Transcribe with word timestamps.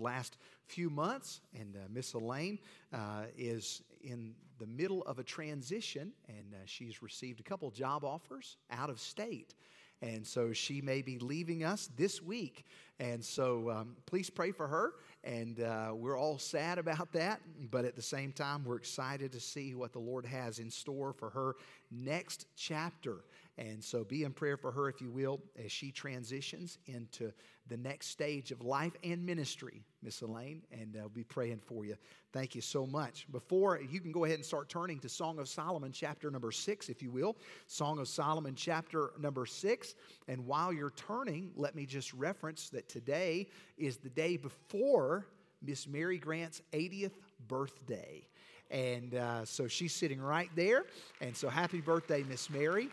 last 0.00 0.36
few 0.66 0.90
months, 0.90 1.40
and 1.58 1.76
uh, 1.76 1.80
Miss 1.92 2.14
Elaine 2.14 2.58
uh, 2.92 3.24
is 3.36 3.82
in 4.02 4.34
the 4.58 4.66
middle 4.66 5.02
of 5.04 5.18
a 5.18 5.24
transition, 5.24 6.12
and 6.28 6.54
uh, 6.54 6.58
she's 6.66 7.02
received 7.02 7.40
a 7.40 7.42
couple 7.42 7.70
job 7.70 8.04
offers 8.04 8.56
out 8.70 8.90
of 8.90 9.00
state. 9.00 9.54
And 10.02 10.26
so 10.26 10.52
she 10.52 10.80
may 10.80 11.02
be 11.02 11.18
leaving 11.18 11.62
us 11.62 11.90
this 11.96 12.22
week. 12.22 12.64
And 12.98 13.22
so 13.22 13.70
um, 13.70 13.96
please 14.06 14.30
pray 14.30 14.50
for 14.50 14.66
her. 14.66 14.94
And 15.24 15.60
uh, 15.60 15.92
we're 15.94 16.18
all 16.18 16.38
sad 16.38 16.78
about 16.78 17.12
that. 17.12 17.40
But 17.70 17.84
at 17.84 17.96
the 17.96 18.02
same 18.02 18.32
time, 18.32 18.64
we're 18.64 18.76
excited 18.76 19.32
to 19.32 19.40
see 19.40 19.74
what 19.74 19.92
the 19.92 19.98
Lord 19.98 20.24
has 20.24 20.58
in 20.58 20.70
store 20.70 21.12
for 21.12 21.28
her 21.30 21.56
next 21.90 22.46
chapter. 22.56 23.16
And 23.60 23.84
so 23.84 24.04
be 24.04 24.24
in 24.24 24.32
prayer 24.32 24.56
for 24.56 24.72
her, 24.72 24.88
if 24.88 25.02
you 25.02 25.10
will, 25.10 25.38
as 25.62 25.70
she 25.70 25.92
transitions 25.92 26.78
into 26.86 27.30
the 27.68 27.76
next 27.76 28.06
stage 28.06 28.52
of 28.52 28.62
life 28.62 28.94
and 29.04 29.24
ministry, 29.24 29.84
Miss 30.02 30.22
Elaine. 30.22 30.62
And 30.72 30.96
I'll 30.98 31.06
uh, 31.06 31.08
be 31.08 31.24
praying 31.24 31.60
for 31.66 31.84
you. 31.84 31.94
Thank 32.32 32.54
you 32.54 32.62
so 32.62 32.86
much. 32.86 33.26
Before 33.30 33.78
you 33.78 34.00
can 34.00 34.12
go 34.12 34.24
ahead 34.24 34.36
and 34.36 34.46
start 34.46 34.70
turning 34.70 34.98
to 35.00 35.10
Song 35.10 35.38
of 35.38 35.46
Solomon, 35.46 35.92
chapter 35.92 36.30
number 36.30 36.50
six, 36.50 36.88
if 36.88 37.02
you 37.02 37.10
will. 37.10 37.36
Song 37.66 37.98
of 37.98 38.08
Solomon, 38.08 38.54
chapter 38.54 39.10
number 39.20 39.44
six. 39.44 39.94
And 40.26 40.46
while 40.46 40.72
you're 40.72 40.94
turning, 40.96 41.50
let 41.54 41.74
me 41.74 41.84
just 41.84 42.14
reference 42.14 42.70
that 42.70 42.88
today 42.88 43.46
is 43.76 43.98
the 43.98 44.08
day 44.08 44.38
before 44.38 45.26
Miss 45.60 45.86
Mary 45.86 46.16
Grant's 46.16 46.62
80th 46.72 47.12
birthday. 47.46 48.26
And 48.70 49.16
uh, 49.16 49.44
so 49.44 49.68
she's 49.68 49.94
sitting 49.94 50.20
right 50.20 50.48
there. 50.56 50.84
And 51.20 51.36
so 51.36 51.50
happy 51.50 51.82
birthday, 51.82 52.22
Miss 52.22 52.48
Mary. 52.48 52.88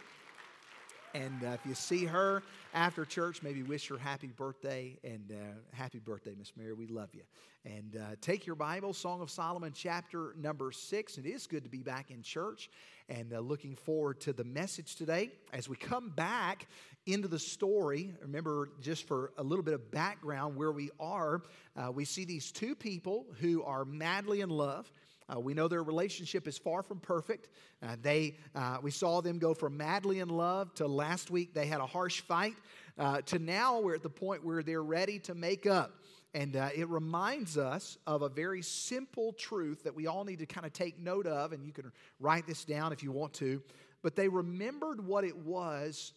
And 1.14 1.44
uh, 1.44 1.48
if 1.50 1.66
you 1.66 1.74
see 1.74 2.06
her 2.06 2.44
after 2.74 3.06
church, 3.06 3.42
maybe 3.42 3.64
wish 3.64 3.88
her 3.88 3.98
happy 3.98 4.28
birthday 4.28 4.98
and 5.04 5.32
uh, 5.32 5.76
happy 5.76 6.00
birthday, 6.00 6.36
Miss 6.38 6.52
Mary. 6.56 6.74
We 6.74 6.88
love 6.88 7.10
you. 7.14 7.24
And 7.66 7.98
uh, 7.98 8.16
take 8.22 8.46
your 8.46 8.56
Bible, 8.56 8.94
Song 8.94 9.22
of 9.22 9.30
Solomon, 9.30 9.74
chapter 9.76 10.34
number 10.38 10.72
six. 10.72 11.18
It 11.18 11.26
is 11.26 11.48
good 11.48 11.64
to 11.64 11.70
be 11.70 11.82
back 11.82 12.12
in 12.12 12.22
church 12.22 12.70
and 13.10 13.34
uh, 13.34 13.40
looking 13.40 13.76
forward 13.76 14.20
to 14.22 14.34
the 14.34 14.44
message 14.44 14.96
today. 14.96 15.32
As 15.54 15.68
we 15.68 15.76
come 15.76 16.10
back 16.10 16.68
into 17.06 17.28
the 17.28 17.40
story, 17.40 18.14
remember 18.22 18.70
just 18.82 19.08
for 19.08 19.32
a 19.38 19.44
little 19.44 19.64
bit 19.64 19.74
of 19.74 19.92
background 19.92 20.56
where 20.56 20.72
we 20.72 20.92
are, 21.00 21.42
uh, 21.76 21.92
we 21.92 22.06
see 22.06 22.26
these 22.26 22.52
two 22.52 22.76
people 22.76 23.26
who 23.40 23.64
are 23.64 23.86
madly 23.86 24.42
in 24.42 24.50
love. 24.50 24.92
Uh, 25.34 25.40
we 25.40 25.54
know 25.54 25.68
their 25.68 25.84
relationship 25.84 26.48
is 26.48 26.58
far 26.58 26.82
from 26.82 27.00
perfect. 27.00 27.50
Uh, 27.84 27.96
they, 28.02 28.38
uh, 28.56 28.78
we 28.82 28.92
saw 28.92 29.22
them 29.22 29.40
go 29.40 29.54
from 29.54 29.76
madly 29.76 30.20
in 30.20 30.30
love 30.30 30.74
to 30.76 30.88
last 30.88 31.30
week 31.30 31.54
they 31.54 31.66
had 31.66 31.82
a 31.82 31.86
harsh 31.86 32.22
fight 32.22 32.56
uh, 32.98 33.22
to 33.22 33.38
now 33.38 33.80
we're 33.80 33.96
at 33.96 34.04
the 34.04 34.10
point 34.10 34.44
where 34.46 34.64
they're 34.64 34.84
ready 34.84 35.20
to 35.20 35.36
make 35.36 35.66
up. 35.66 35.92
And 36.34 36.56
uh, 36.56 36.70
it 36.76 36.88
reminds 36.90 37.58
us 37.58 37.98
of 38.06 38.22
a 38.22 38.30
very 38.30 38.62
simple 38.62 39.34
truth 39.34 39.84
that 39.84 39.96
we 39.96 40.08
all 40.08 40.24
need 40.24 40.40
to 40.40 40.46
kind 40.46 40.66
of 40.66 40.74
take 40.74 41.00
note 41.00 41.26
of, 41.26 41.52
and 41.52 41.64
you 41.66 41.72
can 41.72 41.92
write 42.20 42.46
this 42.46 42.64
down 42.64 42.94
if 42.94 43.02
you 43.02 43.12
want 43.12 43.34
to. 43.36 43.62
But 44.04 44.16
they 44.16 44.28
remembered 44.28 45.06
what 45.06 45.24
it 45.24 45.36
was 45.36 46.14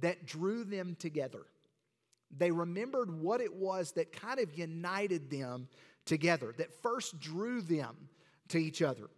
that 0.00 0.24
drew 0.24 0.64
them 0.64 0.96
together. 0.98 1.42
They 2.36 2.50
remembered 2.50 3.10
what 3.10 3.40
it 3.40 3.52
was 3.52 3.92
that 3.92 4.12
kind 4.12 4.40
of 4.40 4.56
united 4.56 5.30
them 5.30 5.68
together, 6.06 6.54
that 6.56 6.72
first 6.82 7.20
drew 7.20 7.60
them 7.60 7.96
to 8.50 8.58
each 8.58 8.82
other. 8.82 9.08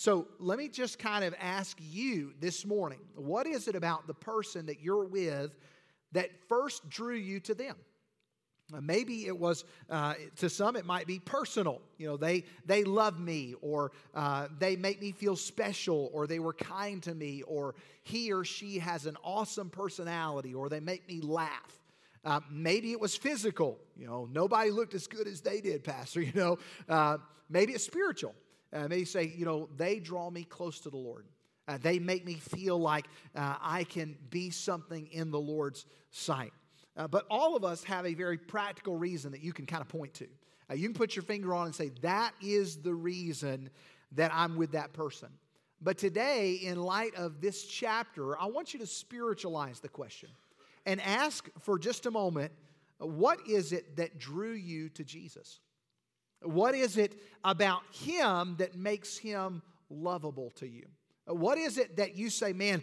So 0.00 0.28
let 0.38 0.58
me 0.58 0.68
just 0.68 0.98
kind 0.98 1.24
of 1.24 1.34
ask 1.38 1.76
you 1.78 2.32
this 2.40 2.64
morning 2.64 3.00
what 3.16 3.46
is 3.46 3.68
it 3.68 3.74
about 3.74 4.06
the 4.06 4.14
person 4.14 4.66
that 4.66 4.80
you're 4.80 5.04
with 5.04 5.50
that 6.12 6.30
first 6.48 6.88
drew 6.88 7.16
you 7.16 7.40
to 7.40 7.54
them? 7.54 7.76
Uh, 8.72 8.80
maybe 8.80 9.26
it 9.26 9.38
was 9.38 9.64
uh, 9.90 10.14
to 10.36 10.48
some 10.48 10.76
it 10.76 10.86
might 10.86 11.06
be 11.06 11.18
personal. 11.18 11.82
You 11.98 12.08
know 12.08 12.16
they 12.16 12.44
they 12.64 12.84
love 12.84 13.20
me 13.20 13.54
or 13.60 13.92
uh, 14.14 14.48
they 14.58 14.76
make 14.76 15.00
me 15.00 15.12
feel 15.12 15.36
special 15.36 16.10
or 16.12 16.26
they 16.26 16.38
were 16.38 16.54
kind 16.54 17.02
to 17.02 17.14
me 17.14 17.42
or 17.42 17.74
he 18.02 18.32
or 18.32 18.44
she 18.44 18.78
has 18.78 19.06
an 19.06 19.16
awesome 19.22 19.70
personality 19.70 20.54
or 20.54 20.68
they 20.68 20.80
make 20.80 21.06
me 21.08 21.20
laugh. 21.20 21.78
Uh, 22.24 22.40
maybe 22.50 22.92
it 22.92 23.00
was 23.00 23.16
physical. 23.16 23.78
You 23.96 24.06
know 24.06 24.28
nobody 24.32 24.70
looked 24.70 24.94
as 24.94 25.06
good 25.06 25.26
as 25.26 25.40
they 25.40 25.60
did 25.60 25.84
pastor 25.84 26.22
you 26.22 26.32
know. 26.34 26.58
Uh, 26.88 27.18
maybe 27.48 27.72
it's 27.72 27.84
spiritual 27.84 28.34
uh, 28.72 28.88
maybe 28.88 29.04
say, 29.04 29.32
you 29.36 29.44
know, 29.44 29.68
they 29.76 29.98
draw 29.98 30.30
me 30.30 30.44
close 30.44 30.80
to 30.80 30.90
the 30.90 30.96
Lord. 30.96 31.26
Uh, 31.68 31.78
they 31.80 31.98
make 31.98 32.24
me 32.24 32.34
feel 32.34 32.78
like 32.78 33.06
uh, 33.36 33.56
I 33.60 33.84
can 33.84 34.16
be 34.30 34.50
something 34.50 35.08
in 35.12 35.30
the 35.30 35.40
Lord's 35.40 35.86
sight. 36.10 36.52
Uh, 36.96 37.06
but 37.06 37.26
all 37.30 37.56
of 37.56 37.64
us 37.64 37.84
have 37.84 38.06
a 38.06 38.14
very 38.14 38.36
practical 38.36 38.96
reason 38.96 39.32
that 39.32 39.42
you 39.42 39.52
can 39.52 39.66
kind 39.66 39.80
of 39.80 39.88
point 39.88 40.12
to. 40.14 40.26
Uh, 40.70 40.74
you 40.74 40.88
can 40.88 40.94
put 40.94 41.14
your 41.14 41.22
finger 41.22 41.54
on 41.54 41.66
and 41.66 41.74
say, 41.74 41.90
that 42.02 42.32
is 42.42 42.76
the 42.78 42.94
reason 42.94 43.70
that 44.12 44.32
I'm 44.34 44.56
with 44.56 44.72
that 44.72 44.92
person. 44.92 45.28
But 45.80 45.96
today, 45.96 46.54
in 46.54 46.80
light 46.80 47.14
of 47.14 47.40
this 47.40 47.64
chapter, 47.64 48.38
I 48.38 48.46
want 48.46 48.74
you 48.74 48.80
to 48.80 48.86
spiritualize 48.86 49.80
the 49.80 49.88
question 49.88 50.28
and 50.84 51.00
ask 51.00 51.48
for 51.60 51.78
just 51.78 52.06
a 52.06 52.10
moment 52.10 52.52
what 52.98 53.38
is 53.48 53.72
it 53.72 53.96
that 53.96 54.18
drew 54.18 54.52
you 54.52 54.90
to 54.90 55.04
Jesus? 55.04 55.60
What 56.42 56.74
is 56.74 56.96
it 56.96 57.20
about 57.44 57.82
him 57.92 58.56
that 58.58 58.74
makes 58.74 59.16
him 59.16 59.62
lovable 59.90 60.50
to 60.56 60.68
you? 60.68 60.86
What 61.26 61.58
is 61.58 61.78
it 61.78 61.96
that 61.96 62.16
you 62.16 62.30
say, 62.30 62.52
man, 62.52 62.82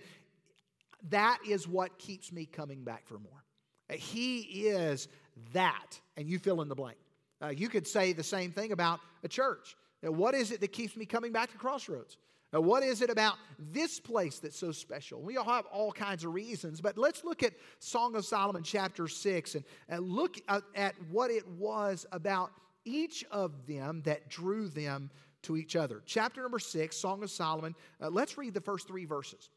that 1.10 1.40
is 1.48 1.68
what 1.68 1.98
keeps 1.98 2.32
me 2.32 2.46
coming 2.46 2.84
back 2.84 3.08
for 3.08 3.20
more? 3.20 3.44
He 3.90 4.40
is 4.40 5.08
that, 5.54 6.00
and 6.18 6.30
you 6.30 6.40
fill 6.40 6.62
in 6.62 6.70
the 6.70 6.76
blank. 6.76 6.98
Uh, 7.42 7.50
you 7.50 7.70
could 7.70 7.88
say 7.88 8.14
the 8.14 8.24
same 8.24 8.52
thing 8.52 8.72
about 8.72 9.00
a 9.24 9.28
church. 9.28 9.76
Now, 10.04 10.12
what 10.12 10.36
is 10.36 10.52
it 10.52 10.62
that 10.62 10.72
keeps 10.72 10.96
me 10.96 11.06
coming 11.06 11.32
back 11.32 11.52
to 11.52 11.58
Crossroads? 11.58 12.18
Now, 12.54 12.62
what 12.62 12.82
is 12.84 13.02
it 13.02 13.10
about 13.10 13.36
this 13.60 14.00
place 14.00 14.40
that's 14.40 14.58
so 14.58 14.72
special? 14.72 15.22
We 15.22 15.38
all 15.38 15.46
have 15.46 15.66
all 15.66 15.92
kinds 15.92 16.24
of 16.24 16.34
reasons, 16.34 16.80
but 16.80 16.98
let's 16.98 17.24
look 17.24 17.44
at 17.44 17.54
Song 17.80 18.16
of 18.16 18.26
Solomon, 18.26 18.64
chapter 18.64 19.08
6, 19.08 19.56
and, 19.56 19.64
and 19.90 20.10
look 20.10 20.38
at, 20.48 20.64
at 20.76 20.96
what 21.10 21.30
it 21.30 21.48
was 21.48 22.06
about 22.12 22.52
each 22.88 23.24
of 23.32 23.68
them 23.68 24.02
that 24.06 24.30
drew 24.30 24.70
them 24.70 25.12
to 25.44 25.58
each 25.58 25.76
other. 25.76 26.02
Chapter 26.06 26.42
number 26.42 26.60
six, 26.60 26.98
Song 26.98 27.22
of 27.24 27.30
Solomon. 27.30 27.76
Uh, 28.02 28.10
let's 28.10 28.38
read 28.38 28.54
the 28.54 28.62
first 28.62 28.88
three 28.88 29.06
verses. 29.06 29.50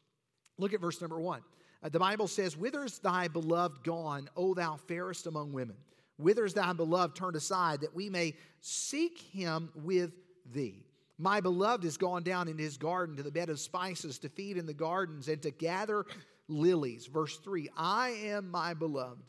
Look 0.57 0.73
at 0.73 0.81
verse 0.81 1.01
number 1.01 1.19
one. 1.19 1.41
Uh, 1.83 1.89
the 1.89 1.99
Bible 1.99 2.27
says, 2.27 2.55
Whither 2.55 2.83
is 2.83 2.99
thy 2.99 3.27
beloved 3.27 3.83
gone, 3.83 4.29
O 4.35 4.53
thou 4.53 4.75
fairest 4.75 5.25
among 5.27 5.53
women? 5.53 5.77
Whither 6.17 6.45
is 6.45 6.53
thy 6.53 6.73
beloved 6.73 7.15
turned 7.15 7.35
aside, 7.35 7.81
that 7.81 7.95
we 7.95 8.09
may 8.09 8.35
seek 8.59 9.19
him 9.19 9.69
with 9.75 10.11
thee? 10.53 10.85
My 11.17 11.39
beloved 11.39 11.85
is 11.85 11.97
gone 11.97 12.23
down 12.23 12.47
in 12.47 12.57
his 12.57 12.77
garden 12.77 13.15
to 13.15 13.23
the 13.23 13.31
bed 13.31 13.49
of 13.49 13.59
spices 13.59 14.17
to 14.19 14.29
feed 14.29 14.57
in 14.57 14.65
the 14.65 14.73
gardens 14.73 15.27
and 15.27 15.41
to 15.41 15.51
gather 15.51 16.05
lilies. 16.47 17.07
Verse 17.07 17.37
3 17.37 17.69
I 17.77 18.09
am 18.09 18.49
my 18.49 18.73
beloved, 18.73 19.21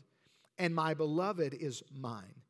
and 0.59 0.75
my 0.75 0.95
beloved 0.95 1.55
is 1.55 1.83
mine. 1.95 2.42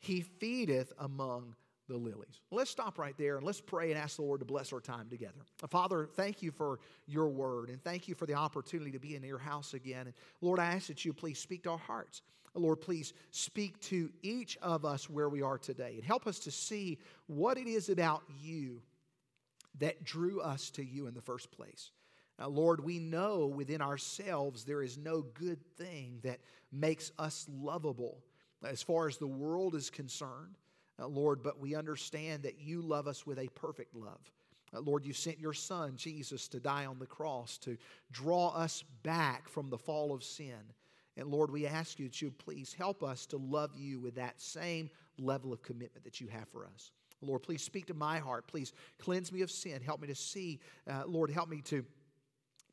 He 0.00 0.22
feedeth 0.22 0.92
among 0.98 1.54
the 1.88 1.96
lilies. 1.96 2.40
Let's 2.50 2.70
stop 2.70 2.98
right 2.98 3.14
there 3.18 3.36
and 3.36 3.44
let's 3.44 3.60
pray 3.60 3.90
and 3.90 4.00
ask 4.00 4.16
the 4.16 4.22
Lord 4.22 4.40
to 4.40 4.46
bless 4.46 4.72
our 4.72 4.80
time 4.80 5.08
together. 5.10 5.40
Father, 5.68 6.08
thank 6.14 6.42
you 6.42 6.50
for 6.50 6.78
your 7.06 7.28
word 7.28 7.68
and 7.68 7.82
thank 7.82 8.08
you 8.08 8.14
for 8.14 8.26
the 8.26 8.34
opportunity 8.34 8.92
to 8.92 8.98
be 8.98 9.16
in 9.16 9.22
your 9.22 9.38
house 9.38 9.74
again. 9.74 10.06
And 10.06 10.14
Lord, 10.40 10.58
I 10.58 10.66
ask 10.66 10.86
that 10.86 11.04
you 11.04 11.12
please 11.12 11.38
speak 11.38 11.64
to 11.64 11.70
our 11.70 11.78
hearts. 11.78 12.22
Lord, 12.54 12.80
please 12.80 13.12
speak 13.30 13.78
to 13.82 14.10
each 14.22 14.56
of 14.62 14.84
us 14.84 15.10
where 15.10 15.28
we 15.28 15.42
are 15.42 15.58
today 15.58 15.94
and 15.96 16.04
help 16.04 16.26
us 16.26 16.38
to 16.40 16.50
see 16.50 16.98
what 17.26 17.58
it 17.58 17.66
is 17.66 17.88
about 17.88 18.22
you 18.40 18.82
that 19.78 20.02
drew 20.04 20.40
us 20.40 20.70
to 20.70 20.84
you 20.84 21.06
in 21.06 21.14
the 21.14 21.20
first 21.20 21.50
place. 21.52 21.90
Now, 22.38 22.48
Lord, 22.48 22.82
we 22.82 22.98
know 22.98 23.46
within 23.46 23.82
ourselves 23.82 24.64
there 24.64 24.82
is 24.82 24.96
no 24.96 25.22
good 25.34 25.64
thing 25.76 26.20
that 26.22 26.40
makes 26.72 27.12
us 27.18 27.46
lovable 27.48 28.24
as 28.64 28.82
far 28.82 29.08
as 29.08 29.16
the 29.16 29.26
world 29.26 29.74
is 29.74 29.90
concerned, 29.90 30.56
uh, 30.98 31.06
Lord, 31.06 31.42
but 31.42 31.58
we 31.58 31.74
understand 31.74 32.42
that 32.42 32.60
you 32.60 32.82
love 32.82 33.06
us 33.06 33.26
with 33.26 33.38
a 33.38 33.48
perfect 33.48 33.94
love. 33.94 34.32
Uh, 34.74 34.80
Lord, 34.80 35.04
you 35.04 35.12
sent 35.12 35.38
your 35.38 35.52
son, 35.52 35.94
Jesus, 35.96 36.46
to 36.48 36.60
die 36.60 36.86
on 36.86 36.98
the 36.98 37.06
cross 37.06 37.58
to 37.58 37.76
draw 38.12 38.48
us 38.48 38.84
back 39.02 39.48
from 39.48 39.70
the 39.70 39.78
fall 39.78 40.12
of 40.12 40.22
sin. 40.22 40.60
And 41.16 41.28
Lord, 41.28 41.50
we 41.50 41.66
ask 41.66 41.98
you 41.98 42.06
that 42.06 42.22
you 42.22 42.30
please 42.30 42.72
help 42.72 43.02
us 43.02 43.26
to 43.26 43.36
love 43.36 43.70
you 43.76 43.98
with 43.98 44.14
that 44.14 44.40
same 44.40 44.90
level 45.18 45.52
of 45.52 45.62
commitment 45.62 46.04
that 46.04 46.20
you 46.20 46.28
have 46.28 46.48
for 46.48 46.66
us. 46.66 46.92
Lord, 47.22 47.42
please 47.42 47.62
speak 47.62 47.86
to 47.86 47.94
my 47.94 48.18
heart. 48.18 48.46
Please 48.46 48.72
cleanse 48.98 49.30
me 49.30 49.42
of 49.42 49.50
sin. 49.50 49.82
Help 49.82 50.00
me 50.00 50.08
to 50.08 50.14
see. 50.14 50.60
Uh, 50.88 51.02
Lord, 51.06 51.30
help 51.30 51.50
me 51.50 51.60
to 51.62 51.84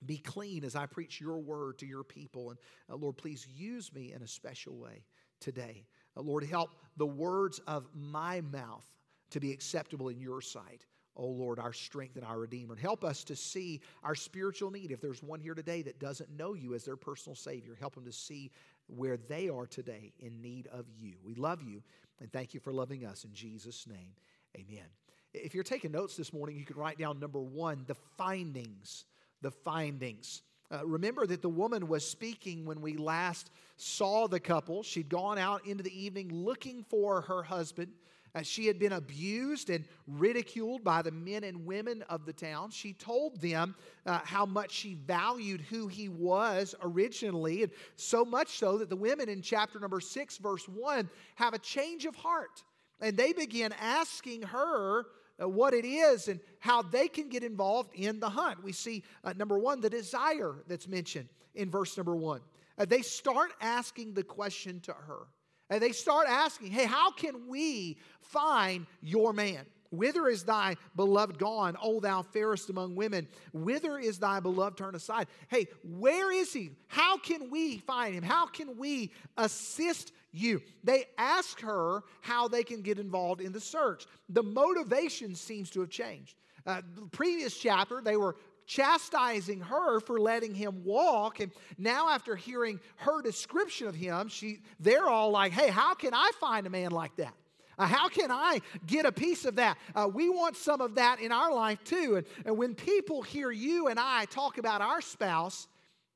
be 0.06 0.18
clean 0.18 0.64
as 0.64 0.76
I 0.76 0.86
preach 0.86 1.20
your 1.20 1.40
word 1.40 1.80
to 1.80 1.86
your 1.86 2.04
people. 2.04 2.52
And 2.52 2.60
uh, 2.90 2.96
Lord, 2.96 3.18
please 3.18 3.48
use 3.54 3.94
me 3.94 4.14
in 4.14 4.22
a 4.22 4.28
special 4.28 4.76
way 4.78 5.04
today. 5.40 5.86
Uh, 6.16 6.22
Lord, 6.22 6.44
help 6.44 6.72
the 6.98 7.06
words 7.06 7.60
of 7.68 7.88
my 7.94 8.42
mouth 8.42 8.86
to 9.32 9.40
be 9.40 9.52
acceptable 9.52 10.10
in 10.10 10.20
your 10.20 10.42
sight. 10.42 10.86
Oh 11.16 11.28
Lord, 11.28 11.60
our 11.60 11.74
strength 11.74 12.16
and 12.16 12.24
our 12.24 12.40
Redeemer. 12.40 12.74
And 12.74 12.82
help 12.82 13.04
us 13.04 13.24
to 13.26 13.36
see 13.36 13.82
our 14.04 14.16
spiritual 14.16 14.70
need. 14.70 14.92
If 14.92 15.02
there's 15.02 15.24
one 15.24 15.40
here 15.40 15.56
today 15.56 15.82
that 15.82 16.00
doesn't 16.00 16.30
know 16.30 16.54
you 16.54 16.76
as 16.76 16.86
their 16.86 16.96
personal 16.96 17.36
Savior, 17.36 17.76
help 17.80 17.96
them 17.96 18.06
to 18.06 18.12
see 18.12 18.52
where 18.88 19.18
they 19.18 19.50
are 19.50 19.66
today 19.66 20.14
in 20.20 20.42
need 20.42 20.68
of 20.68 20.86
you. 20.96 21.16
We 21.24 21.34
love 21.36 21.64
you. 21.64 21.82
And 22.20 22.32
thank 22.32 22.54
you 22.54 22.60
for 22.60 22.72
loving 22.72 23.06
us. 23.06 23.26
In 23.26 23.34
Jesus' 23.34 23.88
name, 23.88 24.14
amen. 24.56 24.86
If 25.34 25.54
you're 25.54 25.64
taking 25.64 25.92
notes 25.92 26.16
this 26.16 26.34
morning, 26.34 26.56
you 26.56 26.66
can 26.66 26.78
write 26.78 26.98
down 26.98 27.20
number 27.20 27.42
one 27.42 27.84
the 27.88 27.96
findings. 28.18 29.06
The 29.42 29.52
findings. 29.52 30.42
Uh, 30.70 30.86
remember 30.86 31.26
that 31.26 31.42
the 31.42 31.50
woman 31.50 31.88
was 31.88 32.08
speaking 32.08 32.66
when 32.66 32.82
we 32.82 32.98
last 32.98 33.52
saw 33.78 34.28
the 34.28 34.40
couple. 34.40 34.84
She'd 34.84 35.10
gone 35.10 35.38
out 35.38 35.66
into 35.66 35.84
the 35.84 36.04
evening 36.04 36.30
looking 36.34 36.84
for 36.90 37.22
her 37.22 37.44
husband. 37.44 37.92
Uh, 38.36 38.42
she 38.42 38.68
had 38.68 38.78
been 38.78 38.92
abused 38.92 39.70
and 39.70 39.86
ridiculed 40.06 40.84
by 40.84 41.02
the 41.02 41.12
men 41.12 41.44
and 41.44 41.66
women 41.66 42.04
of 42.10 42.26
the 42.26 42.34
town. 42.34 42.70
She 42.70 42.94
told 42.94 43.40
them 43.40 43.76
uh, 44.06 44.20
how 44.24 44.46
much 44.46 44.72
she 44.72 44.96
valued 44.96 45.62
who 45.62 45.88
he 45.88 46.10
was 46.10 46.76
originally, 46.84 47.64
and 47.64 47.72
so 47.96 48.26
much 48.26 48.58
so 48.60 48.78
that 48.78 48.90
the 48.90 48.96
women 48.96 49.30
in 49.30 49.42
chapter 49.42 49.80
number 49.80 50.00
six, 50.00 50.38
verse 50.38 50.68
one, 50.68 51.10
have 51.36 51.54
a 51.54 51.60
change 51.60 52.06
of 52.06 52.16
heart. 52.16 52.64
And 53.00 53.16
they 53.16 53.32
begin 53.32 53.74
asking 53.80 54.44
her 54.44 55.06
uh, 55.42 55.48
what 55.48 55.74
it 55.74 55.86
is 55.86 56.28
and 56.28 56.40
how 56.60 56.82
they 56.82 57.08
can 57.08 57.30
get 57.30 57.44
involved 57.44 57.92
in 57.94 58.20
the 58.20 58.30
hunt. 58.30 58.64
We 58.64 58.72
see, 58.72 59.04
uh, 59.24 59.34
number 59.38 59.58
one, 59.58 59.82
the 59.82 59.90
desire 59.90 60.56
that's 60.68 60.88
mentioned 60.88 61.30
in 61.56 61.70
verse 61.70 61.96
number 61.98 62.16
one. 62.16 62.42
Uh, 62.78 62.86
they 62.86 63.02
start 63.02 63.52
asking 63.62 64.14
the 64.14 64.24
question 64.24 64.80
to 64.82 64.94
her. 64.94 65.28
And 65.70 65.82
they 65.82 65.92
start 65.92 66.28
asking, 66.30 66.72
hey, 66.72 66.86
how 66.86 67.12
can 67.12 67.48
we 67.48 67.98
find 68.22 68.86
your 69.02 69.34
man? 69.34 69.66
Whither 69.90 70.28
is 70.28 70.44
thy 70.44 70.76
beloved 70.96 71.38
gone, 71.40 71.78
O 71.82 72.00
thou 72.00 72.22
fairest 72.22 72.70
among 72.70 72.96
women? 72.96 73.28
Whither 73.54 73.98
is 73.98 74.20
thy 74.20 74.40
beloved 74.40 74.78
turned 74.78 74.96
aside? 74.96 75.28
Hey, 75.50 75.68
where 75.84 76.32
is 76.32 76.52
he? 76.54 76.72
How 76.88 77.18
can 77.18 77.50
we 77.50 77.78
find 77.80 78.14
him? 78.14 78.24
How 78.24 78.46
can 78.46 78.78
we 78.78 79.12
assist 79.38 80.12
you? 80.38 80.62
They 80.84 81.06
ask 81.18 81.60
her 81.62 82.04
how 82.22 82.48
they 82.48 82.64
can 82.64 82.82
get 82.82 83.00
involved 83.00 83.42
in 83.42 83.52
the 83.52 83.60
search. 83.60 84.06
The 84.30 84.44
motivation 84.44 85.36
seems 85.36 85.70
to 85.72 85.82
have 85.82 85.90
changed. 85.90 86.36
Uh, 86.66 86.82
the 86.96 87.08
previous 87.08 87.58
chapter, 87.58 88.02
they 88.02 88.18
were 88.18 88.36
chastising 88.66 89.62
her 89.62 90.00
for 90.00 90.20
letting 90.20 90.54
him 90.54 90.84
walk. 90.84 91.40
And 91.40 91.52
now, 91.78 92.10
after 92.10 92.36
hearing 92.36 92.80
her 92.98 93.22
description 93.22 93.88
of 93.88 93.96
him, 93.96 94.28
she, 94.28 94.60
they're 94.80 95.08
all 95.08 95.32
like, 95.32 95.54
hey, 95.54 95.70
how 95.70 95.94
can 95.94 96.14
I 96.14 96.32
find 96.40 96.68
a 96.68 96.70
man 96.70 96.92
like 96.92 97.16
that? 97.16 97.34
Uh, 97.80 97.86
how 97.86 98.10
can 98.10 98.32
I 98.32 98.60
get 98.86 99.06
a 99.06 99.12
piece 99.12 99.46
of 99.46 99.56
that? 99.56 99.78
Uh, 99.96 100.10
we 100.12 100.30
want 100.30 100.58
some 100.58 100.82
of 100.82 100.96
that 100.96 101.22
in 101.22 101.32
our 101.32 101.54
life 101.54 101.84
too. 101.84 102.16
And, 102.18 102.28
and 102.46 102.58
when 102.58 102.74
people 102.74 103.22
hear 103.22 103.52
you 103.52 103.88
and 103.88 104.00
I 104.00 104.26
talk 104.26 104.58
about 104.58 104.82
our 104.82 105.00
spouse, 105.00 105.68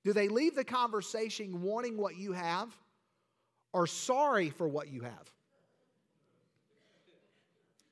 do 0.03 0.11
they 0.11 0.27
leave 0.27 0.55
the 0.55 0.63
conversation 0.63 1.61
wanting 1.61 1.97
what 1.97 2.17
you 2.17 2.33
have 2.33 2.75
or 3.73 3.87
sorry 3.87 4.49
for 4.49 4.67
what 4.67 4.89
you 4.89 5.01
have? 5.01 5.31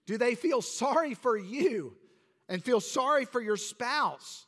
Do 0.06 0.18
they 0.18 0.36
feel 0.36 0.62
sorry 0.62 1.14
for 1.14 1.38
you 1.38 1.96
and 2.48 2.64
feel 2.64 2.82
sorry 2.82 3.26
for 3.26 3.42
your 3.42 3.58
spouse? 3.58 4.46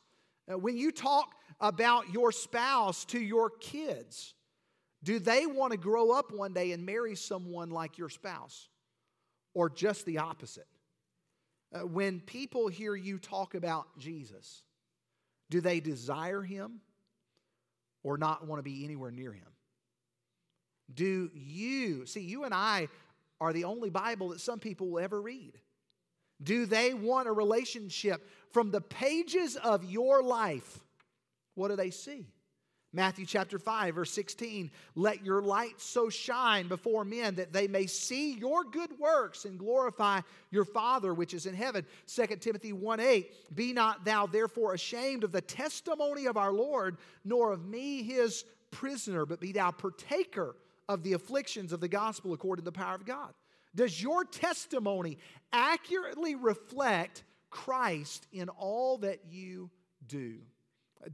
Uh, 0.50 0.58
when 0.58 0.76
you 0.76 0.90
talk 0.90 1.34
about 1.60 2.12
your 2.12 2.32
spouse 2.32 3.04
to 3.06 3.20
your 3.20 3.50
kids, 3.50 4.34
do 5.04 5.18
they 5.18 5.46
want 5.46 5.72
to 5.72 5.78
grow 5.78 6.10
up 6.10 6.32
one 6.32 6.52
day 6.52 6.72
and 6.72 6.84
marry 6.84 7.14
someone 7.14 7.70
like 7.70 7.98
your 7.98 8.08
spouse? 8.08 8.68
or 9.54 9.70
just 9.70 10.06
the 10.06 10.18
opposite? 10.18 10.66
Uh, 11.74 11.86
when 11.86 12.20
people 12.20 12.68
hear 12.68 12.94
you 12.94 13.18
talk 13.18 13.54
about 13.54 13.86
Jesus, 13.98 14.62
do 15.50 15.60
they 15.60 15.80
desire 15.80 16.42
him 16.42 16.80
or 18.02 18.18
not 18.18 18.46
want 18.46 18.58
to 18.58 18.62
be 18.62 18.84
anywhere 18.84 19.10
near 19.10 19.32
him? 19.32 19.46
Do 20.94 21.30
you, 21.34 22.06
see, 22.06 22.20
you 22.20 22.44
and 22.44 22.54
I 22.54 22.88
are 23.40 23.52
the 23.52 23.64
only 23.64 23.90
Bible 23.90 24.28
that 24.30 24.40
some 24.40 24.58
people 24.58 24.88
will 24.88 25.00
ever 25.00 25.20
read. 25.20 25.58
Do 26.42 26.66
they 26.66 26.94
want 26.94 27.28
a 27.28 27.32
relationship 27.32 28.28
from 28.52 28.70
the 28.70 28.80
pages 28.80 29.56
of 29.56 29.84
your 29.84 30.22
life? 30.22 30.80
What 31.54 31.68
do 31.68 31.76
they 31.76 31.90
see? 31.90 32.26
Matthew 32.94 33.24
chapter 33.24 33.58
5, 33.58 33.94
verse 33.94 34.10
16, 34.10 34.70
let 34.94 35.24
your 35.24 35.40
light 35.40 35.80
so 35.80 36.10
shine 36.10 36.68
before 36.68 37.06
men 37.06 37.34
that 37.36 37.52
they 37.52 37.66
may 37.66 37.86
see 37.86 38.34
your 38.34 38.64
good 38.64 38.90
works 38.98 39.46
and 39.46 39.58
glorify 39.58 40.20
your 40.50 40.66
Father 40.66 41.14
which 41.14 41.32
is 41.32 41.46
in 41.46 41.54
heaven. 41.54 41.86
2 42.06 42.26
Timothy 42.36 42.74
1 42.74 43.00
8, 43.00 43.56
be 43.56 43.72
not 43.72 44.04
thou 44.04 44.26
therefore 44.26 44.74
ashamed 44.74 45.24
of 45.24 45.32
the 45.32 45.40
testimony 45.40 46.26
of 46.26 46.36
our 46.36 46.52
Lord, 46.52 46.98
nor 47.24 47.52
of 47.52 47.64
me 47.64 48.02
his 48.02 48.44
prisoner, 48.70 49.24
but 49.24 49.40
be 49.40 49.52
thou 49.52 49.70
partaker 49.70 50.54
of 50.92 51.02
the 51.02 51.14
afflictions 51.14 51.72
of 51.72 51.80
the 51.80 51.88
gospel 51.88 52.32
according 52.32 52.64
to 52.64 52.70
the 52.70 52.76
power 52.76 52.94
of 52.94 53.04
God. 53.04 53.32
Does 53.74 54.02
your 54.02 54.24
testimony 54.24 55.18
accurately 55.52 56.34
reflect 56.34 57.24
Christ 57.50 58.26
in 58.32 58.48
all 58.50 58.98
that 58.98 59.20
you 59.30 59.70
do? 60.06 60.38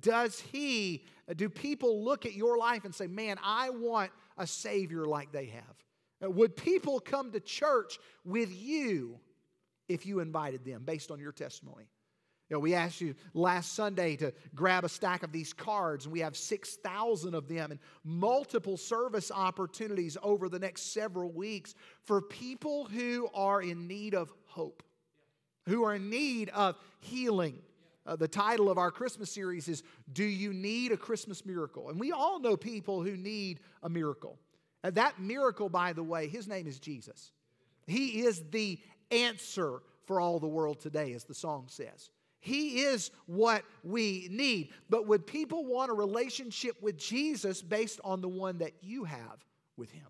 Does 0.01 0.41
he, 0.41 1.05
do 1.37 1.49
people 1.49 2.05
look 2.05 2.27
at 2.27 2.35
your 2.35 2.59
life 2.59 2.85
and 2.85 2.95
say, 2.95 3.07
man, 3.07 3.39
I 3.43 3.71
want 3.71 4.11
a 4.37 4.47
Savior 4.47 5.07
like 5.07 5.33
they 5.33 5.47
have? 5.47 6.33
Would 6.35 6.57
people 6.57 7.01
come 7.01 7.31
to 7.33 7.41
church 7.41 7.99
with 8.25 8.53
you 8.53 9.19
if 9.89 10.05
you 10.05 10.21
invited 10.21 10.65
them 10.65 10.83
based 10.85 11.11
on 11.11 11.21
your 11.21 11.33
testimony? 11.33 11.87
You 12.49 12.57
know, 12.57 12.61
we 12.61 12.75
asked 12.75 13.01
you 13.01 13.15
last 13.35 13.75
Sunday 13.75 14.17
to 14.17 14.33
grab 14.55 14.85
a 14.85 14.89
stack 14.89 15.23
of 15.23 15.33
these 15.33 15.53
cards, 15.53 16.07
and 16.07 16.13
we 16.13 16.21
have 16.21 16.37
6,000 16.37 17.35
of 17.35 17.47
them 17.47 17.71
and 17.73 17.81
multiple 18.05 18.77
service 18.79 19.31
opportunities 19.31 20.17
over 20.23 20.49
the 20.49 20.59
next 20.59 20.95
several 20.95 21.31
weeks 21.31 21.75
for 22.05 22.23
people 22.23 22.87
who 22.87 23.29
are 23.35 23.61
in 23.61 23.87
need 23.87 24.15
of 24.15 24.33
hope, 24.47 24.83
who 25.67 25.85
are 25.85 25.97
in 25.97 26.09
need 26.09 26.49
of 26.51 26.77
healing, 27.01 27.59
uh, 28.09 28.17
the 28.17 28.27
title 28.27 28.71
of 28.71 28.79
our 28.79 28.91
Christmas 28.91 29.31
series 29.31 29.69
is 29.69 29.83
Do 30.15 30.25
You 30.25 30.55
Need 30.55 30.93
a 30.93 30.97
Christmas 30.97 31.45
Miracle? 31.45 31.91
And 31.91 32.01
we 32.01 32.11
all 32.11 32.41
know 32.41 32.57
people 32.57 33.03
who 33.03 33.19
need 33.19 33.61
a 33.83 33.91
miracle. 33.91 34.39
And 34.83 34.95
that 34.95 35.21
miracle, 35.21 35.69
by 35.69 35.93
the 35.93 36.03
way, 36.03 36.27
his 36.27 36.49
name 36.49 36.67
is 36.67 36.79
Jesus. 36.79 37.33
He 37.87 38.23
is 38.23 38.43
the 38.51 38.79
answer 39.11 39.83
for 40.07 40.21
all 40.21 40.41
the 40.41 40.49
world 40.49 40.81
today, 40.81 41.13
as 41.13 41.25
the 41.25 41.35
song 41.35 41.67
says. 41.69 42.09
He 42.41 42.81
is 42.83 43.11
what 43.27 43.65
we 43.83 44.29
need. 44.31 44.71
But 44.89 45.07
would 45.07 45.27
people 45.27 45.65
want 45.65 45.91
a 45.91 45.95
relationship 45.95 46.81
with 46.81 46.97
Jesus 46.97 47.63
based 47.63 48.01
on 48.05 48.21
the 48.21 48.29
one 48.29 48.59
that 48.59 48.73
you 48.81 49.05
have 49.05 49.45
with 49.77 49.91
him? 49.91 50.07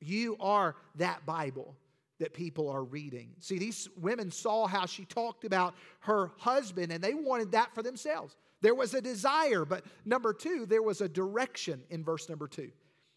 You 0.00 0.36
are 0.40 0.76
that 0.96 1.26
Bible 1.26 1.76
that 2.20 2.34
people 2.34 2.68
are 2.68 2.84
reading. 2.84 3.30
See, 3.40 3.58
these 3.58 3.88
women 3.96 4.30
saw 4.30 4.66
how 4.66 4.86
she 4.86 5.04
talked 5.06 5.44
about 5.44 5.74
her 6.00 6.30
husband 6.38 6.92
and 6.92 7.02
they 7.02 7.14
wanted 7.14 7.52
that 7.52 7.74
for 7.74 7.82
themselves. 7.82 8.36
There 8.60 8.74
was 8.74 8.92
a 8.92 9.00
desire, 9.00 9.64
but 9.64 9.84
number 10.04 10.34
two, 10.34 10.66
there 10.66 10.82
was 10.82 11.00
a 11.00 11.08
direction 11.08 11.82
in 11.88 12.04
verse 12.04 12.28
number 12.28 12.46
two. 12.46 12.70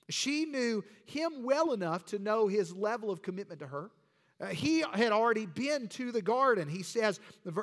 She 0.09 0.45
knew 0.45 0.83
him 1.05 1.43
well 1.43 1.73
enough 1.73 2.05
to 2.07 2.19
know 2.19 2.47
his 2.47 2.73
level 2.73 3.11
of 3.11 3.21
commitment 3.21 3.59
to 3.59 3.67
her. 3.67 3.91
Uh, 4.41 4.47
he 4.47 4.83
had 4.93 5.11
already 5.11 5.45
been 5.45 5.87
to 5.87 6.11
the 6.11 6.21
garden. 6.21 6.67
He 6.67 6.81
says, 6.81 7.19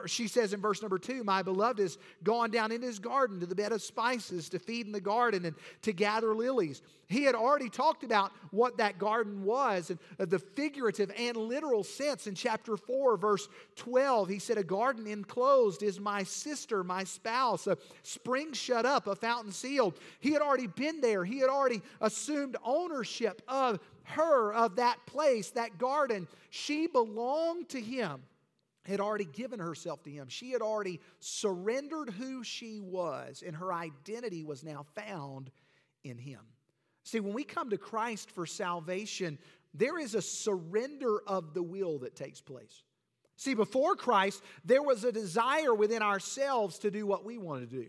she 0.07 0.29
says 0.29 0.53
in 0.53 0.61
verse 0.61 0.81
number 0.81 0.99
two, 0.99 1.25
My 1.25 1.43
beloved 1.43 1.81
has 1.81 1.99
gone 2.23 2.51
down 2.51 2.71
in 2.71 2.81
his 2.81 2.99
garden 2.99 3.41
to 3.41 3.47
the 3.47 3.57
bed 3.57 3.73
of 3.73 3.83
spices 3.83 4.49
to 4.51 4.59
feed 4.59 4.87
in 4.87 4.93
the 4.93 5.01
garden 5.01 5.45
and 5.45 5.57
to 5.83 5.93
gather 5.93 6.35
lilies. 6.35 6.81
He 7.09 7.25
had 7.25 7.35
already 7.35 7.69
talked 7.69 8.05
about 8.05 8.31
what 8.53 8.77
that 8.77 8.99
garden 8.99 9.43
was 9.43 9.91
and 9.91 9.99
uh, 10.21 10.27
the 10.27 10.39
figurative 10.39 11.11
and 11.19 11.37
literal 11.37 11.83
sense 11.83 12.29
in 12.29 12.37
chapter 12.37 12.77
4, 12.77 13.17
verse 13.17 13.49
12. 13.75 14.29
He 14.29 14.39
said, 14.39 14.57
A 14.57 14.63
garden 14.63 15.09
enclosed 15.09 15.83
is 15.83 15.99
my 15.99 16.23
sister, 16.23 16.85
my 16.85 17.03
spouse, 17.03 17.67
a 17.67 17.77
spring 18.05 18.53
shut 18.53 18.87
up, 18.87 19.09
a 19.09 19.17
fountain 19.17 19.51
sealed. 19.51 19.99
He 20.21 20.31
had 20.31 20.41
already 20.41 20.69
been 20.69 21.01
there. 21.01 21.25
He 21.25 21.41
had 21.41 21.51
already 21.51 21.83
assumed 22.01 22.57
ownership 22.65 23.43
of 23.49 23.81
her, 24.11 24.53
of 24.53 24.77
that 24.77 24.99
place, 25.07 25.51
that 25.51 25.79
garden. 25.79 26.29
She 26.51 26.87
belonged 26.87 27.69
to 27.71 27.81
him, 27.81 28.23
had 28.85 29.01
already 29.01 29.25
given 29.25 29.61
herself 29.61 30.03
to 30.05 30.11
him. 30.11 30.29
She 30.29 30.53
had 30.53 30.63
already 30.63 31.01
surrendered 31.19 32.11
who 32.11 32.43
she 32.45 32.81
was, 32.81 33.43
and 33.47 33.57
her 33.57 33.73
identity 33.73 34.45
was 34.45 34.65
now 34.65 34.87
found 34.95 35.51
in 36.05 36.19
him. 36.19 36.41
See, 37.05 37.21
when 37.21 37.35
we 37.35 37.45
come 37.45 37.71
to 37.71 37.79
Christ 37.79 38.31
for 38.31 38.47
salvation, 38.47 39.39
there 39.75 39.99
is 39.99 40.15
a 40.15 40.23
surrender 40.23 41.21
of 41.27 41.55
the 41.55 41.63
will 41.63 41.99
that 42.01 42.17
takes 42.17 42.41
place. 42.41 42.83
See, 43.37 43.55
before 43.55 43.97
Christ, 43.97 44.43
there 44.65 44.83
was 44.83 45.05
a 45.05 45.13
desire 45.13 45.75
within 45.75 46.03
ourselves 46.03 46.79
to 46.81 46.91
do 46.91 47.07
what 47.07 47.25
we 47.25 47.39
want 47.39 47.61
to 47.61 47.67
do, 47.67 47.89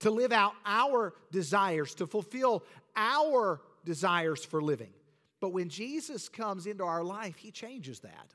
to 0.00 0.10
live 0.10 0.32
out 0.32 0.52
our 0.64 1.14
desires, 1.30 1.94
to 1.96 2.06
fulfill 2.06 2.64
our 2.96 3.60
desires 3.84 4.44
for 4.44 4.62
living. 4.62 4.92
But 5.46 5.52
when 5.52 5.68
Jesus 5.68 6.28
comes 6.28 6.66
into 6.66 6.82
our 6.82 7.04
life, 7.04 7.36
he 7.36 7.52
changes 7.52 8.00
that. 8.00 8.34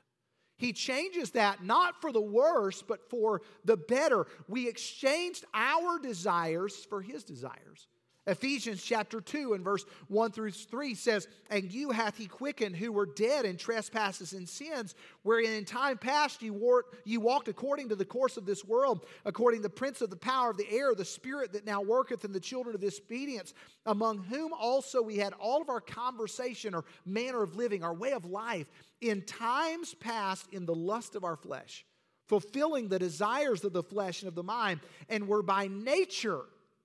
He 0.56 0.72
changes 0.72 1.32
that 1.32 1.62
not 1.62 2.00
for 2.00 2.10
the 2.10 2.22
worse, 2.22 2.80
but 2.80 3.10
for 3.10 3.42
the 3.66 3.76
better. 3.76 4.26
We 4.48 4.66
exchanged 4.66 5.44
our 5.52 5.98
desires 5.98 6.74
for 6.86 7.02
his 7.02 7.22
desires. 7.22 7.86
Ephesians 8.28 8.80
chapter 8.80 9.20
2 9.20 9.54
and 9.54 9.64
verse 9.64 9.84
1 10.06 10.30
through 10.30 10.52
3 10.52 10.94
says, 10.94 11.26
And 11.50 11.72
you 11.72 11.90
hath 11.90 12.16
he 12.16 12.26
quickened 12.26 12.76
who 12.76 12.92
were 12.92 13.06
dead 13.06 13.44
in 13.44 13.56
trespasses 13.56 14.32
and 14.32 14.48
sins, 14.48 14.94
wherein 15.24 15.52
in 15.52 15.64
time 15.64 15.98
past 15.98 16.40
you, 16.40 16.52
wore, 16.52 16.84
you 17.04 17.20
walked 17.20 17.48
according 17.48 17.88
to 17.88 17.96
the 17.96 18.04
course 18.04 18.36
of 18.36 18.46
this 18.46 18.64
world, 18.64 19.06
according 19.24 19.58
to 19.58 19.64
the 19.64 19.74
prince 19.74 20.02
of 20.02 20.10
the 20.10 20.16
power 20.16 20.50
of 20.50 20.56
the 20.56 20.70
air, 20.70 20.94
the 20.94 21.04
spirit 21.04 21.52
that 21.52 21.66
now 21.66 21.80
worketh 21.80 22.24
in 22.24 22.32
the 22.32 22.38
children 22.38 22.76
of 22.76 22.80
disobedience, 22.80 23.54
among 23.86 24.22
whom 24.22 24.52
also 24.52 25.02
we 25.02 25.16
had 25.16 25.32
all 25.40 25.60
of 25.60 25.68
our 25.68 25.80
conversation 25.80 26.76
or 26.76 26.84
manner 27.04 27.42
of 27.42 27.56
living, 27.56 27.82
our 27.82 27.94
way 27.94 28.12
of 28.12 28.24
life, 28.24 28.68
in 29.00 29.22
times 29.22 29.94
past 29.94 30.46
in 30.52 30.64
the 30.64 30.74
lust 30.74 31.16
of 31.16 31.24
our 31.24 31.36
flesh, 31.36 31.84
fulfilling 32.28 32.86
the 32.86 33.00
desires 33.00 33.64
of 33.64 33.72
the 33.72 33.82
flesh 33.82 34.22
and 34.22 34.28
of 34.28 34.36
the 34.36 34.44
mind, 34.44 34.78
and 35.08 35.26
were 35.26 35.42
by 35.42 35.66
nature 35.66 36.42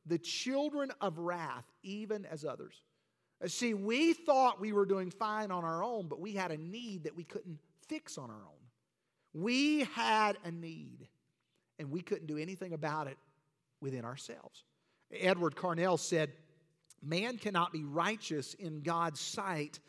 the 0.08 0.18
children 0.18 0.92
of 1.02 1.18
wrath, 1.18 1.66
even 1.84 2.26
as 2.26 2.46
others. 2.46 2.82
Uh, 3.44 3.48
see, 3.48 3.74
we 3.74 4.14
thought 4.14 4.60
we 4.60 4.74
were 4.74 4.86
doing 4.86 5.12
fine 5.12 5.52
on 5.52 5.64
our 5.64 5.84
own, 5.84 6.08
but 6.08 6.20
we 6.20 6.34
had 6.34 6.52
a 6.52 6.58
need 6.58 7.04
that 7.04 7.16
we 7.16 7.24
couldn't 7.24 7.60
fix 7.88 8.18
on 8.18 8.30
our 8.30 8.36
own. 8.36 8.58
We 9.34 9.84
had 9.96 10.38
a 10.44 10.52
need, 10.52 11.08
and 11.80 11.92
we 11.92 12.02
couldn't 12.02 12.28
do 12.28 12.38
anything 12.38 12.74
about 12.74 13.08
it 13.08 13.18
within 13.82 14.06
ourselves. 14.06 14.64
Edward 15.12 15.56
Carnell 15.56 16.00
said, 16.00 16.32
Man 17.04 17.38
cannot 17.38 17.72
be 17.72 17.84
righteous 17.84 18.56
in 18.56 18.82
God's 18.82 19.20
sight 19.20 19.80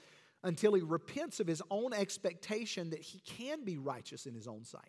until 0.45 0.75
he 0.75 0.83
repents 0.83 1.41
of 1.41 1.47
his 1.47 1.63
own 1.71 1.93
expectation 1.93 2.91
that 2.91 3.01
he 3.01 3.21
can 3.21 3.65
be 3.65 3.79
righteous 3.79 4.27
in 4.27 4.35
his 4.35 4.47
own 4.47 4.65
sight. 4.65 4.83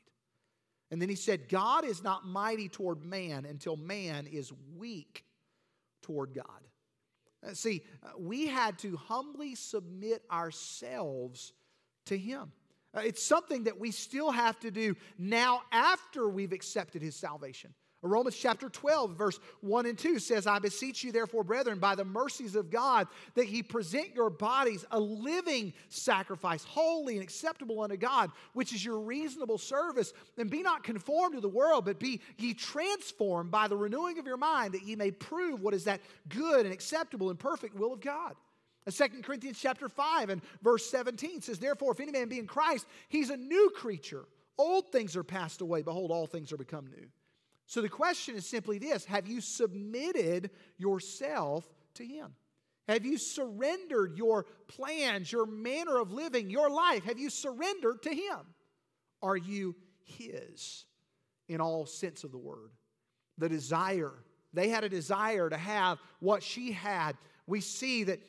And 0.91 1.01
then 1.01 1.10
he 1.10 1.15
said, 1.15 1.50
God 1.50 1.86
is 1.86 2.03
not 2.03 2.25
mighty 2.25 2.67
toward 2.67 3.03
man 3.03 3.46
until 3.46 3.75
man 3.75 4.25
is 4.27 4.51
weak 4.77 5.24
toward 6.01 6.34
God. 6.34 6.46
Uh, 7.48 7.53
see, 7.53 7.84
uh, 8.03 8.10
we 8.17 8.48
had 8.48 8.77
to 8.79 8.98
humbly 8.98 9.55
submit 9.55 10.24
ourselves 10.31 11.53
to 12.08 12.17
him. 12.17 12.51
Uh, 12.96 13.01
it's 13.01 13.24
something 13.24 13.65
that 13.65 13.79
we 13.79 13.91
still 13.91 14.31
have 14.31 14.60
to 14.60 14.72
do 14.72 14.96
now 15.17 15.62
after 15.72 16.27
we've 16.27 16.53
accepted 16.53 17.01
his 17.01 17.15
salvation. 17.15 17.74
Romans 18.08 18.38
chapter 18.38 18.70
12, 18.70 19.18
verse 19.18 19.39
1 19.60 19.86
and 19.86 19.98
2 19.98 20.20
says, 20.20 20.48
I 20.48 20.60
beseech 20.60 21.03
you, 21.03 21.12
therefore, 21.12 21.44
brethren, 21.44 21.79
by 21.79 21.96
the 21.96 22.06
mercies 22.06 22.56
of 22.56 22.70
God, 22.70 23.08
that 23.36 23.50
ye 23.50 23.62
present 23.62 24.15
your 24.15 24.29
bodies 24.29 24.86
a 24.91 25.00
living 25.00 25.74
sacrifice, 25.89 26.63
holy 26.63 27.15
and 27.15 27.24
acceptable 27.24 27.82
unto 27.82 27.98
God, 27.98 28.32
which 28.53 28.72
is 28.74 28.86
your 28.86 29.00
reasonable 29.00 29.58
service. 29.58 30.13
And 30.38 30.50
be 30.50 30.62
not 30.62 30.84
conformed 30.84 31.36
to 31.36 31.41
the 31.41 31.50
world, 31.50 31.84
but 31.84 32.00
be 32.00 32.22
ye 32.38 32.53
transformed 32.53 33.51
by 33.51 33.68
the 33.68 33.75
renewing 33.75 34.18
of 34.18 34.25
your 34.25 34.38
mind, 34.38 34.75
that 34.75 34.84
ye 34.84 34.96
may 34.96 35.12
prove 35.12 35.62
what 35.62 35.74
is 35.74 35.84
that 35.84 36.00
good 36.29 36.65
and 36.65 36.74
acceptable 36.74 37.29
and 37.29 37.38
perfect 37.38 37.75
will 37.75 37.91
of 37.91 38.00
God. 38.00 38.36
And 38.86 38.96
2 38.96 39.22
Corinthians 39.24 39.60
chapter 39.60 39.89
5 39.89 40.29
and 40.29 40.41
verse 40.63 40.89
17 40.89 41.41
says, 41.41 41.60
Therefore, 41.60 41.91
if 41.91 42.00
any 42.00 42.13
man 42.13 42.29
be 42.29 42.39
in 42.39 42.48
Christ, 42.48 42.88
he's 43.10 43.29
a 43.29 43.38
new 43.38 43.72
creature. 43.75 44.24
Old 44.58 44.91
things 44.91 45.18
are 45.18 45.24
passed 45.24 45.60
away. 45.60 45.82
Behold, 45.82 46.12
all 46.12 46.27
things 46.27 46.53
are 46.53 46.58
become 46.58 46.88
new. 46.88 47.08
So 47.70 47.82
the 47.82 47.90
question 47.90 48.36
is 48.36 48.50
simply 48.50 48.80
this 48.80 49.06
Have 49.06 49.28
you 49.28 49.42
submitted 49.42 50.50
yourself 50.78 51.70
to 51.94 52.04
Him? 52.04 52.34
Have 52.88 53.06
you 53.06 53.20
surrendered 53.20 54.18
your 54.18 54.48
plans, 54.68 55.32
your 55.32 55.46
manner 55.46 56.00
of 56.00 56.12
living, 56.12 56.50
your 56.50 56.72
life? 56.72 57.04
Have 57.04 57.20
you 57.20 57.30
surrendered 57.30 58.02
to 58.04 58.10
Him? 58.10 58.40
Are 59.22 59.38
you 59.38 59.76
His 60.04 60.86
in 61.48 61.62
all 61.62 61.86
sense 61.86 62.24
of 62.24 62.32
the 62.32 62.40
word? 62.40 62.72
The 63.38 63.50
desire. 63.50 64.14
They 64.52 64.70
had 64.70 64.84
a 64.84 64.90
desire 64.90 65.48
to 65.48 65.58
have 65.58 66.00
what 66.20 66.42
she 66.42 66.72
had. 66.72 67.18
We 67.46 67.62
see 67.62 68.04
that 68.06 68.20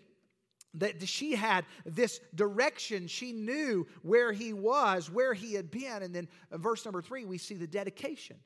that 0.74 1.08
she 1.08 1.34
had 1.34 1.64
this 1.86 2.20
direction. 2.34 3.06
She 3.06 3.32
knew 3.32 3.86
where 4.02 4.32
he 4.32 4.52
was, 4.52 5.10
where 5.10 5.32
he 5.32 5.54
had 5.54 5.70
been. 5.70 6.02
And 6.02 6.14
then 6.14 6.28
uh, 6.52 6.58
verse 6.58 6.84
number 6.84 7.02
three, 7.02 7.24
we 7.24 7.38
see 7.38 7.56
the 7.56 7.66
dedication. 7.66 8.36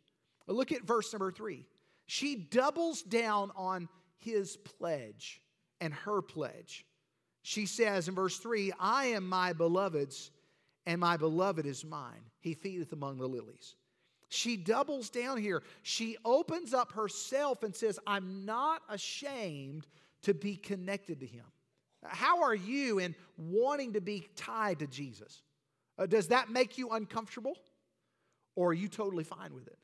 Look 0.47 0.73
at 0.73 0.83
verse 0.83 1.13
number 1.13 1.33
three. 1.33 1.67
She 2.07 2.37
doubles 2.37 3.03
down 3.03 3.51
on 3.57 3.89
his 4.19 4.57
pledge 4.57 5.41
and 5.81 5.93
her 5.93 6.23
pledge. 6.23 6.87
She 7.43 7.67
says 7.67 8.09
in 8.09 8.15
verse 8.15 8.39
3 8.39 8.73
I 8.81 9.07
am 9.07 9.29
my 9.29 9.53
beloved's, 9.53 10.31
and 10.87 11.01
my 11.01 11.17
beloved 11.17 11.67
is 11.67 11.85
mine. 11.85 12.23
He 12.41 12.55
feedeth 12.55 12.93
among 12.93 13.19
the 13.19 13.29
lilies. 13.29 13.77
She 14.29 14.57
doubles 14.57 15.11
down 15.11 15.39
here. 15.39 15.63
She 15.83 16.17
opens 16.25 16.75
up 16.75 16.93
herself 16.93 17.63
and 17.63 17.75
says, 17.75 17.99
I'm 18.07 18.45
not 18.45 18.83
ashamed 18.89 19.87
to 20.23 20.35
be 20.35 20.57
connected 20.57 21.21
to 21.21 21.27
him. 21.27 21.45
How 22.03 22.43
are 22.43 22.55
you 22.55 22.99
in 22.99 23.15
wanting 23.37 23.93
to 23.93 24.01
be 24.01 24.27
tied 24.37 24.81
to 24.81 24.87
Jesus? 24.87 25.43
Uh, 25.99 26.07
does 26.07 26.29
that 26.29 26.51
make 26.51 26.77
you 26.77 26.91
uncomfortable? 26.91 27.57
Or 28.57 28.71
are 28.71 28.75
you 28.75 28.89
totally 28.89 29.25
fine 29.25 29.55
with 29.55 29.67
it? 29.67 29.79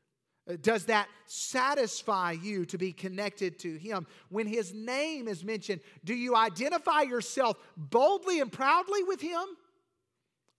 Uh, 0.49 0.55
does 0.61 0.85
that 0.85 1.07
satisfy 1.25 2.31
you 2.31 2.65
to 2.65 2.77
be 2.77 2.91
connected 2.91 3.59
to 3.59 3.77
Him? 3.77 4.07
When 4.29 4.47
His 4.47 4.73
name 4.73 5.27
is 5.27 5.43
mentioned, 5.43 5.81
do 6.03 6.13
you 6.13 6.35
identify 6.35 7.01
yourself 7.01 7.57
boldly 7.77 8.39
and 8.39 8.51
proudly 8.51 9.03
with 9.03 9.21
Him 9.21 9.45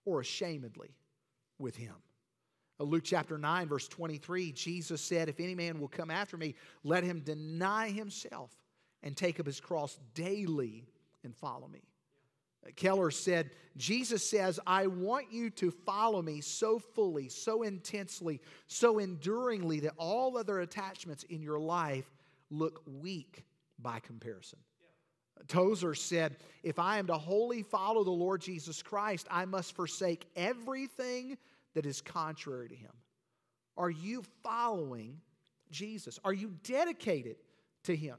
or 0.05 0.21
ashamedly 0.21 0.91
with 1.59 1.77
Him? 1.77 1.95
Uh, 2.79 2.85
Luke 2.85 3.05
chapter 3.05 3.39
9, 3.39 3.69
verse 3.69 3.89
23, 3.89 4.53
Jesus 4.53 5.01
said, 5.01 5.29
If 5.29 5.41
any 5.41 5.55
man 5.55 5.79
will 5.81 5.89
come 5.89 6.11
after 6.11 6.37
me, 6.37 6.55
let 6.85 7.05
him 7.05 7.21
deny 7.21 7.91
himself 7.91 8.51
and 9.03 9.17
take 9.17 9.39
up 9.39 9.47
his 9.47 9.61
cross 9.61 9.99
daily 10.15 10.85
and 11.25 11.35
follow 11.37 11.69
me. 11.69 11.83
Keller 12.77 13.11
said, 13.11 13.51
Jesus 13.77 14.29
says, 14.29 14.61
I 14.67 14.87
want 14.87 15.33
you 15.33 15.51
to 15.51 15.71
follow 15.71 16.23
me 16.23 16.41
so 16.41 16.79
fully, 16.79 17.29
so 17.29 17.63
intensely, 17.63 18.41
so 18.67 18.99
enduringly 18.99 19.81
that 19.81 19.95
all 19.97 20.37
other 20.37 20.61
attachments 20.61 21.25
in 21.25 21.43
your 21.43 21.59
life 21.59 22.11
look 22.51 22.83
weak 22.87 23.45
by 23.79 23.99
comparison. 23.99 24.59
Yeah. 24.81 25.43
Tozer 25.49 25.95
said, 25.95 26.37
If 26.63 26.79
I 26.79 26.99
am 26.99 27.07
to 27.09 27.15
wholly 27.15 27.63
follow 27.63 28.05
the 28.05 28.11
Lord 28.11 28.41
Jesus 28.43 28.83
Christ, 28.83 29.27
I 29.31 29.45
must 29.45 29.75
forsake 29.75 30.27
everything 30.37 31.39
that 31.75 31.87
is 31.87 32.01
contrary 32.01 32.69
to 32.69 32.77
him. 32.77 32.93
Are 33.77 33.91
you 33.91 34.23
following 34.43 35.21
Jesus? 35.71 36.21
Are 36.25 36.35
you 36.35 36.53
dedicated 36.63 37.37
to 37.85 37.97
him? 37.97 38.19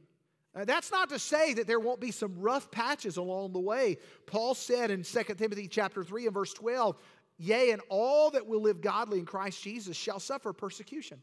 Uh, 0.55 0.65
that's 0.65 0.91
not 0.91 1.09
to 1.09 1.17
say 1.17 1.53
that 1.55 1.65
there 1.65 1.79
won't 1.79 1.99
be 1.99 2.11
some 2.11 2.39
rough 2.39 2.69
patches 2.69 3.17
along 3.17 3.53
the 3.53 3.59
way. 3.59 3.97
Paul 4.27 4.53
said 4.53 4.91
in 4.91 5.03
2 5.03 5.23
Timothy 5.35 5.67
chapter 5.67 6.03
3 6.03 6.25
and 6.25 6.33
verse 6.33 6.53
12, 6.53 6.95
Yea, 7.37 7.71
and 7.71 7.81
all 7.89 8.29
that 8.31 8.45
will 8.45 8.61
live 8.61 8.79
godly 8.79 9.19
in 9.19 9.25
Christ 9.25 9.63
Jesus 9.63 9.97
shall 9.97 10.19
suffer 10.19 10.53
persecution. 10.53 11.21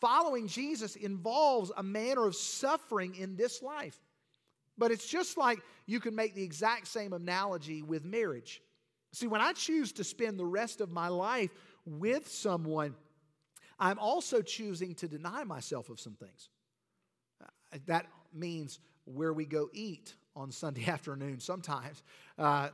Following 0.00 0.48
Jesus 0.48 0.96
involves 0.96 1.70
a 1.76 1.82
manner 1.82 2.26
of 2.26 2.34
suffering 2.34 3.14
in 3.14 3.36
this 3.36 3.62
life. 3.62 3.98
But 4.76 4.90
it's 4.90 5.06
just 5.06 5.36
like 5.36 5.60
you 5.86 6.00
can 6.00 6.14
make 6.14 6.34
the 6.34 6.42
exact 6.42 6.88
same 6.88 7.12
analogy 7.12 7.82
with 7.82 8.04
marriage. 8.04 8.60
See, 9.12 9.28
when 9.28 9.40
I 9.40 9.52
choose 9.52 9.92
to 9.92 10.04
spend 10.04 10.38
the 10.38 10.44
rest 10.44 10.80
of 10.80 10.90
my 10.90 11.08
life 11.08 11.50
with 11.86 12.28
someone, 12.28 12.96
I'm 13.78 13.98
also 13.98 14.42
choosing 14.42 14.94
to 14.96 15.08
deny 15.08 15.44
myself 15.44 15.90
of 15.90 16.00
some 16.00 16.14
things. 16.14 16.48
Uh, 17.42 17.78
that 17.86 18.06
means 18.34 18.80
where 19.04 19.32
we 19.32 19.44
go 19.44 19.68
eat 19.72 20.14
on 20.36 20.50
Sunday 20.50 20.84
afternoon 20.88 21.40
sometimes. 21.40 22.02
Uh, 22.38 22.68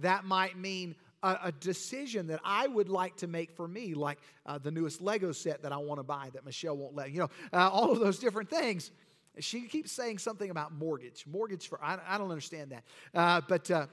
that 0.00 0.24
might 0.24 0.58
mean 0.58 0.94
a, 1.22 1.38
a, 1.44 1.52
decision 1.52 2.26
that 2.26 2.40
I 2.44 2.66
would 2.66 2.88
like 2.88 3.16
to 3.18 3.26
make 3.26 3.52
for 3.52 3.66
me, 3.68 3.94
like 3.94 4.18
uh, 4.44 4.58
the 4.58 4.70
newest 4.70 5.00
Lego 5.00 5.32
set 5.32 5.62
that 5.62 5.72
I 5.72 5.76
want 5.76 6.00
to 6.00 6.04
buy 6.04 6.30
that 6.34 6.44
Michelle 6.44 6.76
won't 6.76 6.94
let, 6.94 7.12
you 7.12 7.20
know, 7.20 7.30
uh, 7.52 7.68
all 7.70 7.92
of 7.92 8.00
those 8.00 8.18
different 8.18 8.50
things. 8.50 8.90
She 9.38 9.62
keeps 9.62 9.90
saying 9.90 10.18
something 10.18 10.50
about 10.50 10.72
mortgage. 10.72 11.24
Mortgage 11.26 11.68
for, 11.68 11.82
I, 11.82 11.98
I 12.06 12.18
don't 12.18 12.30
understand 12.30 12.72
that. 12.72 12.84
Uh, 13.14 13.40
but, 13.48 13.70
uh, 13.70 13.86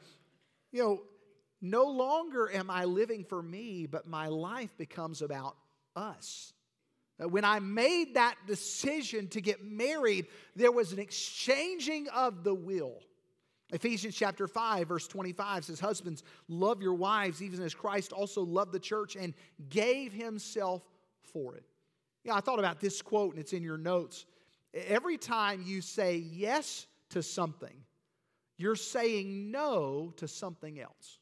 you 0.72 0.84
know, 0.84 1.02
no 1.62 1.86
longer 1.86 2.52
am 2.52 2.70
I 2.70 2.86
living 2.86 3.24
for 3.24 3.42
me, 3.42 3.86
but 3.86 4.08
my 4.08 4.28
life 4.28 4.76
becomes 4.78 5.22
about 5.22 5.56
us. 5.96 6.54
When 7.30 7.46
I 7.46 7.60
made 7.60 8.16
that 8.16 8.36
decision 8.48 9.28
to 9.30 9.42
get 9.42 9.64
married, 9.64 10.28
there 10.56 10.72
was 10.72 10.92
an 10.92 11.00
exchanging 11.00 12.08
of 12.10 12.44
the 12.44 12.54
will. 12.54 13.00
Ephesians 13.72 14.16
chapter 14.16 14.48
5, 14.48 14.88
verse 14.88 15.08
25 15.08 15.66
says, 15.66 15.80
Husbands, 15.80 16.24
love 16.48 16.82
your 16.82 16.94
wives, 16.94 17.42
even 17.42 17.62
as 17.62 17.74
Christ 17.74 18.12
also 18.12 18.42
loved 18.42 18.74
the 18.74 18.80
church 18.80 19.16
and 19.16 19.34
gave 19.70 20.12
himself 20.12 20.82
for 21.22 21.56
it. 21.56 21.64
Yeah, 22.24 22.36
I 22.36 22.42
thought 22.42 22.60
about 22.60 22.80
this 22.80 23.02
quote, 23.02 23.34
and 23.34 23.40
it's 23.40 23.54
in 23.54 23.64
your 23.64 23.78
notes. 23.78 24.26
Every 24.74 25.18
time 25.18 25.64
you 25.66 25.82
say 25.82 26.18
yes 26.18 26.88
to 27.10 27.24
something, 27.24 27.76
you're 28.58 28.76
saying 28.76 29.52
no 29.52 30.14
to 30.18 30.28
something 30.28 30.80
else. 30.80 31.20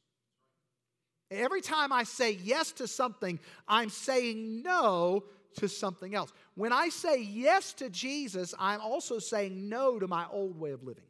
Every 1.32 1.62
time 1.62 1.94
I 1.94 2.04
say 2.04 2.40
yes 2.44 2.72
to 2.74 2.88
something, 2.88 3.40
I'm 3.68 3.90
saying 3.90 4.64
no 4.64 5.26
to 5.58 5.68
something 5.68 6.16
else. 6.16 6.32
When 6.56 6.74
I 6.74 6.90
say 6.90 7.22
yes 7.22 7.74
to 7.74 7.90
Jesus, 7.90 8.54
I'm 8.60 8.82
also 8.82 9.20
saying 9.20 9.70
no 9.70 10.00
to 10.00 10.08
my 10.08 10.26
old 10.32 10.60
way 10.60 10.72
of 10.72 10.84
living, 10.84 11.04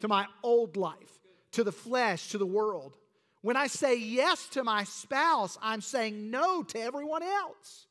to 0.00 0.08
my 0.08 0.26
old 0.42 0.76
life, 0.76 1.20
to 1.52 1.64
the 1.64 1.72
flesh, 1.72 2.30
to 2.30 2.38
the 2.38 2.46
world. 2.46 2.96
When 3.42 3.56
I 3.56 3.66
say 3.68 3.96
yes 3.96 4.48
to 4.50 4.64
my 4.64 4.84
spouse, 4.84 5.56
I'm 5.62 5.80
saying 5.80 6.30
no 6.30 6.62
to 6.62 6.80
everyone 6.80 7.22
else. 7.22 7.86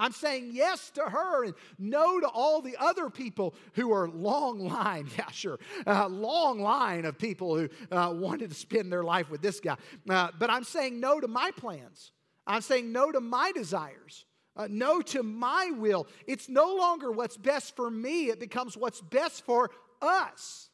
I'm 0.00 0.12
saying 0.12 0.50
yes 0.52 0.90
to 0.92 1.02
her 1.02 1.44
and 1.44 1.54
no 1.78 2.20
to 2.20 2.26
all 2.26 2.62
the 2.62 2.76
other 2.78 3.10
people 3.10 3.54
who 3.74 3.92
are 3.92 4.08
long 4.08 4.60
line. 4.66 5.08
Yeah, 5.18 5.30
sure. 5.30 5.58
Uh, 5.86 6.08
long 6.08 6.60
line 6.60 7.04
of 7.04 7.18
people 7.18 7.56
who 7.56 7.68
uh, 7.90 8.12
wanted 8.14 8.48
to 8.48 8.56
spend 8.56 8.90
their 8.90 9.04
life 9.04 9.28
with 9.30 9.42
this 9.42 9.60
guy. 9.60 9.76
Uh, 10.08 10.28
but 10.38 10.48
I'm 10.48 10.64
saying 10.64 10.98
no 10.98 11.20
to 11.20 11.28
my 11.28 11.50
plans. 11.50 12.12
I'm 12.46 12.62
saying 12.62 12.90
no 12.90 13.12
to 13.12 13.20
my 13.20 13.52
desires. 13.52 14.24
Uh, 14.56 14.66
no 14.68 15.00
to 15.00 15.22
my 15.22 15.70
will. 15.76 16.06
It's 16.26 16.48
no 16.48 16.74
longer 16.74 17.10
what's 17.10 17.36
best 17.36 17.76
for 17.76 17.90
me, 17.90 18.28
it 18.28 18.40
becomes 18.40 18.76
what's 18.76 19.00
best 19.00 19.44
for 19.44 19.70
us. 20.02 20.68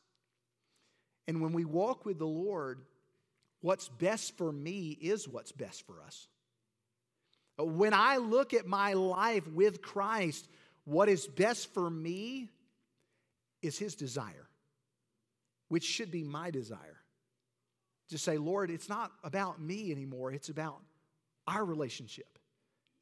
And 1.28 1.40
when 1.40 1.52
we 1.52 1.64
walk 1.64 2.06
with 2.06 2.18
the 2.18 2.26
Lord, 2.26 2.80
what's 3.61 3.88
best 3.88 4.37
for 4.37 4.50
me 4.50 4.90
is 5.00 5.28
what's 5.28 5.52
best 5.52 5.87
for 5.87 6.00
us. 6.02 6.28
When 7.59 7.95
I 7.95 8.18
look 8.18 8.54
at 8.54 8.66
my 8.66 8.92
life 8.92 9.47
with 9.49 9.83
Christ, 9.83 10.47
what 10.85 11.09
is 11.09 11.26
best 11.26 11.73
for 11.75 11.88
me 11.88 12.50
is 13.62 13.78
His 13.78 13.95
desire, 13.95 14.49
which 15.68 15.85
should 15.85 16.11
be 16.11 16.23
my 16.23 16.50
desire. 16.50 16.99
To 18.11 18.18
say, 18.18 18.38
Lord, 18.38 18.71
it's 18.71 18.88
not 18.88 19.11
about 19.25 19.61
me 19.61 19.90
anymore, 19.90 20.30
it's 20.33 20.49
about 20.49 20.80
our 21.49 21.64
relationship. 21.64 22.35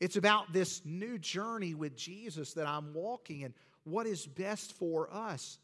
It's 0.04 0.16
about 0.16 0.52
this 0.52 0.82
new 0.84 1.16
journey 1.16 1.73
with 1.73 1.96
Jesus 1.96 2.52
that 2.52 2.66
I'm 2.66 2.92
walking 2.92 3.42
and 3.42 3.54
what 3.84 4.06
is 4.06 4.26
best 4.26 4.75
for 4.75 5.08
us. 5.11 5.58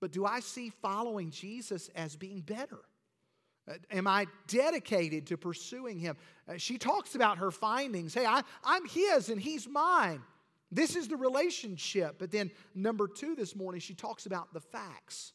But 0.00 0.10
do 0.10 0.24
I 0.24 0.40
see 0.40 0.70
following 0.80 1.30
Jesus 1.30 1.90
as 1.94 2.16
being 2.16 2.40
better? 2.40 2.78
Uh, 3.68 3.74
am 3.90 4.06
I 4.06 4.26
dedicated 4.46 5.26
to 5.26 5.36
pursuing 5.36 5.98
him? 5.98 6.16
Uh, 6.48 6.54
she 6.56 6.78
talks 6.78 7.14
about 7.14 7.36
her 7.36 7.50
findings. 7.50 8.14
Hey, 8.14 8.24
I, 8.24 8.40
I'm 8.64 8.88
his 8.88 9.28
and 9.28 9.38
he's 9.38 9.68
mine. 9.68 10.22
This 10.72 10.96
is 10.96 11.08
the 11.08 11.18
relationship. 11.18 12.16
But 12.18 12.30
then, 12.30 12.52
number 12.74 13.06
two 13.06 13.34
this 13.34 13.54
morning, 13.54 13.82
she 13.82 13.92
talks 13.92 14.24
about 14.24 14.54
the 14.54 14.60
facts. 14.60 15.34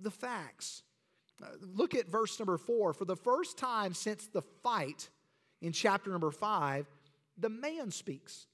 The 0.00 0.10
facts. 0.10 0.84
Uh, 1.42 1.48
look 1.60 1.94
at 1.94 2.08
verse 2.08 2.38
number 2.38 2.56
four. 2.56 2.94
For 2.94 3.04
the 3.04 3.14
first 3.14 3.58
time 3.58 3.92
since 3.92 4.26
the 4.26 4.40
fight 4.40 5.10
in 5.60 5.72
chapter 5.72 6.10
number 6.10 6.30
five, 6.30 6.86
the 7.38 7.48
man 7.48 7.90
speaks. 7.90 8.46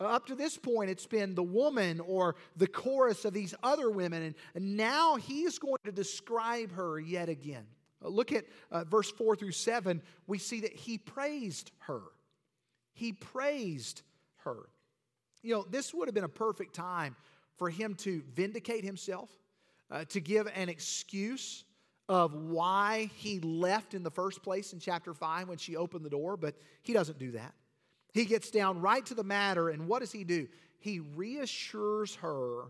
Up 0.00 0.26
to 0.26 0.34
this 0.34 0.58
point, 0.58 0.90
it's 0.90 1.06
been 1.06 1.34
the 1.34 1.42
woman 1.42 2.00
or 2.00 2.34
the 2.56 2.66
chorus 2.66 3.24
of 3.24 3.32
these 3.32 3.54
other 3.62 3.90
women, 3.90 4.22
and, 4.22 4.34
and 4.54 4.76
now 4.76 5.16
he's 5.16 5.58
going 5.58 5.78
to 5.84 5.92
describe 5.92 6.72
her 6.72 6.98
yet 6.98 7.28
again. 7.28 7.64
Uh, 8.04 8.08
look 8.08 8.32
at 8.32 8.44
uh, 8.72 8.84
verse 8.84 9.10
4 9.10 9.36
through 9.36 9.52
7. 9.52 10.02
We 10.26 10.38
see 10.38 10.60
that 10.60 10.74
he 10.74 10.98
praised 10.98 11.70
her. 11.80 12.02
He 12.92 13.12
praised 13.12 14.02
her. 14.38 14.68
You 15.42 15.54
know, 15.54 15.66
this 15.70 15.94
would 15.94 16.08
have 16.08 16.14
been 16.14 16.24
a 16.24 16.28
perfect 16.28 16.74
time 16.74 17.14
for 17.56 17.70
him 17.70 17.94
to 17.96 18.22
vindicate 18.34 18.84
himself, 18.84 19.30
uh, 19.90 20.04
to 20.06 20.20
give 20.20 20.48
an 20.54 20.68
excuse 20.68 21.64
of 22.08 22.34
why 22.34 23.10
he 23.16 23.40
left 23.40 23.94
in 23.94 24.02
the 24.02 24.10
first 24.10 24.42
place 24.42 24.72
in 24.72 24.80
chapter 24.80 25.14
5 25.14 25.48
when 25.48 25.58
she 25.58 25.76
opened 25.76 26.04
the 26.04 26.10
door, 26.10 26.36
but 26.36 26.56
he 26.82 26.92
doesn't 26.92 27.18
do 27.18 27.32
that. 27.32 27.54
He 28.14 28.24
gets 28.24 28.50
down 28.50 28.80
right 28.80 29.04
to 29.06 29.14
the 29.14 29.24
matter, 29.24 29.68
and 29.68 29.88
what 29.88 29.98
does 29.98 30.12
he 30.12 30.22
do? 30.22 30.46
He 30.78 31.00
reassures 31.00 32.14
her 32.16 32.62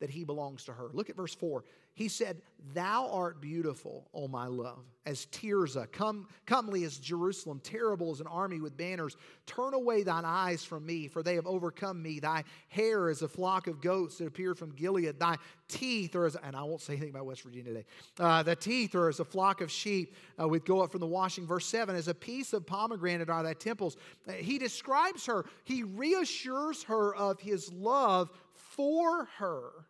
that 0.00 0.10
he 0.10 0.24
belongs 0.24 0.64
to 0.64 0.72
her. 0.72 0.88
Look 0.92 1.10
at 1.10 1.16
verse 1.16 1.34
4. 1.34 1.64
He 1.98 2.06
said, 2.06 2.40
Thou 2.74 3.10
art 3.10 3.40
beautiful, 3.40 4.08
O 4.14 4.28
my 4.28 4.46
love, 4.46 4.84
as 5.04 5.26
Tirzah, 5.26 5.90
come, 5.90 6.28
comely 6.46 6.84
as 6.84 6.96
Jerusalem, 6.98 7.60
terrible 7.64 8.12
as 8.12 8.20
an 8.20 8.28
army 8.28 8.60
with 8.60 8.76
banners. 8.76 9.16
Turn 9.46 9.74
away 9.74 10.04
thine 10.04 10.24
eyes 10.24 10.62
from 10.62 10.86
me, 10.86 11.08
for 11.08 11.24
they 11.24 11.34
have 11.34 11.46
overcome 11.48 12.00
me. 12.00 12.20
Thy 12.20 12.44
hair 12.68 13.10
is 13.10 13.22
a 13.22 13.28
flock 13.28 13.66
of 13.66 13.80
goats 13.80 14.18
that 14.18 14.28
appear 14.28 14.54
from 14.54 14.76
Gilead. 14.76 15.18
Thy 15.18 15.38
teeth 15.66 16.14
are 16.14 16.26
as, 16.26 16.36
and 16.36 16.54
I 16.54 16.62
won't 16.62 16.80
say 16.80 16.92
anything 16.92 17.10
about 17.10 17.26
West 17.26 17.42
Virginia 17.42 17.72
today. 17.72 17.86
Uh, 18.20 18.44
the 18.44 18.54
teeth 18.54 18.94
are 18.94 19.08
as 19.08 19.18
a 19.18 19.24
flock 19.24 19.60
of 19.60 19.68
sheep 19.68 20.14
uh, 20.40 20.46
with 20.46 20.64
go 20.64 20.80
up 20.82 20.92
from 20.92 21.00
the 21.00 21.06
washing. 21.06 21.48
Verse 21.48 21.66
7, 21.66 21.96
as 21.96 22.06
a 22.06 22.14
piece 22.14 22.52
of 22.52 22.64
pomegranate 22.64 23.28
are 23.28 23.42
thy 23.42 23.54
temples. 23.54 23.96
Uh, 24.28 24.32
he 24.32 24.58
describes 24.58 25.26
her, 25.26 25.46
he 25.64 25.82
reassures 25.82 26.84
her 26.84 27.12
of 27.16 27.40
his 27.40 27.72
love 27.72 28.30
for 28.54 29.24
her 29.38 29.87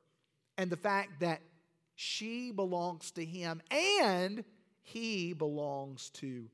and 0.59 0.69
the 0.69 0.77
fact 0.77 1.21
that 1.21 1.41
she 1.95 2.51
belongs 2.51 3.13
to 3.13 3.25
him 3.25 3.63
and 3.71 4.45
he 4.83 5.33
belongs 5.33 6.11
to 6.11 6.45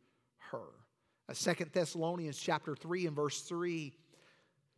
her. 0.50 0.68
Uh, 1.28 1.32
Second 1.32 1.70
Thessalonians 1.72 2.38
chapter 2.38 2.76
3 2.76 3.06
and 3.06 3.16
verse 3.16 3.40
3 3.40 3.92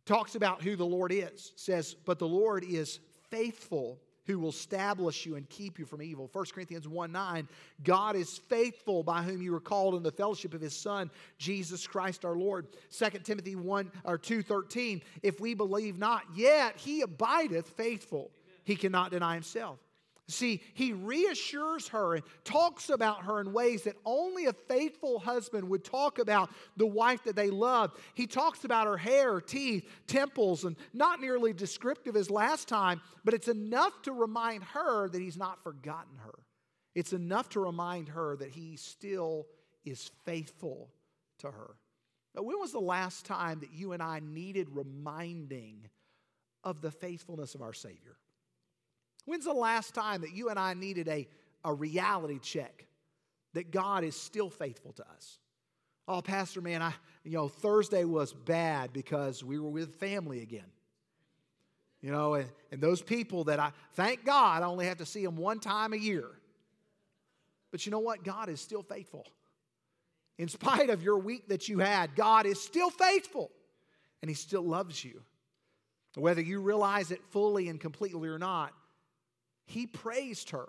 talks 0.05 0.35
about 0.35 0.61
who 0.61 0.75
the 0.75 0.85
Lord 0.85 1.11
is. 1.11 1.51
says, 1.55 1.93
But 1.93 2.17
the 2.17 2.27
Lord 2.27 2.63
is 2.63 2.99
faithful 3.29 3.99
who 4.25 4.39
will 4.39 4.49
establish 4.49 5.25
you 5.25 5.35
and 5.35 5.49
keep 5.49 5.79
you 5.79 5.85
from 5.85 6.01
evil. 6.01 6.29
1 6.31 6.45
Corinthians 6.53 6.87
1 6.87 7.11
9, 7.11 7.47
God 7.83 8.15
is 8.15 8.37
faithful 8.37 9.03
by 9.03 9.23
whom 9.23 9.41
you 9.41 9.53
were 9.53 9.59
called 9.61 9.95
in 9.95 10.03
the 10.03 10.11
fellowship 10.11 10.53
of 10.53 10.61
his 10.61 10.75
Son, 10.75 11.09
Jesus 11.37 11.87
Christ 11.87 12.25
our 12.25 12.35
Lord. 12.35 12.67
2 12.91 13.19
Timothy 13.23 13.55
1 13.55 13.91
or 14.03 14.17
2 14.17 14.43
13, 14.43 15.01
if 15.23 15.39
we 15.39 15.53
believe 15.53 15.97
not, 15.97 16.23
yet 16.35 16.75
he 16.77 17.01
abideth 17.01 17.69
faithful. 17.69 18.31
He 18.67 18.75
cannot 18.75 19.11
deny 19.11 19.33
himself. 19.33 19.79
See, 20.27 20.61
he 20.73 20.91
reassures 20.91 21.87
her 21.87 22.15
and 22.15 22.23
talks 22.43 22.89
about 22.89 23.23
her 23.23 23.39
in 23.39 23.53
ways 23.53 23.83
that 23.83 23.95
only 24.03 24.47
a 24.47 24.51
faithful 24.51 25.19
husband 25.19 25.69
would 25.69 25.85
talk 25.85 26.19
about 26.19 26.49
the 26.75 26.85
wife 26.85 27.23
that 27.23 27.37
they 27.37 27.49
love. 27.49 27.93
He 28.13 28.27
talks 28.27 28.65
about 28.65 28.85
her 28.85 28.97
hair, 28.97 29.39
teeth, 29.39 29.89
temples, 30.05 30.65
and 30.65 30.75
not 30.91 31.21
nearly 31.21 31.53
descriptive 31.53 32.17
as 32.17 32.29
last 32.29 32.67
time, 32.67 32.99
but 33.23 33.33
it's 33.33 33.47
enough 33.47 34.01
to 34.01 34.11
remind 34.11 34.65
her 34.65 35.07
that 35.07 35.21
he's 35.21 35.37
not 35.37 35.63
forgotten 35.63 36.17
her. 36.17 36.35
It's 36.93 37.13
enough 37.13 37.47
to 37.51 37.61
remind 37.61 38.09
her 38.09 38.35
that 38.35 38.49
he 38.49 38.75
still 38.75 39.47
is 39.85 40.11
faithful 40.25 40.89
to 41.39 41.51
her. 41.51 41.75
Now, 42.35 42.41
when 42.41 42.59
was 42.59 42.73
the 42.73 42.81
last 42.81 43.25
time 43.25 43.61
that 43.61 43.71
you 43.71 43.93
and 43.93 44.03
I 44.03 44.19
needed 44.19 44.67
reminding 44.71 45.87
of 46.65 46.81
the 46.81 46.91
faithfulness 46.91 47.55
of 47.55 47.61
our 47.61 47.71
Savior? 47.71 48.17
When's 49.27 49.43
the 49.43 49.51
last 49.51 49.93
time 49.93 50.21
that 50.21 50.33
you 50.33 50.47
and 50.47 50.57
I 50.57 50.73
needed 50.73 51.09
a, 51.09 51.27
a 51.65 51.73
reality 51.73 52.39
check 52.39 52.87
that 53.53 53.71
God 53.71 54.05
is 54.05 54.15
still 54.15 54.49
faithful 54.49 54.93
to 54.93 55.03
us? 55.03 55.37
Oh, 56.07 56.21
Pastor, 56.21 56.61
man, 56.61 56.81
I, 56.81 56.93
you 57.25 57.33
know, 57.33 57.49
Thursday 57.49 58.05
was 58.05 58.31
bad 58.31 58.93
because 58.93 59.43
we 59.43 59.59
were 59.59 59.69
with 59.69 59.95
family 59.95 60.41
again. 60.41 60.71
You 62.01 62.13
know, 62.13 62.35
and, 62.35 62.49
and 62.71 62.79
those 62.79 63.01
people 63.01 63.43
that 63.45 63.59
I, 63.59 63.73
thank 63.95 64.23
God, 64.23 64.63
I 64.63 64.65
only 64.65 64.85
have 64.85 64.99
to 64.99 65.05
see 65.05 65.25
them 65.25 65.35
one 65.35 65.59
time 65.59 65.91
a 65.91 65.97
year. 65.97 66.29
But 67.69 67.85
you 67.85 67.91
know 67.91 67.99
what? 67.99 68.23
God 68.23 68.47
is 68.47 68.61
still 68.61 68.81
faithful. 68.81 69.27
In 70.37 70.47
spite 70.47 70.89
of 70.89 71.03
your 71.03 71.17
week 71.17 71.49
that 71.49 71.67
you 71.67 71.79
had, 71.79 72.15
God 72.15 72.45
is 72.45 72.61
still 72.61 72.91
faithful 72.91 73.51
and 74.21 74.29
He 74.29 74.35
still 74.35 74.63
loves 74.63 75.03
you. 75.03 75.21
Whether 76.15 76.41
you 76.41 76.61
realize 76.61 77.11
it 77.11 77.21
fully 77.31 77.67
and 77.67 77.77
completely 77.77 78.29
or 78.29 78.39
not, 78.39 78.71
he 79.67 79.85
praised 79.85 80.49
her. 80.49 80.67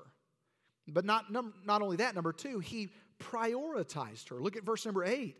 But 0.87 1.05
not, 1.05 1.33
num- 1.33 1.55
not 1.65 1.83
only 1.83 1.97
that, 1.97 2.15
number 2.15 2.33
two, 2.33 2.59
he 2.59 2.91
prioritized 3.19 4.29
her. 4.29 4.37
Look 4.37 4.57
at 4.57 4.65
verse 4.65 4.85
number 4.85 5.05
eight. 5.05 5.37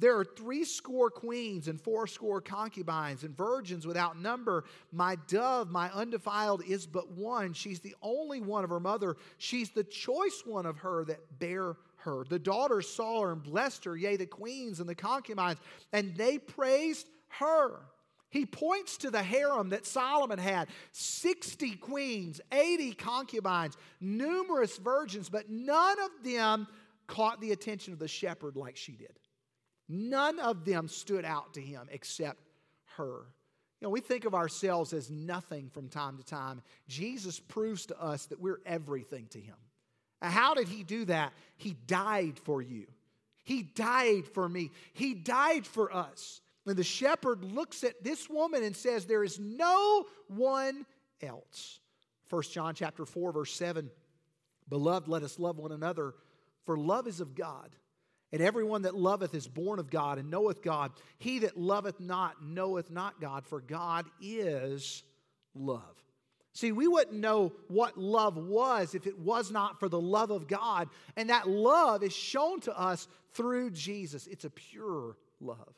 There 0.00 0.16
are 0.16 0.24
three 0.24 0.64
score 0.64 1.10
queens 1.10 1.66
and 1.66 1.80
four 1.80 2.06
score 2.06 2.40
concubines 2.40 3.24
and 3.24 3.36
virgins 3.36 3.84
without 3.84 4.16
number. 4.16 4.64
My 4.92 5.16
dove, 5.26 5.70
my 5.70 5.90
undefiled, 5.90 6.62
is 6.64 6.86
but 6.86 7.10
one. 7.10 7.52
She's 7.52 7.80
the 7.80 7.96
only 8.00 8.40
one 8.40 8.62
of 8.62 8.70
her 8.70 8.78
mother. 8.78 9.16
She's 9.38 9.70
the 9.70 9.82
choice 9.82 10.42
one 10.44 10.66
of 10.66 10.78
her 10.78 11.04
that 11.06 11.40
bear 11.40 11.76
her. 11.96 12.24
The 12.28 12.38
daughters 12.38 12.88
saw 12.88 13.22
her 13.22 13.32
and 13.32 13.42
blessed 13.42 13.84
her, 13.86 13.96
yea, 13.96 14.16
the 14.16 14.26
queens 14.26 14.78
and 14.78 14.88
the 14.88 14.94
concubines, 14.94 15.58
and 15.92 16.14
they 16.16 16.38
praised 16.38 17.08
her. 17.28 17.80
He 18.30 18.44
points 18.44 18.98
to 18.98 19.10
the 19.10 19.22
harem 19.22 19.70
that 19.70 19.86
Solomon 19.86 20.38
had 20.38 20.68
60 20.92 21.76
queens, 21.76 22.40
80 22.52 22.92
concubines, 22.92 23.76
numerous 24.00 24.76
virgins, 24.76 25.28
but 25.30 25.48
none 25.48 25.98
of 26.00 26.10
them 26.22 26.66
caught 27.06 27.40
the 27.40 27.52
attention 27.52 27.92
of 27.92 27.98
the 27.98 28.08
shepherd 28.08 28.56
like 28.56 28.76
she 28.76 28.92
did. 28.92 29.18
None 29.88 30.38
of 30.38 30.64
them 30.66 30.88
stood 30.88 31.24
out 31.24 31.54
to 31.54 31.60
him 31.60 31.88
except 31.90 32.42
her. 32.96 33.24
You 33.80 33.86
know, 33.86 33.90
we 33.90 34.00
think 34.00 34.24
of 34.24 34.34
ourselves 34.34 34.92
as 34.92 35.10
nothing 35.10 35.70
from 35.70 35.88
time 35.88 36.18
to 36.18 36.24
time. 36.24 36.62
Jesus 36.88 37.40
proves 37.40 37.86
to 37.86 38.00
us 38.00 38.26
that 38.26 38.40
we're 38.40 38.60
everything 38.66 39.26
to 39.28 39.40
him. 39.40 39.54
How 40.20 40.54
did 40.54 40.68
he 40.68 40.82
do 40.82 41.04
that? 41.06 41.32
He 41.56 41.74
died 41.86 42.38
for 42.44 42.60
you. 42.60 42.86
He 43.44 43.62
died 43.62 44.26
for 44.26 44.48
me. 44.48 44.70
He 44.92 45.14
died 45.14 45.64
for 45.64 45.94
us. 45.94 46.42
And 46.68 46.78
the 46.78 46.84
shepherd 46.84 47.44
looks 47.44 47.84
at 47.84 48.02
this 48.02 48.28
woman 48.28 48.62
and 48.62 48.76
says, 48.76 49.06
There 49.06 49.24
is 49.24 49.38
no 49.38 50.06
one 50.28 50.86
else. 51.22 51.80
1 52.30 52.42
John 52.42 52.74
chapter 52.74 53.04
4, 53.04 53.32
verse 53.32 53.52
7. 53.54 53.90
Beloved, 54.68 55.08
let 55.08 55.22
us 55.22 55.38
love 55.38 55.58
one 55.58 55.72
another, 55.72 56.14
for 56.66 56.76
love 56.76 57.06
is 57.06 57.20
of 57.20 57.34
God. 57.34 57.70
And 58.32 58.42
everyone 58.42 58.82
that 58.82 58.94
loveth 58.94 59.34
is 59.34 59.48
born 59.48 59.78
of 59.78 59.90
God 59.90 60.18
and 60.18 60.30
knoweth 60.30 60.62
God. 60.62 60.92
He 61.18 61.38
that 61.40 61.56
loveth 61.56 61.98
not 61.98 62.44
knoweth 62.44 62.90
not 62.90 63.20
God, 63.20 63.46
for 63.46 63.62
God 63.62 64.04
is 64.20 65.02
love. 65.54 66.04
See, 66.52 66.72
we 66.72 66.88
wouldn't 66.88 67.16
know 67.16 67.52
what 67.68 67.96
love 67.96 68.36
was 68.36 68.94
if 68.94 69.06
it 69.06 69.18
was 69.18 69.50
not 69.50 69.78
for 69.80 69.88
the 69.88 70.00
love 70.00 70.30
of 70.30 70.48
God. 70.48 70.88
And 71.16 71.30
that 71.30 71.48
love 71.48 72.02
is 72.02 72.12
shown 72.12 72.60
to 72.62 72.78
us 72.78 73.08
through 73.32 73.70
Jesus. 73.70 74.26
It's 74.26 74.44
a 74.44 74.50
pure 74.50 75.16
love. 75.40 75.74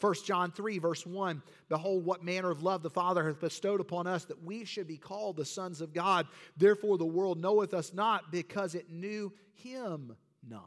1 0.00 0.14
John 0.24 0.50
3, 0.50 0.78
verse 0.78 1.06
1 1.06 1.42
Behold, 1.68 2.04
what 2.04 2.24
manner 2.24 2.50
of 2.50 2.62
love 2.62 2.82
the 2.82 2.90
Father 2.90 3.26
hath 3.26 3.40
bestowed 3.40 3.80
upon 3.80 4.06
us 4.06 4.24
that 4.24 4.42
we 4.42 4.64
should 4.64 4.86
be 4.86 4.96
called 4.96 5.36
the 5.36 5.44
sons 5.44 5.80
of 5.80 5.92
God. 5.92 6.26
Therefore, 6.56 6.98
the 6.98 7.04
world 7.04 7.40
knoweth 7.40 7.74
us 7.74 7.94
not 7.94 8.32
because 8.32 8.74
it 8.74 8.90
knew 8.90 9.32
him 9.54 10.16
not. 10.48 10.62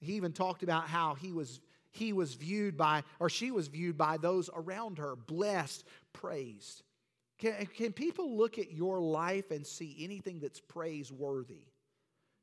He 0.00 0.14
even 0.14 0.32
talked 0.32 0.62
about 0.62 0.88
how 0.88 1.14
he 1.14 1.32
was, 1.32 1.60
he 1.90 2.12
was 2.12 2.34
viewed 2.34 2.76
by, 2.76 3.04
or 3.20 3.28
she 3.28 3.50
was 3.50 3.68
viewed 3.68 3.96
by 3.96 4.16
those 4.16 4.50
around 4.54 4.98
her, 4.98 5.14
blessed, 5.14 5.84
praised. 6.12 6.82
Can, 7.38 7.66
can 7.66 7.92
people 7.92 8.36
look 8.36 8.58
at 8.58 8.72
your 8.72 9.00
life 9.00 9.50
and 9.50 9.66
see 9.66 9.96
anything 10.00 10.40
that's 10.40 10.60
praiseworthy? 10.60 11.66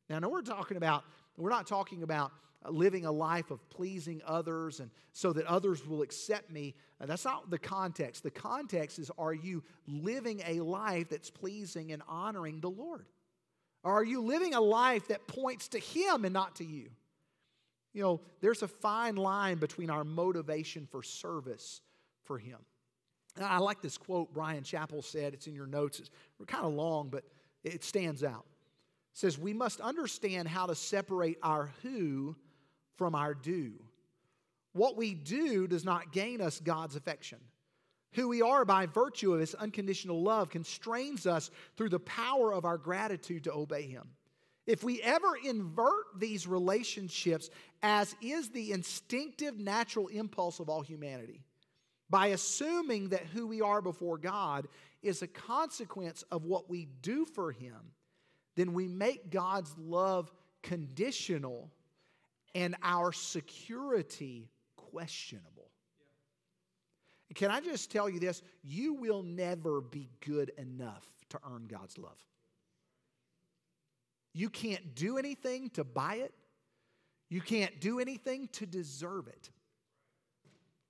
Now, 0.10 0.18
I 0.18 0.20
know 0.20 0.30
we're 0.30 0.42
talking 0.42 0.78
about, 0.78 1.04
we're 1.38 1.50
not 1.50 1.68
talking 1.68 2.04
about 2.04 2.32
Uh, 2.66 2.72
living 2.72 3.06
a 3.06 3.12
life 3.12 3.52
of 3.52 3.70
pleasing 3.70 4.22
others 4.26 4.82
and 4.82 4.92
so 5.14 5.32
that 5.32 5.46
others 5.46 5.86
will 5.88 6.02
accept 6.02 6.52
me. 6.52 6.76
Uh, 7.00 7.06
that's 7.06 7.24
not 7.24 7.50
the 7.50 7.58
context. 7.58 8.24
The 8.24 8.32
context 8.32 9.00
is 9.00 9.10
are 9.18 9.34
you 9.34 9.64
living 9.88 10.42
a 10.46 10.60
life 10.60 11.10
that's 11.10 11.30
pleasing 11.30 11.94
and 11.94 12.02
honoring 12.08 12.60
the 12.60 12.70
Lord? 12.70 13.06
Or 13.84 13.94
are 13.94 14.04
you 14.04 14.22
living 14.22 14.56
a 14.56 14.62
life 14.62 15.08
that 15.08 15.26
points 15.28 15.70
to 15.70 15.80
Him 15.80 16.26
and 16.26 16.34
not 16.34 16.58
to 16.58 16.66
you? 16.66 16.90
You 17.94 18.04
know, 18.04 18.22
there's 18.42 18.62
a 18.62 18.68
fine 18.68 19.16
line 19.16 19.58
between 19.58 19.90
our 19.90 20.04
motivation 20.04 20.86
for 20.86 21.02
service 21.02 21.82
for 22.26 22.38
Him. 22.38 22.60
I 23.42 23.60
like 23.60 23.82
this 23.82 23.98
quote 23.98 24.34
Bryan 24.34 24.64
Chapell 24.64 25.04
said. 25.04 25.34
It's 25.34 25.48
in 25.48 25.56
your 25.56 25.66
notes. 25.68 26.00
It's 26.00 26.10
kind 26.48 26.66
of 26.66 26.74
long, 26.74 27.10
but 27.10 27.24
it 27.64 27.86
stands 27.86 28.22
out. 28.22 28.46
It 29.14 29.18
says, 29.18 29.38
We 29.38 29.54
must 29.54 29.80
understand 29.80 30.50
how 30.50 30.66
to 30.66 30.76
separate 30.76 31.38
our 31.42 31.72
who 31.84 32.36
from 33.00 33.16
our 33.16 33.34
due. 33.34 33.74
What 34.74 34.98
we 34.98 35.16
do 35.16 35.68
does 35.68 35.86
not 35.86 36.12
gain 36.12 36.42
us 36.42 36.60
God's 36.60 36.98
affection. 36.98 37.40
Who 38.14 38.28
we 38.28 38.42
are 38.42 38.66
by 38.66 38.88
virtue 38.88 39.34
of 39.34 39.40
His 39.40 39.56
unconditional 39.56 40.22
love 40.22 40.50
constrains 40.50 41.26
us 41.26 41.50
through 41.78 41.90
the 41.90 42.00
power 42.00 42.54
of 42.54 42.66
our 42.66 42.78
gratitude 42.78 43.46
to 43.46 43.54
obey 43.54 43.84
Him. 43.84 44.10
If 44.68 44.84
we 44.84 45.02
ever 45.02 45.30
invert 45.44 46.20
these 46.20 46.46
relationships, 46.46 47.50
as 47.82 48.16
is 48.22 48.50
the 48.50 48.74
instinctive 48.74 49.58
natural 49.58 50.08
impulse 50.10 50.60
of 50.60 50.70
all 50.70 50.82
humanity, 50.82 51.42
by 52.10 52.28
assuming 52.28 53.10
that 53.10 53.26
who 53.28 53.48
we 53.48 53.62
are 53.62 53.82
before 53.82 54.18
God 54.18 54.68
is 55.02 55.22
a 55.22 55.28
consequence 55.28 56.24
of 56.32 56.44
what 56.44 56.70
we 56.70 56.90
do 57.02 57.26
for 57.26 57.52
Him, 57.52 57.94
then 58.58 58.74
we 58.74 58.88
make 58.88 59.32
God's 59.32 59.74
love 59.78 60.30
conditional 60.62 61.72
and 62.56 62.76
our 62.84 63.12
security 63.12 64.50
questionable. 64.76 65.70
Can 67.36 67.52
I 67.52 67.60
just 67.60 67.92
tell 67.92 68.10
you 68.10 68.20
this? 68.20 68.42
You 68.64 68.94
will 68.94 69.22
never 69.22 69.82
be 69.82 70.10
good 70.26 70.52
enough 70.58 71.06
to 71.30 71.40
earn 71.48 71.68
God's 71.68 71.98
love. 71.98 72.18
You 74.34 74.50
can't 74.50 74.96
do 74.96 75.18
anything 75.18 75.70
to 75.72 75.84
buy 75.84 76.16
it, 76.16 76.34
you 77.30 77.42
can't 77.42 77.80
do 77.80 78.00
anything 78.00 78.50
to 78.54 78.66
deserve 78.66 79.28
it. 79.28 79.50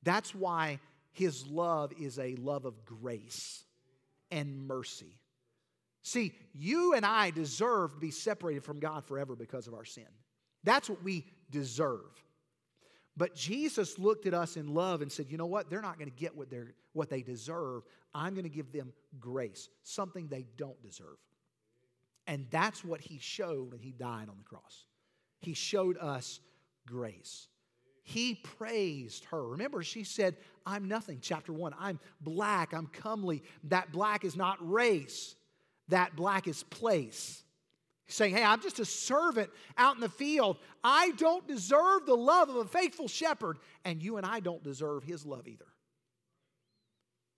That's 0.03 0.33
why 0.33 0.79
His 1.11 1.45
love 1.47 1.91
is 1.99 2.17
a 2.19 2.35
love 2.35 2.65
of 2.65 2.85
grace 2.85 3.65
and 4.31 4.65
mercy. 4.67 5.19
See, 6.03 6.33
you 6.53 6.93
and 6.93 7.05
I 7.05 7.31
deserve 7.31 7.93
to 7.93 7.99
be 7.99 8.11
separated 8.11 8.63
from 8.63 8.79
God 8.79 9.05
forever 9.05 9.35
because 9.35 9.67
of 9.67 9.73
our 9.73 9.83
sin. 9.83 10.07
That's 10.63 10.89
what 10.89 11.03
we 11.03 11.25
deserve. 11.51 12.23
But 13.17 13.35
Jesus 13.35 13.99
looked 13.99 14.25
at 14.25 14.33
us 14.33 14.55
in 14.55 14.73
love 14.73 15.01
and 15.01 15.11
said, 15.11 15.27
You 15.29 15.37
know 15.37 15.45
what? 15.45 15.69
They're 15.69 15.81
not 15.81 15.99
going 15.99 16.09
to 16.09 16.15
get 16.15 16.35
what, 16.35 16.49
they're, 16.49 16.73
what 16.93 17.09
they 17.09 17.21
deserve. 17.21 17.83
I'm 18.13 18.33
going 18.33 18.43
to 18.43 18.49
give 18.49 18.71
them 18.71 18.93
grace, 19.19 19.69
something 19.83 20.27
they 20.27 20.45
don't 20.57 20.81
deserve. 20.81 21.17
And 22.27 22.45
that's 22.49 22.83
what 22.83 23.01
he 23.01 23.17
showed 23.19 23.71
when 23.71 23.81
he 23.81 23.91
died 23.91 24.29
on 24.29 24.37
the 24.37 24.43
cross. 24.43 24.85
He 25.39 25.53
showed 25.53 25.97
us 25.97 26.39
grace. 26.87 27.47
He 28.03 28.35
praised 28.35 29.25
her. 29.25 29.49
Remember, 29.49 29.83
she 29.83 30.03
said, 30.03 30.37
I'm 30.65 30.87
nothing. 30.87 31.19
Chapter 31.21 31.53
one, 31.53 31.73
I'm 31.79 31.99
black, 32.21 32.73
I'm 32.73 32.87
comely. 32.87 33.43
That 33.65 33.91
black 33.91 34.23
is 34.23 34.35
not 34.35 34.57
race, 34.61 35.35
that 35.89 36.15
black 36.15 36.47
is 36.47 36.63
place 36.63 37.43
saying, 38.09 38.35
Hey, 38.35 38.43
I'm 38.43 38.61
just 38.61 38.79
a 38.79 38.85
servant 38.85 39.49
out 39.77 39.95
in 39.95 40.01
the 40.01 40.09
field. 40.09 40.57
I 40.83 41.11
don't 41.17 41.47
deserve 41.47 42.05
the 42.05 42.15
love 42.15 42.49
of 42.49 42.55
a 42.57 42.65
faithful 42.65 43.07
shepherd, 43.07 43.57
and 43.85 44.03
you 44.03 44.17
and 44.17 44.25
I 44.25 44.39
don't 44.39 44.63
deserve 44.63 45.03
his 45.03 45.25
love 45.25 45.47
either. 45.47 45.65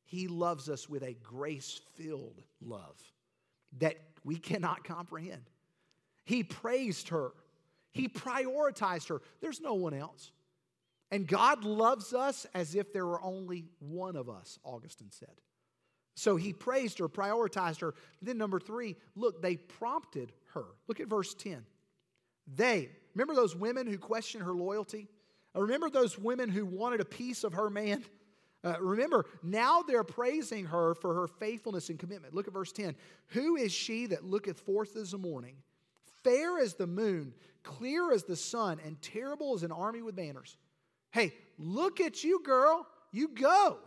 He 0.05 0.27
loves 0.27 0.69
us 0.69 0.89
with 0.89 1.03
a 1.03 1.13
grace 1.23 1.79
filled 1.95 2.41
love 2.61 2.97
that 3.79 3.95
we 4.23 4.37
cannot 4.37 4.83
comprehend. 4.83 5.43
He 6.25 6.43
praised 6.43 7.09
her, 7.09 7.31
he 7.91 8.07
prioritized 8.07 9.09
her. 9.09 9.21
There's 9.41 9.61
no 9.61 9.73
one 9.73 9.93
else. 9.93 10.31
And 11.11 11.27
God 11.27 11.65
loves 11.65 12.13
us 12.13 12.47
as 12.53 12.73
if 12.73 12.93
there 12.93 13.05
were 13.05 13.21
only 13.21 13.65
one 13.79 14.15
of 14.15 14.29
us, 14.29 14.57
Augustine 14.63 15.11
said. 15.11 15.41
So 16.15 16.35
he 16.35 16.53
praised 16.53 16.99
her, 16.99 17.07
prioritized 17.07 17.81
her. 17.81 17.93
Then, 18.21 18.37
number 18.37 18.59
three, 18.59 18.95
look, 19.15 19.41
they 19.41 19.55
prompted 19.55 20.33
her. 20.53 20.65
Look 20.87 20.99
at 20.99 21.07
verse 21.07 21.33
10. 21.33 21.65
They, 22.55 22.89
remember 23.15 23.33
those 23.33 23.55
women 23.55 23.87
who 23.87 23.97
questioned 23.97 24.43
her 24.43 24.53
loyalty? 24.53 25.07
Uh, 25.55 25.61
remember 25.61 25.89
those 25.89 26.17
women 26.17 26.49
who 26.49 26.65
wanted 26.65 26.99
a 26.99 27.05
piece 27.05 27.43
of 27.43 27.53
her 27.53 27.69
man? 27.69 28.03
Uh, 28.63 28.75
remember, 28.79 29.25
now 29.41 29.81
they're 29.81 30.03
praising 30.03 30.65
her 30.65 30.93
for 30.95 31.13
her 31.15 31.27
faithfulness 31.27 31.89
and 31.89 31.97
commitment. 31.97 32.33
Look 32.33 32.47
at 32.47 32.53
verse 32.53 32.71
10. 32.71 32.95
Who 33.29 33.55
is 33.55 33.71
she 33.71 34.05
that 34.07 34.23
looketh 34.23 34.59
forth 34.59 34.95
as 34.95 35.11
the 35.11 35.17
morning, 35.17 35.55
fair 36.23 36.59
as 36.59 36.75
the 36.75 36.87
moon, 36.87 37.33
clear 37.63 38.11
as 38.11 38.23
the 38.23 38.35
sun, 38.35 38.79
and 38.85 39.01
terrible 39.01 39.55
as 39.55 39.63
an 39.63 39.71
army 39.71 40.01
with 40.01 40.15
banners? 40.15 40.57
Hey, 41.11 41.33
look 41.57 41.99
at 41.99 42.23
you, 42.23 42.41
girl. 42.43 42.85
You 43.11 43.29
go. 43.29 43.79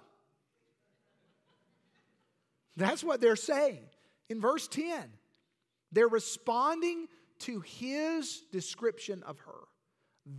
That's 2.76 3.04
what 3.04 3.20
they're 3.20 3.36
saying 3.36 3.84
in 4.28 4.40
verse 4.40 4.68
10. 4.68 5.04
They're 5.92 6.08
responding 6.08 7.06
to 7.40 7.60
his 7.60 8.42
description 8.52 9.22
of 9.24 9.38
her, 9.40 9.60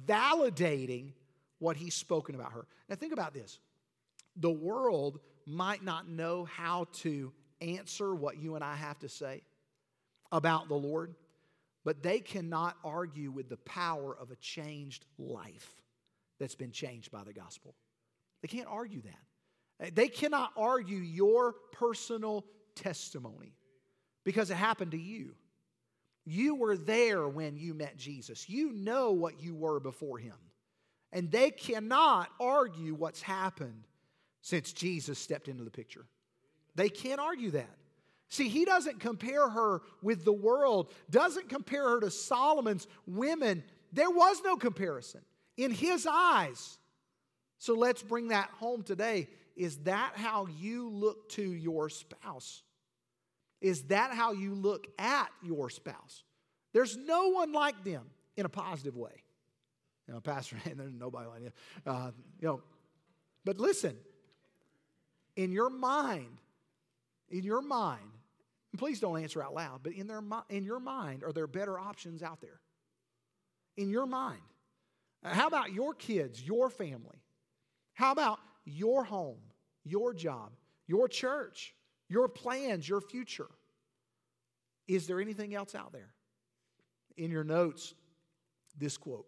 validating 0.06 1.13
what 1.60 1.78
he's 1.78 1.95
spoken 1.95 2.36
about 2.36 2.52
her. 2.52 2.67
Now, 2.89 2.95
think 2.95 3.13
about 3.13 3.34
this 3.34 3.60
the 4.36 4.52
world 4.52 5.19
might 5.45 5.84
not 5.84 6.10
know 6.10 6.45
how 6.45 6.88
to 6.91 7.32
answer 7.62 8.13
what 8.13 8.38
you 8.38 8.56
and 8.56 8.63
I 8.63 8.76
have 8.76 9.00
to 9.00 9.10
say 9.10 9.41
about 10.32 10.67
the 10.67 10.76
Lord, 10.76 11.15
but 11.84 12.04
they 12.04 12.19
cannot 12.19 12.76
argue 12.84 13.32
with 13.32 13.48
the 13.48 13.58
power 13.58 14.15
of 14.19 14.32
a 14.32 14.36
changed 14.38 15.06
life 15.17 15.82
that's 16.39 16.56
been 16.56 16.71
changed 16.71 17.12
by 17.12 17.24
the 17.24 17.32
gospel. 17.32 17.76
They 18.41 18.48
can't 18.48 18.67
argue 18.67 19.02
that. 19.04 19.19
Uh, 19.81 19.88
they 19.93 20.07
cannot 20.07 20.51
argue 20.55 20.97
your 20.97 21.53
personal 21.71 22.45
testimony 22.75 23.53
because 24.23 24.49
it 24.49 24.55
happened 24.55 24.91
to 24.91 24.97
you. 24.97 25.35
You 26.25 26.55
were 26.55 26.75
there 26.75 27.27
when 27.27 27.55
you 27.57 27.73
met 27.73 27.97
Jesus. 27.97 28.49
You 28.49 28.71
know 28.71 29.11
what 29.11 29.41
you 29.41 29.53
were 29.53 29.79
before 29.79 30.17
him. 30.17 30.35
And 31.11 31.31
they 31.31 31.51
cannot 31.51 32.29
argue 32.39 32.93
what's 32.93 33.21
happened 33.21 33.83
since 34.41 34.73
Jesus 34.73 35.19
stepped 35.19 35.47
into 35.47 35.63
the 35.63 35.71
picture. 35.71 36.05
They 36.75 36.89
can't 36.89 37.21
argue 37.21 37.51
that. 37.51 37.69
See, 38.29 38.49
he 38.49 38.65
doesn't 38.65 38.99
compare 38.99 39.47
her 39.47 39.81
with 40.01 40.25
the 40.25 40.33
world, 40.33 40.91
doesn't 41.09 41.47
compare 41.47 41.89
her 41.89 41.99
to 42.01 42.11
Solomon's 42.11 42.88
women. 43.05 43.63
There 43.93 44.09
was 44.09 44.41
no 44.43 44.57
comparison 44.57 45.21
in 45.57 45.71
his 45.71 46.07
eyes. 46.09 46.77
So 47.59 47.75
let's 47.75 48.03
bring 48.03 48.29
that 48.29 48.49
home 48.59 48.83
today. 48.83 49.29
Is 49.55 49.77
that 49.79 50.13
how 50.15 50.47
you 50.47 50.89
look 50.89 51.29
to 51.29 51.41
your 51.41 51.89
spouse? 51.89 52.63
Is 53.61 53.83
that 53.83 54.11
how 54.11 54.33
you 54.33 54.53
look 54.53 54.87
at 54.99 55.29
your 55.41 55.69
spouse? 55.69 56.23
There's 56.73 56.97
no 56.97 57.29
one 57.29 57.53
like 57.53 57.83
them 57.83 58.03
in 58.35 58.45
a 58.45 58.49
positive 58.49 58.97
way. 58.97 59.23
You 60.07 60.13
know, 60.13 60.19
Pastor, 60.19 60.57
there's 60.75 60.93
nobody 60.93 61.27
like 61.27 61.41
you. 61.41 61.51
Uh, 61.85 62.11
you 62.39 62.47
know, 62.47 62.61
But 63.45 63.59
listen, 63.59 63.95
in 65.35 65.51
your 65.51 65.69
mind, 65.69 66.37
in 67.29 67.43
your 67.43 67.61
mind, 67.61 68.01
and 68.71 68.79
please 68.79 68.99
don't 68.99 69.21
answer 69.21 69.41
out 69.41 69.53
loud, 69.53 69.81
but 69.83 69.93
in, 69.93 70.07
their, 70.07 70.21
in 70.49 70.65
your 70.65 70.79
mind, 70.79 71.23
are 71.23 71.31
there 71.31 71.47
better 71.47 71.79
options 71.79 72.21
out 72.21 72.41
there? 72.41 72.59
In 73.77 73.89
your 73.89 74.05
mind. 74.05 74.41
How 75.23 75.47
about 75.47 75.71
your 75.73 75.93
kids, 75.93 76.41
your 76.41 76.69
family? 76.69 77.23
How 77.93 78.11
about 78.11 78.37
your 78.65 79.04
home, 79.04 79.39
your 79.84 80.13
job, 80.13 80.51
your 80.88 81.08
church, 81.08 81.73
your 82.10 82.28
plans, 82.28 82.88
your 82.88 83.01
future? 83.01 83.49
Is 84.88 85.08
there 85.08 85.19
anything 85.19 85.56
else 85.56 85.75
out 85.75 85.93
there? 85.93 86.13
In 87.17 87.32
your 87.32 87.43
notes, 87.43 87.93
this 88.78 88.97
quote 88.97 89.28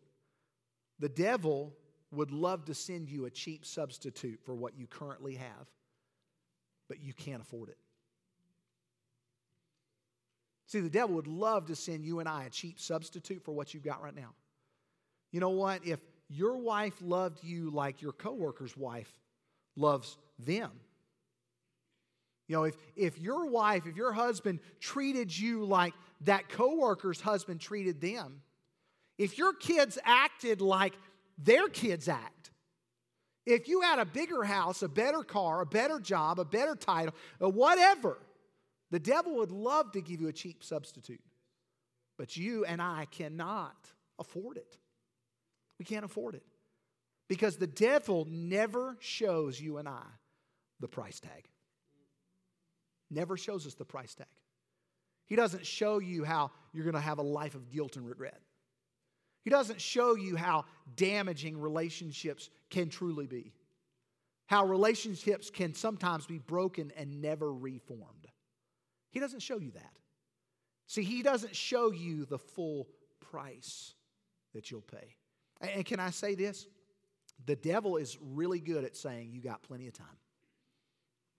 The 1.00 1.10
devil 1.10 1.73
would 2.12 2.32
love 2.32 2.65
to 2.65 2.73
send 2.73 3.10
you 3.10 3.26
a 3.26 3.30
cheap 3.32 3.65
substitute 3.65 4.39
for 4.43 4.56
what 4.56 4.78
you 4.78 4.88
currently 4.88 5.36
have, 5.36 5.67
but 6.88 7.02
you 7.02 7.13
can't 7.13 7.41
afford 7.41 7.69
it. 7.69 7.78
See, 10.67 10.82
the 10.82 10.89
devil 10.89 11.15
would 11.15 11.28
love 11.28 11.67
to 11.67 11.76
send 11.76 12.04
you 12.04 12.19
and 12.19 12.28
I 12.28 12.43
a 12.43 12.50
cheap 12.50 12.80
substitute 12.80 13.43
for 13.43 13.54
what 13.54 13.73
you've 13.73 13.84
got 13.84 14.04
right 14.04 14.15
now. 14.15 14.34
You 15.32 15.39
know 15.39 15.50
what? 15.50 15.86
If 15.86 16.00
your 16.30 16.58
wife 16.58 16.95
loved 17.02 17.41
you 17.43 17.69
like 17.69 18.02
your 18.02 18.12
coworker's 18.12 18.76
wife 18.76 19.10
loves 19.77 20.17
them, 20.39 20.71
you 22.47 22.55
know, 22.55 22.63
if, 22.63 22.75
if 22.95 23.19
your 23.19 23.45
wife, 23.47 23.85
if 23.85 23.95
your 23.95 24.13
husband 24.13 24.59
treated 24.79 25.37
you 25.37 25.65
like 25.65 25.93
that 26.21 26.49
coworker's 26.49 27.19
husband 27.19 27.59
treated 27.59 27.99
them, 27.99 28.41
if 29.17 29.37
your 29.37 29.53
kids 29.53 29.97
acted 30.05 30.61
like 30.61 30.93
their 31.37 31.67
kids 31.67 32.07
act, 32.07 32.51
if 33.45 33.67
you 33.67 33.81
had 33.81 33.99
a 33.99 34.05
bigger 34.05 34.43
house, 34.43 34.81
a 34.81 34.87
better 34.87 35.23
car, 35.23 35.61
a 35.61 35.65
better 35.65 35.99
job, 35.99 36.39
a 36.39 36.45
better 36.45 36.75
title, 36.75 37.13
uh, 37.41 37.49
whatever, 37.49 38.17
the 38.91 38.99
devil 38.99 39.35
would 39.37 39.51
love 39.51 39.91
to 39.93 40.01
give 40.01 40.21
you 40.21 40.27
a 40.27 40.33
cheap 40.33 40.63
substitute. 40.63 41.21
But 42.17 42.35
you 42.35 42.65
and 42.65 42.81
I 42.81 43.07
cannot 43.11 43.75
afford 44.19 44.57
it. 44.57 44.77
We 45.79 45.85
can't 45.85 46.05
afford 46.05 46.35
it. 46.35 46.43
Because 47.27 47.57
the 47.57 47.67
devil 47.67 48.25
never 48.29 48.97
shows 48.99 49.59
you 49.59 49.77
and 49.77 49.87
I 49.87 50.05
the 50.79 50.87
price 50.87 51.19
tag. 51.19 51.49
Never 53.09 53.37
shows 53.37 53.65
us 53.65 53.73
the 53.73 53.85
price 53.85 54.13
tag. 54.15 54.27
He 55.25 55.35
doesn't 55.35 55.65
show 55.65 55.99
you 55.99 56.23
how 56.23 56.51
you're 56.73 56.85
going 56.85 56.95
to 56.95 57.01
have 57.01 57.17
a 57.17 57.23
life 57.23 57.55
of 57.55 57.69
guilt 57.69 57.97
and 57.97 58.07
regret. 58.07 58.39
He 59.43 59.49
doesn't 59.49 59.81
show 59.81 60.15
you 60.15 60.35
how 60.35 60.65
damaging 60.95 61.59
relationships 61.59 62.49
can 62.69 62.89
truly 62.89 63.27
be, 63.27 63.53
how 64.47 64.65
relationships 64.65 65.49
can 65.49 65.73
sometimes 65.73 66.25
be 66.25 66.37
broken 66.37 66.91
and 66.97 67.21
never 67.21 67.53
reformed. 67.53 68.27
He 69.11 69.19
doesn't 69.19 69.41
show 69.41 69.57
you 69.57 69.71
that. 69.71 69.93
See, 70.87 71.03
He 71.03 71.23
doesn't 71.23 71.55
show 71.55 71.91
you 71.91 72.25
the 72.25 72.39
full 72.39 72.87
price 73.19 73.93
that 74.53 74.69
you'll 74.71 74.81
pay. 74.81 75.15
And 75.61 75.85
can 75.85 75.99
I 75.99 76.11
say 76.11 76.35
this? 76.35 76.67
The 77.45 77.56
devil 77.56 77.97
is 77.97 78.17
really 78.21 78.60
good 78.60 78.84
at 78.84 78.95
saying, 78.95 79.30
You 79.32 79.41
got 79.41 79.63
plenty 79.63 79.88
of 79.88 79.93
time. 79.93 80.08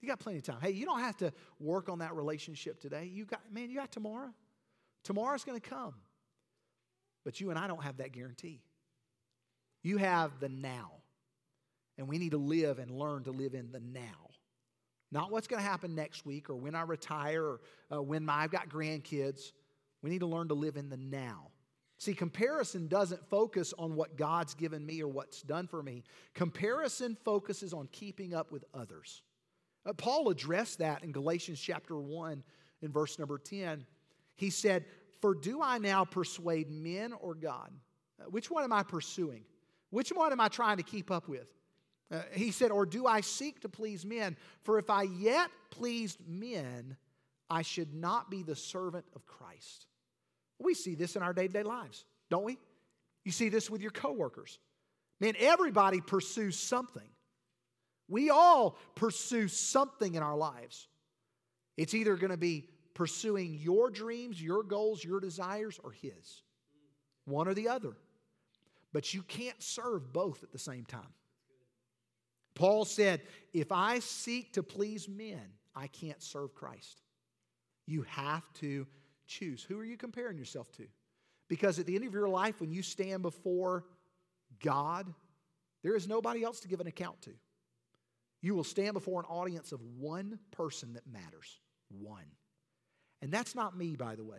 You 0.00 0.08
got 0.08 0.20
plenty 0.20 0.38
of 0.38 0.44
time. 0.44 0.58
Hey, 0.60 0.70
you 0.70 0.84
don't 0.84 1.00
have 1.00 1.16
to 1.18 1.32
work 1.58 1.88
on 1.88 1.98
that 1.98 2.14
relationship 2.14 2.80
today. 2.80 3.10
You 3.12 3.24
got, 3.24 3.40
man, 3.52 3.68
you 3.68 3.76
got 3.76 3.90
tomorrow. 3.90 4.32
Tomorrow's 5.02 5.44
going 5.44 5.60
to 5.60 5.68
come. 5.68 5.94
But 7.24 7.40
you 7.40 7.50
and 7.50 7.58
I 7.58 7.66
don't 7.66 7.82
have 7.82 7.96
that 7.96 8.12
guarantee. 8.12 8.62
You 9.82 9.96
have 9.96 10.38
the 10.40 10.48
now. 10.48 10.92
And 11.96 12.06
we 12.06 12.18
need 12.18 12.30
to 12.30 12.38
live 12.38 12.78
and 12.78 12.90
learn 12.90 13.24
to 13.24 13.32
live 13.32 13.54
in 13.54 13.72
the 13.72 13.80
now. 13.80 14.30
Not 15.10 15.32
what's 15.32 15.48
going 15.48 15.62
to 15.62 15.68
happen 15.68 15.94
next 15.94 16.24
week 16.24 16.48
or 16.50 16.54
when 16.54 16.74
I 16.74 16.82
retire 16.82 17.42
or 17.42 17.60
uh, 17.92 18.02
when 18.02 18.24
my, 18.24 18.34
I've 18.34 18.50
got 18.50 18.68
grandkids. 18.68 19.52
We 20.02 20.10
need 20.10 20.20
to 20.20 20.26
learn 20.26 20.48
to 20.48 20.54
live 20.54 20.76
in 20.76 20.90
the 20.90 20.96
now. 20.96 21.48
See, 21.98 22.14
comparison 22.14 22.86
doesn't 22.86 23.28
focus 23.28 23.74
on 23.76 23.96
what 23.96 24.16
God's 24.16 24.54
given 24.54 24.86
me 24.86 25.02
or 25.02 25.08
what's 25.08 25.42
done 25.42 25.66
for 25.66 25.82
me. 25.82 26.04
Comparison 26.32 27.16
focuses 27.24 27.74
on 27.74 27.88
keeping 27.90 28.34
up 28.34 28.52
with 28.52 28.64
others. 28.72 29.22
Uh, 29.84 29.92
Paul 29.92 30.28
addressed 30.28 30.78
that 30.78 31.02
in 31.02 31.10
Galatians 31.10 31.60
chapter 31.60 31.98
1 31.98 32.44
in 32.82 32.92
verse 32.92 33.18
number 33.18 33.36
10. 33.36 33.84
He 34.36 34.50
said, 34.50 34.84
For 35.20 35.34
do 35.34 35.60
I 35.60 35.78
now 35.78 36.04
persuade 36.04 36.70
men 36.70 37.12
or 37.12 37.34
God? 37.34 37.72
Uh, 38.20 38.24
which 38.30 38.48
one 38.48 38.62
am 38.62 38.72
I 38.72 38.84
pursuing? 38.84 39.42
Which 39.90 40.10
one 40.10 40.30
am 40.30 40.40
I 40.40 40.48
trying 40.48 40.76
to 40.76 40.84
keep 40.84 41.10
up 41.10 41.26
with? 41.28 41.52
Uh, 42.12 42.20
he 42.32 42.52
said, 42.52 42.70
Or 42.70 42.86
do 42.86 43.06
I 43.06 43.22
seek 43.22 43.60
to 43.62 43.68
please 43.68 44.06
men? 44.06 44.36
For 44.62 44.78
if 44.78 44.88
I 44.88 45.02
yet 45.02 45.50
pleased 45.70 46.20
men, 46.28 46.96
I 47.50 47.62
should 47.62 47.92
not 47.92 48.30
be 48.30 48.44
the 48.44 48.56
servant 48.56 49.06
of 49.16 49.26
Christ. 49.26 49.86
We 50.58 50.74
see 50.74 50.94
this 50.94 51.16
in 51.16 51.22
our 51.22 51.32
day 51.32 51.46
to 51.46 51.52
day 51.52 51.62
lives, 51.62 52.04
don't 52.30 52.44
we? 52.44 52.58
You 53.24 53.32
see 53.32 53.48
this 53.48 53.70
with 53.70 53.80
your 53.80 53.90
coworkers. 53.90 54.58
Man, 55.20 55.34
everybody 55.38 56.00
pursues 56.00 56.58
something. 56.58 57.08
We 58.08 58.30
all 58.30 58.78
pursue 58.94 59.48
something 59.48 60.14
in 60.14 60.22
our 60.22 60.36
lives. 60.36 60.88
It's 61.76 61.94
either 61.94 62.16
going 62.16 62.30
to 62.30 62.36
be 62.36 62.68
pursuing 62.94 63.54
your 63.54 63.90
dreams, 63.90 64.42
your 64.42 64.62
goals, 64.62 65.04
your 65.04 65.20
desires, 65.20 65.78
or 65.84 65.92
His. 65.92 66.42
One 67.26 67.46
or 67.46 67.54
the 67.54 67.68
other. 67.68 67.96
But 68.92 69.12
you 69.12 69.22
can't 69.22 69.62
serve 69.62 70.12
both 70.12 70.42
at 70.42 70.50
the 70.50 70.58
same 70.58 70.84
time. 70.84 71.12
Paul 72.54 72.84
said, 72.84 73.20
If 73.52 73.70
I 73.70 74.00
seek 74.00 74.54
to 74.54 74.62
please 74.62 75.08
men, 75.08 75.42
I 75.76 75.86
can't 75.86 76.22
serve 76.22 76.54
Christ. 76.54 77.02
You 77.86 78.02
have 78.02 78.42
to 78.54 78.86
choose. 79.28 79.62
Who 79.62 79.78
are 79.78 79.84
you 79.84 79.96
comparing 79.96 80.38
yourself 80.38 80.72
to? 80.72 80.86
Because 81.48 81.78
at 81.78 81.86
the 81.86 81.94
end 81.94 82.04
of 82.04 82.12
your 82.12 82.28
life, 82.28 82.60
when 82.60 82.72
you 82.72 82.82
stand 82.82 83.22
before 83.22 83.84
God, 84.62 85.12
there 85.82 85.94
is 85.94 86.08
nobody 86.08 86.42
else 86.42 86.60
to 86.60 86.68
give 86.68 86.80
an 86.80 86.86
account 86.86 87.22
to. 87.22 87.32
You 88.40 88.54
will 88.54 88.64
stand 88.64 88.94
before 88.94 89.20
an 89.20 89.26
audience 89.26 89.72
of 89.72 89.80
one 89.98 90.38
person 90.50 90.94
that 90.94 91.06
matters. 91.06 91.60
One. 91.90 92.24
And 93.22 93.32
that's 93.32 93.54
not 93.54 93.76
me, 93.76 93.96
by 93.96 94.14
the 94.14 94.24
way. 94.24 94.38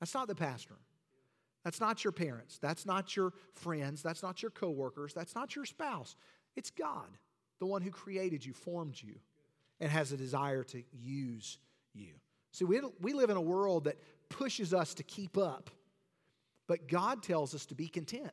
That's 0.00 0.14
not 0.14 0.28
the 0.28 0.34
pastor. 0.34 0.76
That's 1.64 1.80
not 1.80 2.02
your 2.02 2.12
parents. 2.12 2.58
That's 2.58 2.86
not 2.86 3.14
your 3.14 3.32
friends. 3.52 4.02
That's 4.02 4.22
not 4.22 4.42
your 4.42 4.50
coworkers. 4.50 5.12
That's 5.12 5.34
not 5.34 5.54
your 5.54 5.66
spouse. 5.66 6.16
It's 6.56 6.70
God, 6.70 7.08
the 7.58 7.66
one 7.66 7.82
who 7.82 7.90
created 7.90 8.44
you, 8.44 8.54
formed 8.54 9.00
you, 9.00 9.16
and 9.78 9.90
has 9.90 10.10
a 10.10 10.16
desire 10.16 10.64
to 10.64 10.82
use 10.92 11.58
you. 11.92 12.14
See, 12.52 12.64
we, 12.64 12.80
we 13.00 13.12
live 13.12 13.30
in 13.30 13.36
a 13.36 13.42
world 13.42 13.84
that 13.84 13.96
pushes 14.28 14.74
us 14.74 14.94
to 14.94 15.02
keep 15.02 15.38
up, 15.38 15.70
but 16.66 16.88
God 16.88 17.22
tells 17.22 17.54
us 17.54 17.66
to 17.66 17.74
be 17.74 17.88
content. 17.88 18.32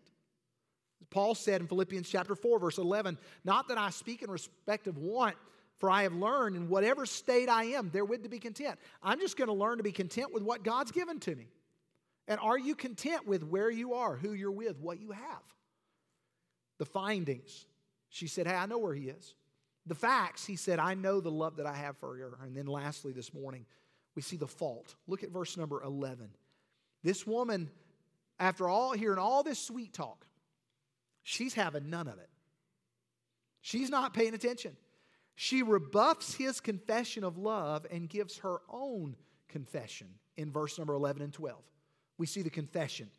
Paul 1.10 1.36
said 1.36 1.62
in 1.62 1.67
Philippians 1.67 2.10
chapter 2.10 2.36
4, 2.36 2.60
verse 2.60 2.77
11, 2.77 3.17
Not 3.45 3.67
that 3.69 3.77
I 3.77 3.89
speak 3.91 4.23
in 4.23 4.30
respect 4.30 4.88
of 4.88 4.97
want, 4.97 5.36
for 5.77 5.89
I 5.89 6.03
have 6.03 6.13
learned 6.13 6.56
in 6.56 6.69
whatever 6.69 7.06
state 7.06 7.49
I 7.49 7.65
am, 7.65 7.89
therewith 7.91 8.23
to 8.23 8.30
be 8.30 8.39
content. 8.39 8.80
I'm 9.01 9.19
just 9.19 9.38
going 9.38 9.47
to 9.47 9.53
learn 9.53 9.77
to 9.77 9.84
be 9.84 9.91
content 9.91 10.34
with 10.34 10.43
what 10.43 10.63
God's 10.63 10.91
given 10.91 11.19
to 11.21 11.36
me. 11.36 11.47
And 12.27 12.39
are 12.39 12.58
you 12.58 12.75
content 12.75 13.27
with 13.27 13.43
where 13.43 13.69
you 13.69 13.93
are, 13.93 14.15
who 14.15 14.34
you're 14.34 14.51
with, 14.51 14.80
what 14.80 14.99
you 14.99 15.12
have? 15.12 15.43
The 16.80 16.86
findings. 16.86 17.65
She 18.10 18.27
said, 18.27 18.47
Hey, 18.47 18.56
I 18.56 18.65
know 18.65 18.80
where 18.80 18.93
he 18.93 19.08
is. 19.08 19.36
The 19.86 19.95
facts, 19.95 20.45
he 20.45 20.58
said, 20.58 20.80
I 20.80 20.95
know 20.95 21.21
the 21.21 21.32
love 21.32 21.58
that 21.58 21.65
I 21.65 21.73
have 21.73 21.95
for 21.97 22.17
her. 22.17 22.38
And 22.43 22.58
then 22.58 22.65
lastly, 22.65 23.13
this 23.13 23.34
morning, 23.34 23.65
we 24.17 24.23
see 24.23 24.36
the 24.36 24.47
fault. 24.47 24.95
Look 25.08 25.21
at 25.21 25.30
verse 25.30 25.58
number 25.58 25.84
11. 25.84 26.32
This 27.03 27.27
woman, 27.27 27.69
after 28.39 28.67
all 28.67 28.93
hearing 28.93 29.19
all 29.19 29.43
this 29.43 29.60
sweet 29.60 29.93
talk, 29.93 30.25
she's 31.21 31.53
having 31.53 31.91
none 31.91 32.08
of 32.08 32.17
it. 32.17 32.30
She's 33.62 33.91
not 33.91 34.15
paying 34.15 34.34
attention. 34.34 34.75
She 35.36 35.62
rebuffs 35.62 36.34
his 36.34 36.60
confession 36.60 37.23
of 37.23 37.38
love 37.38 37.86
and 37.91 38.10
gives 38.10 38.39
her 38.39 38.62
own 38.67 39.15
confession 39.49 40.08
in 40.36 40.51
verse 40.51 40.80
number 40.80 40.95
11 40.95 41.21
and 41.21 41.32
12. 41.32 41.60
We 42.17 42.25
see 42.25 42.41
the 42.41 42.49
confession. 42.49 43.12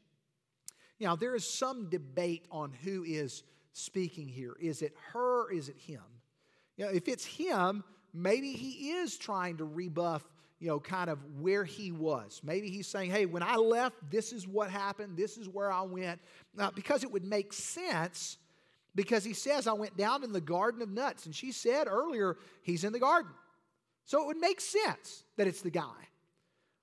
Now, 0.98 1.14
there 1.14 1.36
is 1.36 1.48
some 1.48 1.90
debate 1.90 2.44
on 2.50 2.72
who 2.82 3.04
is 3.04 3.44
speaking 3.72 4.26
here. 4.26 4.56
Is 4.60 4.82
it 4.82 4.96
her? 5.12 5.48
Is 5.52 5.68
it 5.68 5.78
him? 5.78 6.02
You 6.76 6.86
know, 6.86 6.90
if 6.90 7.06
it's 7.06 7.24
him, 7.24 7.84
maybe 8.12 8.50
he 8.54 8.90
is 8.90 9.16
trying 9.16 9.58
to 9.58 9.64
rebuff 9.64 10.24
you 10.60 10.68
know, 10.68 10.80
kind 10.80 11.08
of 11.08 11.18
where 11.40 11.64
he 11.64 11.92
was. 11.92 12.40
Maybe 12.42 12.68
he's 12.68 12.86
saying, 12.86 13.10
hey, 13.10 13.26
when 13.26 13.42
I 13.42 13.56
left, 13.56 13.96
this 14.10 14.32
is 14.32 14.46
what 14.46 14.70
happened, 14.70 15.16
this 15.16 15.38
is 15.38 15.48
where 15.48 15.70
I 15.70 15.82
went. 15.82 16.20
Uh, 16.58 16.70
because 16.74 17.04
it 17.04 17.12
would 17.12 17.24
make 17.24 17.52
sense, 17.52 18.38
because 18.94 19.24
he 19.24 19.34
says, 19.34 19.66
I 19.68 19.72
went 19.74 19.96
down 19.96 20.24
in 20.24 20.32
the 20.32 20.40
garden 20.40 20.82
of 20.82 20.90
nuts. 20.90 21.26
And 21.26 21.34
she 21.34 21.52
said 21.52 21.86
earlier, 21.86 22.36
he's 22.62 22.82
in 22.82 22.92
the 22.92 22.98
garden. 22.98 23.30
So 24.04 24.22
it 24.22 24.26
would 24.26 24.38
make 24.38 24.60
sense 24.60 25.22
that 25.36 25.46
it's 25.46 25.62
the 25.62 25.70
guy. 25.70 26.08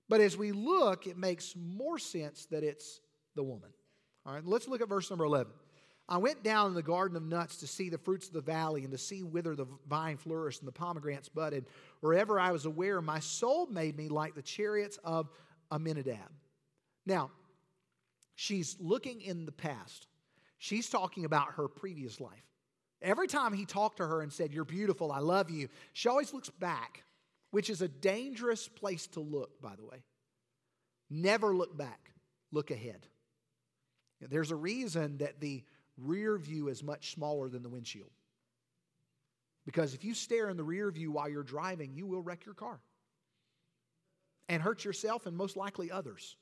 But 0.07 0.21
as 0.21 0.37
we 0.37 0.51
look, 0.51 1.07
it 1.07 1.17
makes 1.17 1.55
more 1.55 1.97
sense 1.97 2.45
that 2.51 2.63
it's 2.63 3.01
the 3.35 3.43
woman. 3.43 3.69
All 4.25 4.33
right, 4.33 4.45
let's 4.45 4.67
look 4.67 4.81
at 4.81 4.87
verse 4.87 5.09
number 5.09 5.25
11. 5.25 5.51
I 6.07 6.17
went 6.17 6.43
down 6.43 6.67
in 6.67 6.73
the 6.75 6.83
garden 6.83 7.17
of 7.17 7.23
nuts 7.23 7.57
to 7.57 7.67
see 7.67 7.89
the 7.89 7.97
fruits 7.97 8.27
of 8.27 8.33
the 8.33 8.41
valley 8.41 8.83
and 8.83 8.91
to 8.91 8.97
see 8.97 9.23
whither 9.23 9.55
the 9.55 9.65
vine 9.87 10.17
flourished 10.17 10.59
and 10.59 10.67
the 10.67 10.71
pomegranates 10.71 11.29
budded. 11.29 11.65
Wherever 12.01 12.39
I 12.39 12.51
was 12.51 12.65
aware, 12.65 13.01
my 13.01 13.19
soul 13.19 13.65
made 13.67 13.97
me 13.97 14.07
like 14.07 14.35
the 14.35 14.43
chariots 14.43 14.99
of 15.03 15.29
Amminadib. 15.71 16.29
Now, 17.07 17.31
she's 18.35 18.77
looking 18.79 19.21
in 19.21 19.45
the 19.45 19.51
past. 19.51 20.07
She's 20.59 20.89
talking 20.89 21.25
about 21.25 21.53
her 21.53 21.67
previous 21.67 22.21
life. 22.21 22.45
Every 23.01 23.27
time 23.27 23.53
he 23.53 23.65
talked 23.65 23.97
to 23.97 24.07
her 24.07 24.21
and 24.21 24.31
said, 24.31 24.53
You're 24.53 24.63
beautiful, 24.63 25.11
I 25.11 25.19
love 25.19 25.49
you, 25.49 25.69
she 25.93 26.07
always 26.07 26.33
looks 26.33 26.49
back, 26.49 27.03
which 27.49 27.69
is 27.69 27.81
a 27.81 27.87
dangerous 27.87 28.67
place 28.67 29.07
to 29.07 29.19
look, 29.19 29.59
by 29.61 29.75
the 29.75 29.85
way. 29.85 30.03
Never 31.09 31.55
look 31.55 31.75
back, 31.75 32.11
look 32.51 32.71
ahead. 32.71 33.07
There's 34.21 34.51
a 34.51 34.55
reason 34.55 35.17
that 35.17 35.39
the 35.39 35.63
rear 35.97 36.37
view 36.37 36.67
is 36.67 36.83
much 36.83 37.13
smaller 37.13 37.49
than 37.49 37.63
the 37.63 37.69
windshield. 37.69 38.11
Because 39.65 39.93
if 39.93 40.03
you 40.03 40.13
stare 40.13 40.49
in 40.49 40.57
the 40.57 40.63
rear 40.63 40.91
view 40.91 41.11
while 41.11 41.27
you're 41.27 41.43
driving, 41.43 41.93
you 41.93 42.05
will 42.05 42.21
wreck 42.21 42.45
your 42.45 42.53
car 42.55 42.79
and 44.47 44.61
hurt 44.61 44.85
yourself 44.85 45.25
and 45.25 45.35
most 45.35 45.57
likely 45.57 45.91
others. 45.91 46.35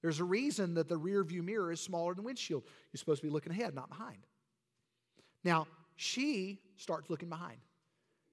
There's 0.00 0.20
a 0.20 0.24
reason 0.24 0.74
that 0.74 0.88
the 0.88 0.96
rear 0.96 1.22
view 1.24 1.42
mirror 1.42 1.72
is 1.72 1.80
smaller 1.80 2.14
than 2.14 2.24
windshield. 2.24 2.64
You're 2.92 2.98
supposed 2.98 3.20
to 3.20 3.26
be 3.26 3.32
looking 3.32 3.52
ahead, 3.52 3.74
not 3.74 3.88
behind. 3.88 4.18
Now, 5.44 5.66
she 5.96 6.60
starts 6.76 7.10
looking 7.10 7.28
behind. 7.28 7.58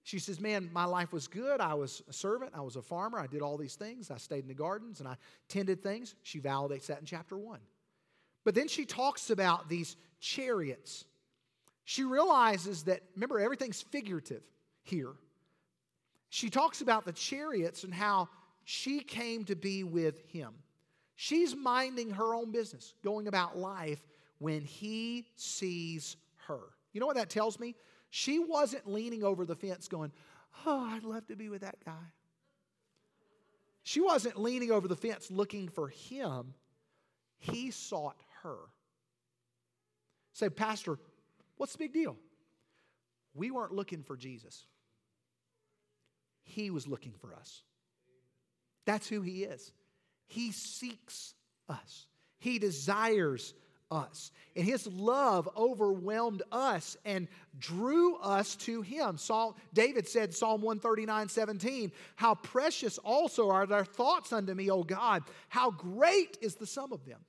She 0.04 0.19
says, 0.19 0.39
Man, 0.39 0.69
my 0.74 0.86
life 0.86 1.13
was 1.13 1.28
good. 1.28 1.62
I 1.62 1.76
was 1.76 2.02
a 2.10 2.13
servant. 2.13 2.54
I 2.56 2.62
was 2.62 2.76
a 2.76 2.82
farmer. 2.82 3.19
I 3.19 3.28
did 3.28 3.41
all 3.41 3.58
these 3.58 3.76
things. 3.76 4.10
I 4.10 4.17
stayed 4.17 4.43
in 4.43 4.47
the 4.47 4.54
gardens 4.54 5.00
and 5.00 5.08
I 5.08 5.15
tended 5.47 5.84
things. 5.84 6.15
She 6.24 6.39
validates 6.39 6.88
that 6.88 7.00
in 7.00 7.06
chapter 7.06 7.38
one. 7.38 7.60
But 8.43 8.56
then 8.56 8.67
she 8.67 8.86
talks 8.86 9.30
about 9.30 9.69
these 9.69 9.95
chariots. 10.21 11.03
She 11.84 12.03
realizes 12.05 12.84
that, 12.84 13.01
remember, 13.15 13.39
everything's 13.39 13.81
figurative 13.81 14.43
here. 14.84 15.12
She 16.29 16.49
talks 16.49 16.79
about 16.79 17.03
the 17.03 17.12
chariots 17.12 17.84
and 17.84 17.93
how 17.93 18.29
she 18.63 19.01
came 19.01 19.43
to 19.45 19.55
be 19.55 19.84
with 19.84 20.21
him. 20.31 20.53
She's 21.15 21.55
minding 21.55 22.12
her 22.12 22.34
own 22.34 22.51
business, 22.51 22.93
going 23.03 23.27
about 23.27 23.57
life 23.57 24.01
when 24.39 24.62
he 24.62 25.25
sees 25.36 26.15
her. 26.47 26.60
You 26.93 26.99
know 26.99 27.05
what 27.05 27.17
that 27.17 27.29
tells 27.29 27.60
me? 27.60 27.75
She 28.10 28.39
wasn't 28.39 28.89
leaning 28.89 29.23
over 29.23 29.45
the 29.45 29.55
fence 29.55 29.88
going, 29.88 30.12
Oh, 30.65 30.89
I'd 30.91 31.03
love 31.03 31.27
to 31.27 31.36
be 31.36 31.49
with 31.49 31.62
that 31.62 31.77
guy. 31.86 32.12
She 33.84 34.01
wasn't 34.01 34.39
leaning 34.39 34.71
over 34.71 34.88
the 34.88 34.95
fence 34.95 35.31
looking 35.31 35.69
for 35.69 35.88
him. 35.88 36.53
He 37.39 37.71
sought 37.71 38.17
her. 38.43 38.57
Say, 40.33 40.49
Pastor, 40.49 40.97
what's 41.57 41.73
the 41.73 41.79
big 41.79 41.93
deal? 41.93 42.17
We 43.33 43.51
weren't 43.51 43.73
looking 43.73 44.03
for 44.03 44.17
Jesus, 44.17 44.65
He 46.43 46.69
was 46.69 46.87
looking 46.87 47.13
for 47.13 47.33
us. 47.33 47.63
That's 48.85 49.07
who 49.07 49.21
He 49.21 49.43
is. 49.43 49.71
He 50.27 50.51
seeks 50.51 51.33
us, 51.69 52.07
He 52.39 52.59
desires 52.59 53.53
us. 53.91 54.31
And 54.55 54.65
his 54.65 54.87
love 54.87 55.49
overwhelmed 55.55 56.41
us 56.51 56.97
and 57.05 57.27
drew 57.59 58.15
us 58.17 58.55
to 58.57 58.81
him. 58.81 59.17
Psalm, 59.17 59.53
David 59.73 60.07
said, 60.07 60.33
Psalm 60.33 60.61
139 60.61 61.29
17, 61.29 61.91
How 62.15 62.35
precious 62.35 62.97
also 62.99 63.49
are 63.49 63.65
thy 63.67 63.83
thoughts 63.83 64.33
unto 64.33 64.53
me, 64.53 64.71
O 64.71 64.83
God. 64.83 65.23
How 65.49 65.71
great 65.71 66.37
is 66.41 66.55
the 66.55 66.65
sum 66.65 66.91
of 66.93 67.05
them. 67.05 67.19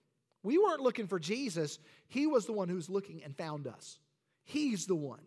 We 0.43 0.59
weren't 0.59 0.81
looking 0.81 1.07
for 1.07 1.19
Jesus, 1.19 1.79
He 2.09 2.27
was 2.27 2.47
the 2.47 2.53
one 2.53 2.69
who's 2.69 2.91
looking 2.91 3.23
and 3.25 3.37
found 3.37 3.67
us. 3.67 3.99
He's 4.45 4.87
the 4.87 4.95
one. 4.95 5.21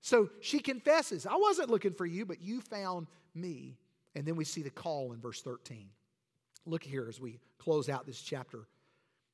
So 0.00 0.30
she 0.40 0.60
confesses, 0.60 1.26
I 1.26 1.36
wasn't 1.36 1.70
looking 1.70 1.92
for 1.92 2.06
you, 2.06 2.24
but 2.24 2.40
you 2.40 2.60
found 2.60 3.08
me. 3.34 3.76
And 4.14 4.26
then 4.26 4.36
we 4.36 4.44
see 4.44 4.62
the 4.62 4.70
call 4.70 5.12
in 5.12 5.20
verse 5.20 5.42
13. 5.42 5.88
Look 6.66 6.82
here 6.82 7.08
as 7.08 7.20
we 7.20 7.40
close 7.58 7.88
out 7.88 8.06
this 8.06 8.20
chapter. 8.20 8.66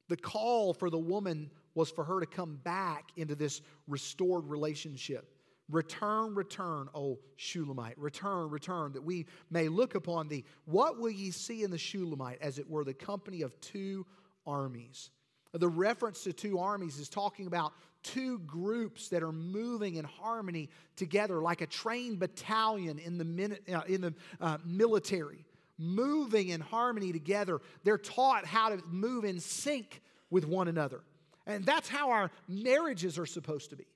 The 0.08 0.16
call 0.16 0.74
for 0.74 0.90
the 0.90 0.98
woman 0.98 1.50
was 1.74 1.90
for 1.90 2.04
her 2.04 2.20
to 2.20 2.26
come 2.26 2.56
back 2.62 3.08
into 3.16 3.34
this 3.34 3.62
restored 3.88 4.46
relationship. 4.46 5.30
Return, 5.70 6.34
return, 6.34 6.88
O 6.94 7.18
Shulamite. 7.36 7.98
Return, 7.98 8.50
return, 8.50 8.92
that 8.92 9.02
we 9.02 9.26
may 9.50 9.68
look 9.68 9.94
upon 9.94 10.28
thee. 10.28 10.44
What 10.66 10.98
will 10.98 11.10
ye 11.10 11.30
see 11.30 11.62
in 11.62 11.70
the 11.70 11.78
Shulamite? 11.78 12.38
As 12.42 12.58
it 12.58 12.68
were 12.68 12.84
the 12.84 12.92
company 12.92 13.40
of 13.40 13.58
two 13.60 14.04
armies. 14.46 15.10
The 15.52 15.68
reference 15.68 16.24
to 16.24 16.32
two 16.32 16.58
armies 16.58 16.98
is 16.98 17.08
talking 17.08 17.46
about 17.46 17.72
two 18.02 18.38
groups 18.40 19.08
that 19.08 19.22
are 19.22 19.32
moving 19.32 19.96
in 19.96 20.04
harmony 20.04 20.68
together, 20.96 21.40
like 21.40 21.60
a 21.60 21.66
trained 21.66 22.18
battalion 22.18 22.98
in 22.98 23.18
the, 23.18 23.58
uh, 23.72 23.82
in 23.88 24.00
the 24.00 24.14
uh, 24.40 24.58
military, 24.64 25.44
moving 25.78 26.48
in 26.48 26.60
harmony 26.60 27.12
together. 27.12 27.60
They're 27.84 27.98
taught 27.98 28.44
how 28.44 28.70
to 28.70 28.82
move 28.86 29.24
in 29.24 29.40
sync 29.40 30.02
with 30.30 30.44
one 30.44 30.68
another. 30.68 31.00
And 31.46 31.64
that's 31.64 31.88
how 31.88 32.10
our 32.10 32.30
marriages 32.48 33.18
are 33.18 33.26
supposed 33.26 33.70
to 33.70 33.76
be. 33.76 33.86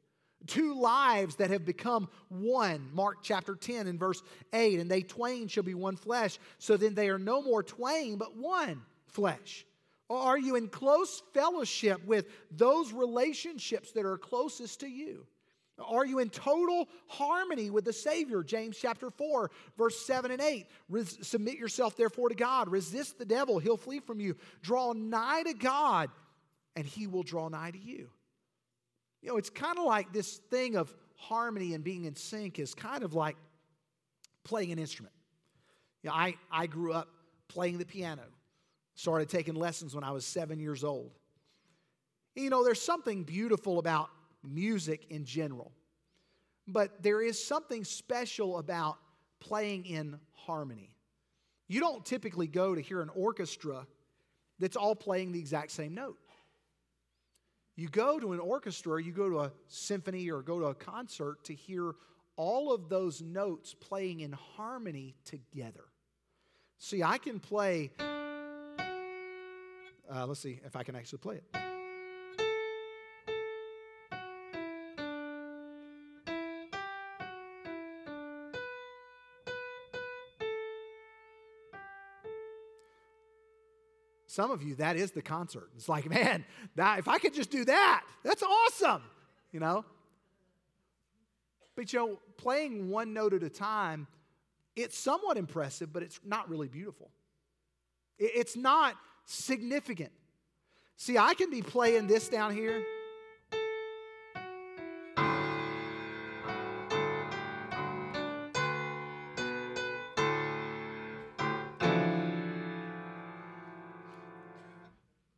Two 0.46 0.74
lives 0.74 1.36
that 1.36 1.50
have 1.50 1.64
become 1.64 2.08
one. 2.28 2.88
Mark 2.94 3.18
chapter 3.22 3.56
10 3.56 3.88
and 3.88 3.98
verse 3.98 4.22
8. 4.52 4.78
And 4.78 4.90
they 4.90 5.02
twain 5.02 5.48
shall 5.48 5.64
be 5.64 5.74
one 5.74 5.96
flesh. 5.96 6.38
So 6.58 6.76
then 6.76 6.94
they 6.94 7.08
are 7.08 7.18
no 7.18 7.42
more 7.42 7.62
twain, 7.62 8.16
but 8.16 8.36
one 8.36 8.82
flesh. 9.08 9.66
Or 10.08 10.18
are 10.18 10.38
you 10.38 10.56
in 10.56 10.68
close 10.68 11.22
fellowship 11.34 12.04
with 12.06 12.26
those 12.50 12.92
relationships 12.92 13.92
that 13.92 14.06
are 14.06 14.16
closest 14.16 14.80
to 14.80 14.88
you? 14.88 15.26
Are 15.78 16.04
you 16.04 16.18
in 16.18 16.30
total 16.30 16.88
harmony 17.06 17.70
with 17.70 17.84
the 17.84 17.92
Savior? 17.92 18.42
James 18.42 18.76
chapter 18.76 19.10
4, 19.10 19.50
verse 19.76 20.04
7 20.04 20.30
and 20.30 20.40
8. 20.40 20.66
Res- 20.88 21.26
submit 21.26 21.56
yourself 21.56 21.96
therefore 21.96 22.30
to 22.30 22.34
God. 22.34 22.68
Resist 22.68 23.18
the 23.18 23.24
devil, 23.24 23.58
he'll 23.58 23.76
flee 23.76 24.00
from 24.00 24.20
you. 24.20 24.36
Draw 24.62 24.94
nigh 24.94 25.42
to 25.44 25.54
God, 25.54 26.10
and 26.74 26.86
he 26.86 27.06
will 27.06 27.22
draw 27.22 27.48
nigh 27.48 27.70
to 27.70 27.78
you. 27.78 28.08
You 29.22 29.30
know, 29.30 29.36
it's 29.36 29.50
kind 29.50 29.78
of 29.78 29.84
like 29.84 30.12
this 30.12 30.36
thing 30.50 30.76
of 30.76 30.92
harmony 31.16 31.74
and 31.74 31.84
being 31.84 32.04
in 32.04 32.14
sync 32.14 32.58
is 32.58 32.74
kind 32.74 33.02
of 33.02 33.14
like 33.14 33.36
playing 34.44 34.72
an 34.72 34.78
instrument. 34.78 35.14
You 36.02 36.10
know, 36.10 36.16
I, 36.16 36.36
I 36.50 36.66
grew 36.66 36.92
up 36.92 37.08
playing 37.48 37.78
the 37.78 37.86
piano. 37.86 38.22
Started 38.98 39.28
taking 39.28 39.54
lessons 39.54 39.94
when 39.94 40.02
I 40.02 40.10
was 40.10 40.26
seven 40.26 40.58
years 40.58 40.82
old. 40.82 41.12
You 42.34 42.50
know, 42.50 42.64
there's 42.64 42.82
something 42.82 43.22
beautiful 43.22 43.78
about 43.78 44.08
music 44.42 45.06
in 45.08 45.24
general, 45.24 45.70
but 46.66 47.00
there 47.00 47.22
is 47.22 47.40
something 47.40 47.84
special 47.84 48.58
about 48.58 48.96
playing 49.38 49.86
in 49.86 50.18
harmony. 50.32 50.96
You 51.68 51.78
don't 51.78 52.04
typically 52.04 52.48
go 52.48 52.74
to 52.74 52.80
hear 52.80 53.00
an 53.00 53.08
orchestra 53.14 53.86
that's 54.58 54.76
all 54.76 54.96
playing 54.96 55.30
the 55.30 55.38
exact 55.38 55.70
same 55.70 55.94
note. 55.94 56.18
You 57.76 57.86
go 57.86 58.18
to 58.18 58.32
an 58.32 58.40
orchestra, 58.40 58.94
or 58.94 58.98
you 58.98 59.12
go 59.12 59.30
to 59.30 59.38
a 59.42 59.52
symphony 59.68 60.28
or 60.28 60.42
go 60.42 60.58
to 60.58 60.66
a 60.66 60.74
concert 60.74 61.44
to 61.44 61.54
hear 61.54 61.92
all 62.34 62.74
of 62.74 62.88
those 62.88 63.22
notes 63.22 63.74
playing 63.74 64.20
in 64.20 64.32
harmony 64.56 65.14
together. 65.24 65.84
See, 66.78 67.04
I 67.04 67.18
can 67.18 67.38
play 67.38 67.92
uh, 70.12 70.26
let's 70.26 70.40
see 70.40 70.60
if 70.64 70.76
I 70.76 70.82
can 70.82 70.96
actually 70.96 71.18
play 71.18 71.36
it. 71.36 71.44
Some 84.26 84.52
of 84.52 84.62
you, 84.62 84.76
that 84.76 84.94
is 84.94 85.10
the 85.10 85.20
concert. 85.20 85.68
It's 85.74 85.88
like, 85.88 86.08
man, 86.08 86.44
that, 86.76 87.00
if 87.00 87.08
I 87.08 87.18
could 87.18 87.34
just 87.34 87.50
do 87.50 87.64
that, 87.64 88.04
that's 88.22 88.44
awesome, 88.44 89.02
you 89.50 89.58
know? 89.58 89.84
But 91.74 91.92
you 91.92 91.98
know, 91.98 92.18
playing 92.36 92.88
one 92.88 93.12
note 93.12 93.34
at 93.34 93.42
a 93.42 93.50
time, 93.50 94.06
it's 94.76 94.96
somewhat 94.96 95.38
impressive, 95.38 95.92
but 95.92 96.04
it's 96.04 96.20
not 96.24 96.48
really 96.48 96.68
beautiful. 96.68 97.10
It's 98.16 98.56
not 98.56 98.94
significant. 99.28 100.10
See, 100.96 101.18
I 101.18 101.34
can 101.34 101.50
be 101.50 101.62
playing 101.62 102.06
this 102.06 102.28
down 102.28 102.54
here. 102.54 102.82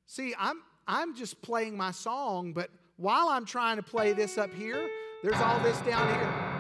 See, 0.07 0.35
I'm 0.39 0.63
I'm 0.87 1.15
just 1.15 1.41
playing 1.43 1.77
my 1.77 1.91
song, 1.91 2.53
but 2.53 2.71
while 2.97 3.29
I'm 3.29 3.45
trying 3.45 3.77
to 3.77 3.83
play 3.83 4.13
this 4.13 4.39
up 4.39 4.53
here, 4.55 4.89
there's 5.23 5.41
all 5.41 5.59
this 5.61 5.79
down 5.81 6.09
here. 6.15 6.51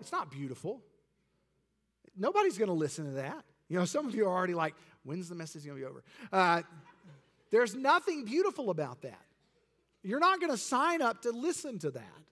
It's 0.00 0.12
not 0.12 0.30
beautiful. 0.30 0.80
Nobody's 2.16 2.58
going 2.58 2.68
to 2.68 2.74
listen 2.74 3.04
to 3.06 3.12
that. 3.12 3.44
You 3.68 3.78
know, 3.78 3.84
some 3.84 4.06
of 4.06 4.14
you 4.14 4.26
are 4.26 4.34
already 4.34 4.54
like, 4.54 4.74
when's 5.04 5.28
the 5.28 5.34
message 5.34 5.64
going 5.64 5.76
to 5.76 5.84
be 5.84 5.88
over? 5.88 6.02
Uh, 6.32 6.62
there's 7.50 7.74
nothing 7.74 8.24
beautiful 8.24 8.70
about 8.70 9.02
that. 9.02 9.20
You're 10.02 10.20
not 10.20 10.40
going 10.40 10.52
to 10.52 10.58
sign 10.58 11.02
up 11.02 11.22
to 11.22 11.30
listen 11.30 11.78
to 11.80 11.90
that. 11.90 12.22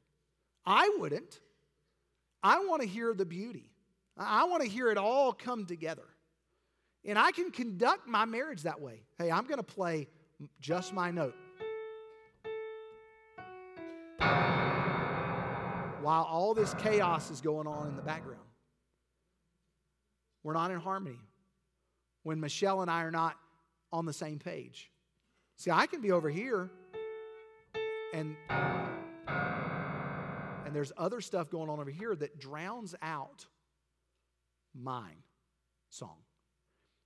I 0.65 0.91
wouldn't. 0.99 1.41
I 2.43 2.61
want 2.61 2.83
to 2.83 2.89
hear 2.89 3.13
the 3.13 3.27
beauty. 3.27 3.71
I 4.17 4.45
want 4.45 4.63
to 4.63 4.69
hear 4.69 4.91
it 4.91 4.99
all 4.99 5.33
come 5.33 5.67
together. 5.67 6.07
And 7.05 7.19
I 7.19 7.33
can 7.33 7.51
conduct 7.51 8.09
my 8.09 8.25
marriage 8.25 8.63
that 8.63 8.81
way. 8.81 9.03
Hey, 9.19 9.31
I'm 9.31 9.45
going 9.45 9.59
to 9.59 9.63
play 9.63 10.09
just 10.61 10.93
my 10.93 11.11
note. 11.11 11.35
While 16.01 16.23
all 16.23 16.55
this 16.55 16.73
chaos 16.75 17.31
is 17.31 17.41
going 17.41 17.67
on 17.67 17.89
in 17.89 17.97
the 17.97 18.03
background, 18.03 18.41
we're 20.45 20.55
not 20.55 20.71
in 20.71 20.79
harmony. 20.79 21.19
When 22.27 22.41
Michelle 22.41 22.83
and 22.83 22.91
I 22.91 23.03
are 23.03 23.13
not 23.13 23.37
on 23.93 24.05
the 24.05 24.13
same 24.13 24.41
page. 24.41 24.91
See, 25.55 25.71
I 25.71 25.87
can 25.87 26.01
be 26.01 26.11
over 26.11 26.29
here 26.29 26.73
and 28.13 28.35
and 29.29 30.75
there's 30.75 30.91
other 30.97 31.21
stuff 31.21 31.51
going 31.51 31.71
on 31.71 31.79
over 31.79 31.89
here 31.89 32.17
that 32.17 32.41
drowns 32.41 32.97
out 33.01 33.47
mine 34.75 35.23
song. 35.89 36.17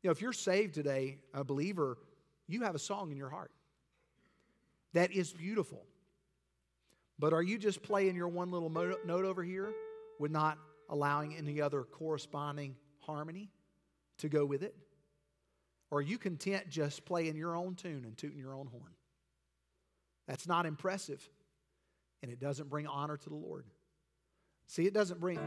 You 0.02 0.08
know, 0.08 0.12
if 0.12 0.22
you're 0.22 0.32
saved 0.32 0.72
today, 0.72 1.18
a 1.34 1.44
believer, 1.44 1.98
you 2.48 2.62
have 2.62 2.74
a 2.74 2.78
song 2.78 3.10
in 3.10 3.18
your 3.18 3.28
heart 3.28 3.50
that 4.94 5.12
is 5.12 5.34
beautiful. 5.34 5.84
But 7.18 7.34
are 7.34 7.42
you 7.42 7.58
just 7.58 7.82
playing 7.82 8.16
your 8.16 8.28
one 8.28 8.50
little 8.50 8.70
note 8.70 9.26
over 9.26 9.44
here 9.44 9.74
with 10.18 10.30
not 10.30 10.56
allowing 10.88 11.36
any 11.36 11.60
other 11.60 11.82
corresponding 11.82 12.74
harmony 13.00 13.50
to 14.16 14.30
go 14.30 14.46
with 14.46 14.62
it? 14.62 14.74
Or 15.90 15.98
are 15.98 16.02
you 16.02 16.18
content 16.18 16.68
just 16.68 17.04
playing 17.04 17.36
your 17.36 17.56
own 17.56 17.74
tune 17.74 18.04
and 18.04 18.16
tooting 18.16 18.38
your 18.38 18.54
own 18.54 18.68
horn? 18.68 18.92
That's 20.28 20.46
not 20.46 20.66
impressive, 20.66 21.28
and 22.22 22.30
it 22.30 22.38
doesn't 22.38 22.70
bring 22.70 22.86
honor 22.86 23.16
to 23.16 23.28
the 23.28 23.34
Lord. 23.34 23.66
See, 24.66 24.86
it 24.86 24.94
doesn't 24.94 25.18
bring 25.18 25.40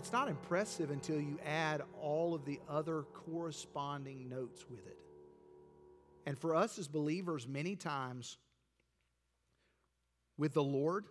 it's 0.00 0.12
not 0.12 0.28
impressive 0.28 0.90
until 0.90 1.20
you 1.20 1.38
add 1.44 1.82
all 2.00 2.34
of 2.34 2.46
the 2.46 2.58
other 2.70 3.02
corresponding 3.12 4.30
notes 4.30 4.64
with 4.70 4.86
it. 4.86 4.96
And 6.24 6.38
for 6.38 6.54
us 6.54 6.78
as 6.78 6.88
believers, 6.88 7.46
many 7.46 7.76
times 7.76 8.38
with 10.38 10.54
the 10.54 10.62
Lord, 10.62 11.04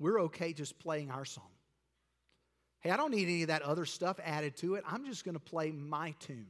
we're 0.00 0.22
okay 0.22 0.52
just 0.52 0.76
playing 0.80 1.12
our 1.12 1.24
song. 1.24 1.52
Hey, 2.80 2.90
I 2.90 2.96
don't 2.96 3.12
need 3.12 3.28
any 3.28 3.42
of 3.42 3.48
that 3.48 3.62
other 3.62 3.86
stuff 3.86 4.18
added 4.24 4.56
to 4.56 4.74
it. 4.74 4.82
I'm 4.88 5.04
just 5.06 5.24
going 5.24 5.36
to 5.36 5.38
play 5.38 5.70
my 5.70 6.16
tune. 6.18 6.48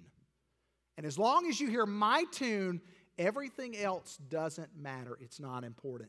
And 0.96 1.04
as 1.04 1.18
long 1.18 1.46
as 1.46 1.60
you 1.60 1.68
hear 1.68 1.84
my 1.84 2.24
tune, 2.32 2.80
everything 3.18 3.76
else 3.76 4.16
doesn't 4.30 4.70
matter. 4.74 5.18
It's 5.20 5.38
not 5.38 5.62
important. 5.62 6.08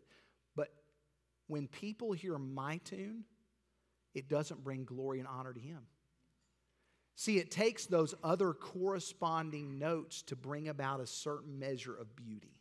But 0.55 0.69
when 1.47 1.67
people 1.67 2.13
hear 2.13 2.37
my 2.37 2.77
tune, 2.85 3.25
it 4.15 4.29
doesn't 4.29 4.63
bring 4.63 4.85
glory 4.85 5.19
and 5.19 5.27
honor 5.27 5.53
to 5.53 5.59
Him. 5.59 5.81
See, 7.15 7.37
it 7.37 7.51
takes 7.51 7.85
those 7.85 8.15
other 8.23 8.53
corresponding 8.53 9.77
notes 9.77 10.21
to 10.23 10.35
bring 10.35 10.67
about 10.67 10.99
a 10.99 11.07
certain 11.07 11.59
measure 11.59 11.95
of 11.95 12.15
beauty. 12.15 12.59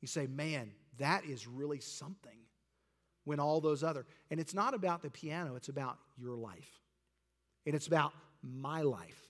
You 0.00 0.08
say, 0.08 0.26
man, 0.26 0.72
that 0.98 1.24
is 1.24 1.46
really 1.46 1.80
something 1.80 2.38
when 3.24 3.38
all 3.38 3.60
those 3.60 3.84
other, 3.84 4.04
and 4.30 4.40
it's 4.40 4.54
not 4.54 4.74
about 4.74 5.02
the 5.02 5.10
piano, 5.10 5.54
it's 5.54 5.68
about 5.68 5.98
your 6.16 6.34
life. 6.34 6.80
And 7.66 7.74
it's 7.76 7.86
about 7.86 8.12
my 8.42 8.82
life 8.82 9.20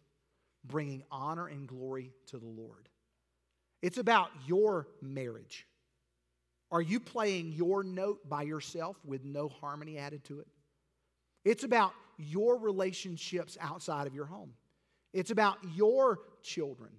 bringing 0.65 1.03
honor 1.11 1.47
and 1.47 1.69
glory 1.69 2.13
to 2.29 2.39
the 2.39 2.47
Lord. 2.47 2.89
It's 3.83 3.99
about 3.99 4.31
your 4.47 4.87
marriage. 5.03 5.67
Are 6.71 6.81
you 6.81 7.01
playing 7.01 7.53
your 7.53 7.83
note 7.83 8.27
by 8.29 8.43
yourself 8.43 8.97
with 9.05 9.25
no 9.25 9.49
harmony 9.49 9.99
added 9.99 10.25
to 10.25 10.41
it? 10.41 10.47
It's 11.45 11.65
about 11.65 11.93
your 12.17 12.59
relationships 12.59 13.57
outside 13.61 14.07
of 14.07 14.15
your 14.15 14.27
home. 14.27 14.53
It's 15.13 15.31
about 15.31 15.59
your 15.75 16.21
children. 16.43 16.91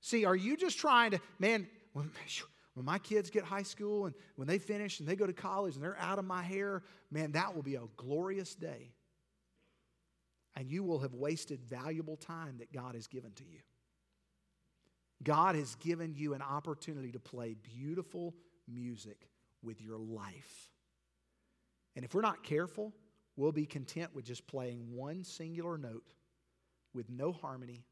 See, 0.00 0.24
are 0.24 0.36
you 0.36 0.56
just 0.56 0.78
trying 0.78 1.12
to, 1.12 1.20
man, 1.38 1.68
when, 1.92 2.10
when 2.74 2.84
my 2.84 2.98
kids 2.98 3.30
get 3.30 3.44
high 3.44 3.62
school 3.62 4.06
and 4.06 4.14
when 4.36 4.48
they 4.48 4.58
finish 4.58 5.00
and 5.00 5.08
they 5.08 5.16
go 5.16 5.26
to 5.26 5.32
college 5.32 5.74
and 5.74 5.82
they're 5.82 5.98
out 5.98 6.18
of 6.18 6.24
my 6.24 6.42
hair, 6.42 6.82
man, 7.10 7.32
that 7.32 7.54
will 7.54 7.62
be 7.62 7.76
a 7.76 7.82
glorious 7.96 8.54
day. 8.54 8.92
And 10.54 10.68
you 10.68 10.84
will 10.84 10.98
have 10.98 11.14
wasted 11.14 11.62
valuable 11.62 12.16
time 12.16 12.58
that 12.58 12.72
God 12.72 12.94
has 12.94 13.06
given 13.06 13.32
to 13.32 13.44
you. 13.44 13.60
God 15.22 15.54
has 15.54 15.76
given 15.76 16.14
you 16.14 16.34
an 16.34 16.42
opportunity 16.42 17.12
to 17.12 17.20
play 17.20 17.54
beautiful 17.54 18.34
music 18.68 19.28
with 19.62 19.80
your 19.80 19.98
life. 19.98 20.70
And 21.94 22.04
if 22.04 22.14
we're 22.14 22.22
not 22.22 22.42
careful, 22.42 22.92
We'll 23.36 23.52
be 23.52 23.66
content 23.66 24.14
with 24.14 24.24
just 24.24 24.46
playing 24.46 24.94
one 24.94 25.24
singular 25.24 25.78
note 25.78 26.14
with 26.94 27.08
no 27.08 27.32
harmony 27.32 27.84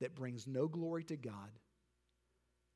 that 0.00 0.14
brings 0.14 0.46
no 0.46 0.68
glory 0.68 1.04
to 1.04 1.16
God. 1.16 1.50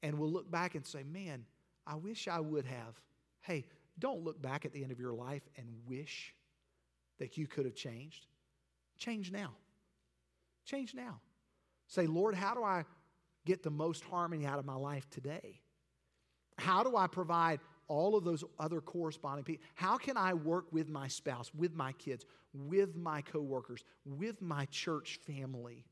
And 0.03 0.19
we'll 0.19 0.31
look 0.31 0.51
back 0.51 0.75
and 0.75 0.87
say, 0.87 1.03
man, 1.03 1.45
I 1.87 1.97
wish 1.97 2.29
I 2.29 2.41
would 2.41 2.65
have. 2.65 3.01
Hey, 3.41 3.67
don't 3.99 4.25
look 4.25 4.41
back 4.41 4.65
at 4.65 4.73
the 4.73 4.83
end 4.83 4.93
of 4.93 5.01
your 5.01 5.13
life 5.13 5.43
and 5.57 5.67
wish 5.87 6.35
that 7.19 7.37
you 7.37 7.47
could 7.47 7.65
have 7.65 7.75
changed. 7.75 8.27
Change 8.99 9.33
now. 9.33 9.53
Change 10.65 10.95
now. 10.95 11.21
Say, 11.89 12.07
Lord, 12.07 12.35
how 12.35 12.55
do 12.55 12.63
I 12.63 12.85
get 13.45 13.63
the 13.63 13.71
most 13.71 14.03
harmony 14.05 14.47
out 14.47 14.59
of 14.59 14.65
my 14.65 14.75
life 14.75 15.09
today? 15.11 15.61
How 16.59 16.83
do 16.83 16.97
I 16.97 17.07
provide 17.07 17.61
all 17.89 18.17
of 18.17 18.25
those 18.25 18.45
other 18.59 18.81
corresponding 18.81 19.45
people. 19.45 19.65
How 19.75 19.97
can 19.97 20.17
I 20.17 20.35
work 20.35 20.73
with 20.73 20.89
my 20.89 21.09
spouse, 21.09 21.53
with 21.55 21.75
my 21.75 21.93
kids, 21.93 22.25
with 22.53 22.97
my 22.97 23.23
coworkers, 23.23 23.85
with 24.05 24.43
my 24.43 24.67
church 24.67 25.21
family 25.27 25.85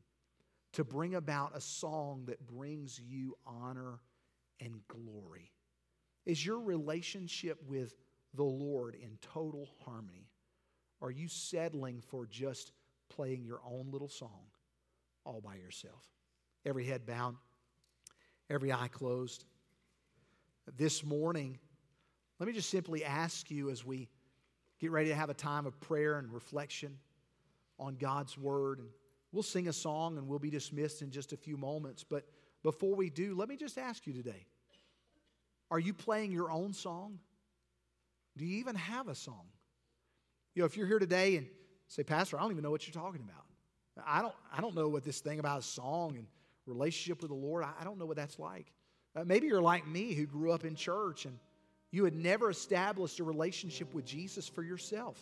to 0.73 0.85
bring 0.85 1.15
about 1.15 1.57
a 1.57 1.61
song 1.61 2.25
that 2.27 2.47
brings 2.47 3.01
you 3.01 3.37
honor 3.47 4.01
and 4.61 4.81
glory? 4.89 5.53
Is 6.27 6.45
your 6.45 6.61
relationship 6.61 7.59
with 7.69 7.95
the 8.35 8.45
Lord 8.45 8.95
in 8.95 9.19
total 9.21 9.69
harmony? 9.85 10.29
Are 11.01 11.11
you 11.11 11.29
settling 11.29 12.01
for 12.01 12.27
just 12.27 12.73
playing 13.11 13.45
your 13.45 13.61
own 13.65 13.91
little 13.91 14.09
song 14.09 14.47
all 15.25 15.41
by 15.41 15.57
yourself? 15.57 16.03
Every 16.65 16.87
head 16.87 17.05
bowed, 17.07 17.37
every 18.49 18.73
eye 18.73 18.89
closed. 18.89 19.45
This 20.79 21.05
morning, 21.05 21.59
let 22.39 22.47
me 22.47 22.53
just 22.53 22.71
simply 22.71 23.05
ask 23.05 23.51
you 23.51 23.71
as 23.71 23.85
we 23.85 24.09
get 24.81 24.91
ready 24.91 25.09
to 25.09 25.15
have 25.15 25.31
a 25.31 25.35
time 25.35 25.67
of 25.67 25.81
prayer 25.81 26.19
and 26.19 26.33
reflection 26.33 26.99
on 27.79 27.97
God's 27.97 28.37
Word. 28.37 28.81
And 28.81 28.89
we'll 29.33 29.43
sing 29.43 29.69
a 29.69 29.73
song 29.73 30.19
and 30.19 30.29
we'll 30.29 30.39
be 30.39 30.51
dismissed 30.51 31.03
in 31.03 31.11
just 31.11 31.33
a 31.33 31.37
few 31.37 31.57
moments. 31.57 32.05
But 32.05 32.25
before 32.63 32.95
we 32.95 33.11
do, 33.11 33.35
let 33.35 33.49
me 33.49 33.57
just 33.57 33.79
ask 33.79 34.07
you 34.07 34.13
today 34.13 34.47
are 35.71 35.79
you 35.79 35.95
playing 35.95 36.31
your 36.31 36.51
own 36.51 36.73
song? 36.73 37.19
Do 38.37 38.45
you 38.45 38.59
even 38.59 38.77
have 38.77 39.09
a 39.09 39.15
song? 39.15 39.47
You 40.55 40.63
know, 40.63 40.67
if 40.67 40.77
you're 40.77 40.87
here 40.87 40.99
today 40.99 41.37
and 41.37 41.47
say, 41.89 42.03
Pastor, 42.03 42.37
I 42.37 42.43
don't 42.43 42.53
even 42.53 42.63
know 42.63 42.71
what 42.71 42.87
you're 42.87 43.03
talking 43.03 43.23
about. 43.23 43.45
I 44.07 44.23
don't, 44.23 44.35
I 44.57 44.61
don't 44.61 44.75
know 44.75 44.89
what 44.89 45.05
this 45.05 45.21
thing 45.21 45.39
about 45.39 45.61
a 45.61 45.63
song 45.63 46.17
and 46.17 46.27
relationship 46.67 47.21
with 47.21 47.31
the 47.31 47.37
Lord, 47.37 47.65
I, 47.65 47.85
don't 47.85 47.99
know 47.99 48.07
what 48.07 48.17
that's 48.17 48.39
like. 48.39 48.73
Uh, 49.15 49.25
maybe 49.25 49.47
you're 49.47 49.63
like 49.63 49.87
me 49.87 50.15
who 50.15 50.27
grew 50.27 50.53
up 50.53 50.65
in 50.65 50.75
church 50.75 51.27
and 51.27 51.39
you 51.95 52.05
had 52.05 52.17
never 52.17 52.51
established 52.51 53.21
a 53.21 53.25
relationship 53.25 53.95
with 53.95 54.05
Jesus 54.05 54.49
for 54.49 54.65
yourself. 54.65 55.17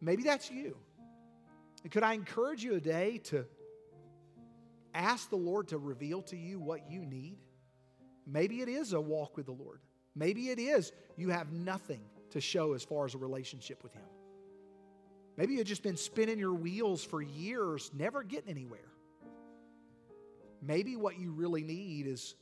Maybe 0.00 0.22
that's 0.22 0.48
you. 0.48 0.76
And 1.82 1.90
could 1.90 2.04
I 2.04 2.12
encourage 2.12 2.62
you 2.62 2.70
today 2.70 3.18
to 3.24 3.44
ask 4.94 5.30
the 5.30 5.36
Lord 5.36 5.66
to 5.68 5.78
reveal 5.78 6.22
to 6.22 6.36
you 6.36 6.60
what 6.60 6.88
you 6.88 7.04
need? 7.04 7.38
Maybe 8.24 8.60
it 8.60 8.68
is 8.68 8.92
a 8.92 9.00
walk 9.00 9.36
with 9.36 9.46
the 9.46 9.52
Lord. 9.52 9.80
Maybe 10.14 10.50
it 10.50 10.60
is 10.60 10.92
you 11.16 11.30
have 11.30 11.50
nothing 11.50 12.02
to 12.30 12.40
show 12.40 12.74
as 12.74 12.84
far 12.84 13.04
as 13.04 13.16
a 13.16 13.18
relationship 13.18 13.82
with 13.82 13.94
Him. 13.94 14.04
Maybe 15.36 15.54
you've 15.54 15.66
just 15.66 15.82
been 15.82 15.96
spinning 15.96 16.38
your 16.38 16.54
wheels 16.54 17.02
for 17.02 17.20
years, 17.20 17.90
never 17.92 18.22
getting 18.22 18.48
anywhere. 18.50 18.92
Maybe 20.62 20.94
what 20.94 21.18
you 21.18 21.32
really 21.32 21.64
need 21.64 22.06
is 22.06 22.36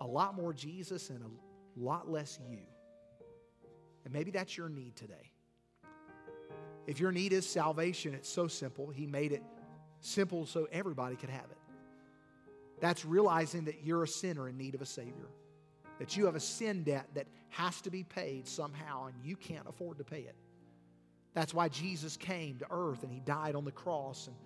a 0.00 0.06
lot 0.06 0.34
more 0.34 0.54
Jesus 0.54 1.10
and 1.10 1.22
a 1.22 1.47
lot 1.78 2.10
less 2.10 2.38
you. 2.48 2.58
And 4.04 4.12
maybe 4.12 4.30
that's 4.30 4.56
your 4.56 4.68
need 4.68 4.96
today. 4.96 5.32
If 6.86 7.00
your 7.00 7.12
need 7.12 7.32
is 7.32 7.46
salvation, 7.46 8.14
it's 8.14 8.28
so 8.28 8.48
simple. 8.48 8.88
He 8.88 9.06
made 9.06 9.32
it 9.32 9.42
simple 10.00 10.46
so 10.46 10.66
everybody 10.72 11.16
could 11.16 11.30
have 11.30 11.50
it. 11.50 11.58
That's 12.80 13.04
realizing 13.04 13.64
that 13.64 13.84
you're 13.84 14.04
a 14.04 14.08
sinner 14.08 14.48
in 14.48 14.56
need 14.56 14.74
of 14.74 14.82
a 14.82 14.86
Savior, 14.86 15.28
that 15.98 16.16
you 16.16 16.24
have 16.26 16.36
a 16.36 16.40
sin 16.40 16.84
debt 16.84 17.06
that 17.14 17.26
has 17.50 17.80
to 17.82 17.90
be 17.90 18.04
paid 18.04 18.46
somehow 18.46 19.06
and 19.06 19.14
you 19.22 19.36
can't 19.36 19.68
afford 19.68 19.98
to 19.98 20.04
pay 20.04 20.20
it. 20.20 20.36
That's 21.34 21.52
why 21.52 21.68
Jesus 21.68 22.16
came 22.16 22.58
to 22.58 22.66
earth 22.70 23.02
and 23.02 23.12
He 23.12 23.20
died 23.20 23.54
on 23.54 23.64
the 23.64 23.72
cross 23.72 24.26
and 24.26 24.36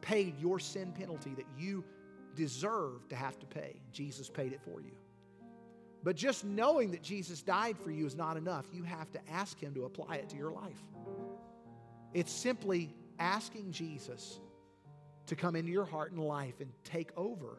paid 0.00 0.38
your 0.38 0.58
sin 0.58 0.92
penalty 0.92 1.34
that 1.34 1.46
you 1.58 1.84
deserve 2.36 3.08
to 3.08 3.16
have 3.16 3.38
to 3.40 3.46
pay. 3.46 3.80
Jesus 3.92 4.28
paid 4.28 4.52
it 4.52 4.60
for 4.62 4.80
you. 4.80 4.92
But 6.02 6.16
just 6.16 6.44
knowing 6.44 6.92
that 6.92 7.02
Jesus 7.02 7.42
died 7.42 7.76
for 7.78 7.90
you 7.90 8.06
is 8.06 8.14
not 8.14 8.36
enough. 8.36 8.66
You 8.72 8.84
have 8.84 9.10
to 9.12 9.20
ask 9.30 9.58
Him 9.58 9.74
to 9.74 9.84
apply 9.84 10.16
it 10.16 10.28
to 10.30 10.36
your 10.36 10.52
life. 10.52 10.82
It's 12.14 12.32
simply 12.32 12.94
asking 13.18 13.72
Jesus 13.72 14.40
to 15.26 15.36
come 15.36 15.56
into 15.56 15.70
your 15.70 15.84
heart 15.84 16.12
and 16.12 16.22
life 16.22 16.60
and 16.60 16.70
take 16.84 17.10
over 17.16 17.58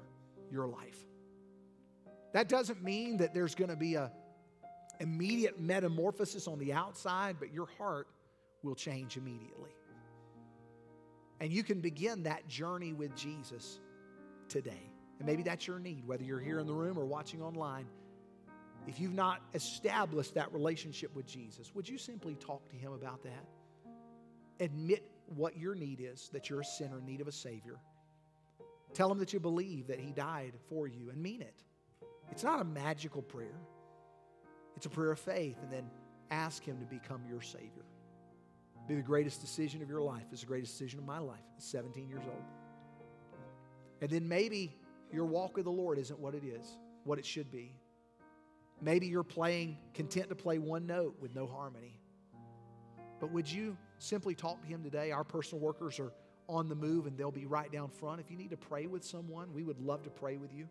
your 0.51 0.67
life. 0.67 0.97
That 2.33 2.47
doesn't 2.47 2.83
mean 2.83 3.17
that 3.17 3.33
there's 3.33 3.55
going 3.55 3.69
to 3.69 3.75
be 3.75 3.95
a 3.95 4.11
immediate 4.99 5.59
metamorphosis 5.59 6.47
on 6.47 6.59
the 6.59 6.73
outside, 6.73 7.37
but 7.39 7.53
your 7.53 7.67
heart 7.77 8.07
will 8.63 8.75
change 8.75 9.17
immediately. 9.17 9.71
And 11.39 11.51
you 11.51 11.63
can 11.63 11.79
begin 11.79 12.23
that 12.23 12.47
journey 12.47 12.91
with 12.91 13.15
Jesus 13.15 13.79
today. 14.49 14.91
And 15.19 15.25
maybe 15.25 15.43
that's 15.43 15.65
your 15.67 15.79
need, 15.79 16.05
whether 16.05 16.23
you're 16.23 16.39
here 16.39 16.59
in 16.59 16.67
the 16.67 16.73
room 16.73 16.97
or 16.97 17.05
watching 17.05 17.41
online. 17.41 17.85
If 18.89 18.99
you've 18.99 19.13
not 19.13 19.41
established 19.53 20.33
that 20.33 20.51
relationship 20.51 21.15
with 21.15 21.27
Jesus, 21.27 21.75
would 21.75 21.87
you 21.87 21.99
simply 21.99 22.33
talk 22.33 22.67
to 22.69 22.75
Him 22.75 22.91
about 22.93 23.21
that? 23.21 23.45
Admit 24.59 25.03
what 25.35 25.55
your 25.55 25.75
need 25.75 25.99
is, 26.01 26.31
that 26.33 26.49
you're 26.49 26.61
a 26.61 26.65
sinner 26.65 26.97
in 26.97 27.05
need 27.05 27.21
of 27.21 27.27
a 27.27 27.31
Savior. 27.31 27.77
Tell 28.95 29.11
Him 29.11 29.19
that 29.19 29.31
you 29.31 29.39
believe 29.39 29.85
that 29.85 29.99
He 29.99 30.11
died 30.11 30.53
for 30.69 30.87
you 30.87 31.11
and 31.11 31.21
mean 31.21 31.43
it. 31.43 31.61
It's 32.31 32.43
not 32.43 32.61
a 32.61 32.63
magical 32.63 33.21
prayer, 33.21 33.59
it's 34.75 34.87
a 34.87 34.89
prayer 34.89 35.11
of 35.11 35.19
faith. 35.19 35.57
And 35.61 35.71
then 35.71 35.87
ask 36.31 36.63
Him 36.63 36.79
to 36.79 36.85
become 36.85 37.21
your 37.29 37.43
Savior. 37.43 37.85
Be 38.87 38.95
the 38.95 39.03
greatest 39.03 39.39
decision 39.39 39.83
of 39.83 39.89
your 39.89 40.01
life. 40.01 40.23
It's 40.31 40.41
the 40.41 40.47
greatest 40.47 40.71
decision 40.71 40.97
of 40.97 41.05
my 41.05 41.19
life. 41.19 41.45
At 41.57 41.61
17 41.61 42.09
years 42.09 42.23
old. 42.25 42.43
And 44.01 44.09
then 44.09 44.27
maybe 44.27 44.75
your 45.13 45.25
walk 45.25 45.57
with 45.57 45.65
the 45.65 45.71
Lord 45.71 45.99
isn't 45.99 46.19
what 46.19 46.33
it 46.33 46.43
is, 46.43 46.79
what 47.03 47.19
it 47.19 47.25
should 47.27 47.51
be. 47.51 47.75
Maybe 48.82 49.07
you're 49.07 49.23
playing, 49.23 49.77
content 49.93 50.30
to 50.30 50.36
play 50.36 50.57
one 50.57 50.86
note 50.86 51.15
with 51.19 51.36
no 51.36 51.47
harmony. 51.47 51.99
But 53.19 53.32
would 53.32 53.51
you 53.51 53.77
simply 53.97 54.36
talk 54.36 54.61
to 54.61 54.67
Him 54.67 54.84
today? 54.84 55.11
Our 55.11 55.25
personal 55.25 55.61
workers 55.61 55.99
are 55.99 56.13
on 56.47 56.69
the 56.69 56.75
move 56.75 57.05
and 57.05 57.17
they'll 57.17 57.32
be 57.32 57.45
right 57.45 57.71
down 57.71 57.89
front. 57.89 58.21
If 58.21 58.32
you 58.32 58.38
need 58.38 58.51
to 58.51 58.57
pray 58.57 58.88
with 58.88 59.03
someone, 59.03 59.53
we 59.53 59.63
would 59.63 59.80
love 59.80 60.03
to 60.03 60.09
pray 60.09 60.38
with 60.38 60.53
you, 60.53 60.67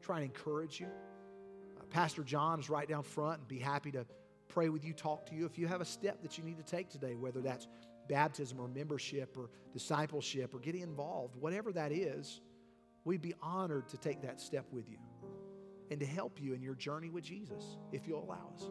try 0.00 0.16
and 0.16 0.24
encourage 0.24 0.80
you. 0.80 0.86
Uh, 0.86 1.84
Pastor 1.90 2.24
John 2.24 2.58
is 2.58 2.70
right 2.70 2.88
down 2.88 3.02
front 3.02 3.40
and 3.40 3.48
be 3.48 3.58
happy 3.58 3.92
to 3.92 4.06
pray 4.48 4.70
with 4.70 4.84
you, 4.84 4.92
talk 4.94 5.26
to 5.26 5.34
you. 5.34 5.44
If 5.44 5.58
you 5.58 5.66
have 5.68 5.82
a 5.82 5.84
step 5.84 6.22
that 6.22 6.38
you 6.38 6.44
need 6.44 6.56
to 6.56 6.64
take 6.64 6.88
today, 6.88 7.14
whether 7.14 7.40
that's 7.40 7.68
baptism 8.08 8.58
or 8.58 8.66
membership 8.68 9.36
or 9.36 9.50
discipleship 9.72 10.54
or 10.54 10.58
getting 10.58 10.82
involved, 10.82 11.36
whatever 11.36 11.70
that 11.72 11.92
is, 11.92 12.40
we'd 13.04 13.22
be 13.22 13.34
honored 13.42 13.88
to 13.88 13.98
take 13.98 14.22
that 14.22 14.40
step 14.40 14.64
with 14.72 14.88
you 14.88 14.98
and 15.90 16.00
to 16.00 16.06
help 16.06 16.40
you 16.40 16.54
in 16.54 16.62
your 16.62 16.74
journey 16.74 17.10
with 17.10 17.24
Jesus 17.24 17.76
if 17.92 18.06
you'll 18.06 18.24
allow 18.24 18.50
us. 18.54 18.70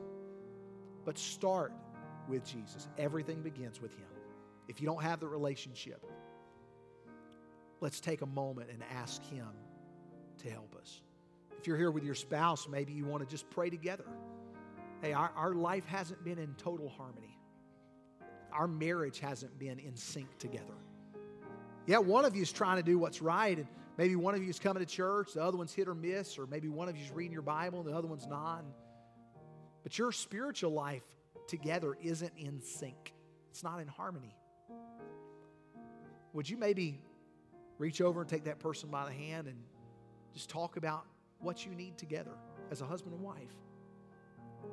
But 1.06 1.18
start 1.18 1.74
with 2.28 2.46
Jesus. 2.46 2.88
Everything 2.98 3.42
begins 3.42 3.82
with 3.82 3.92
Him. 3.94 4.08
If 4.68 4.80
you 4.80 4.88
don't 4.88 5.04
have 5.04 5.20
the 5.20 5.28
relationship, 5.28 6.06
let's 7.82 8.00
take 8.00 8.22
a 8.22 8.26
moment 8.26 8.70
and 8.72 8.84
ask 8.96 9.24
Him 9.26 9.48
to 10.40 10.50
help 10.50 10.76
us. 10.76 11.02
If 11.58 11.68
you're 11.68 11.78
here 11.78 11.92
with 11.92 12.04
your 12.04 12.16
spouse, 12.16 12.68
maybe 12.70 12.94
you 12.94 13.06
want 13.06 13.22
to 13.22 13.30
just 13.30 13.50
pray 13.50 13.70
together. 13.70 14.06
Hey, 15.02 15.14
our, 15.14 15.32
our 15.36 15.54
life 15.54 15.86
hasn't 15.86 16.24
been 16.24 16.38
in 16.38 16.54
total 16.58 16.90
harmony, 16.90 17.38
our 18.54 18.68
marriage 18.68 19.20
hasn't 19.20 19.58
been 19.60 19.80
in 19.80 19.96
sync 19.96 20.38
together. 20.38 20.74
Yeah, 21.86 21.98
one 21.98 22.24
of 22.24 22.36
you 22.36 22.44
is 22.44 22.52
trying 22.52 22.78
to 22.78 22.84
do 22.84 23.00
what's 23.00 23.22
right, 23.22 23.58
and 23.58 23.68
maybe 24.00 24.16
one 24.16 24.34
of 24.34 24.42
you 24.42 24.50
is 24.50 24.60
coming 24.60 24.82
to 24.82 24.90
church, 24.90 25.34
the 25.34 25.44
other 25.44 25.58
one's 25.58 25.74
hit 25.74 25.90
or 25.90 25.94
miss, 25.94 26.40
or 26.40 26.48
maybe 26.48 26.70
one 26.70 26.88
of 26.88 26.96
you 26.96 27.04
is 27.04 27.12
reading 27.12 27.34
your 27.34 27.42
Bible 27.42 27.82
and 27.82 27.90
the 27.90 27.94
other 27.94 28.08
one's 28.08 28.28
not. 28.28 28.64
But 29.84 29.98
your 29.98 30.14
spiritual 30.14 30.72
life 30.72 31.04
together 31.48 31.98
isn't 32.02 32.32
in 32.38 32.62
sync, 32.62 33.14
it's 33.52 33.62
not 33.62 33.82
in 33.82 33.90
harmony. 33.90 34.34
Would 36.32 36.50
you 36.50 36.56
maybe 36.56 37.02
reach 37.78 38.00
over 38.00 38.22
and 38.22 38.30
take 38.30 38.46
that 38.46 38.60
person 38.60 38.90
by 38.90 39.04
the 39.04 39.12
hand 39.12 39.48
and 39.48 39.58
just 40.34 40.50
talk 40.50 40.78
about 40.78 41.04
what 41.40 41.66
you 41.66 41.72
need 41.74 41.98
together 41.98 42.38
as 42.72 42.80
a 42.80 42.86
husband 42.86 43.16
and 43.16 43.22
wife? 43.22 43.54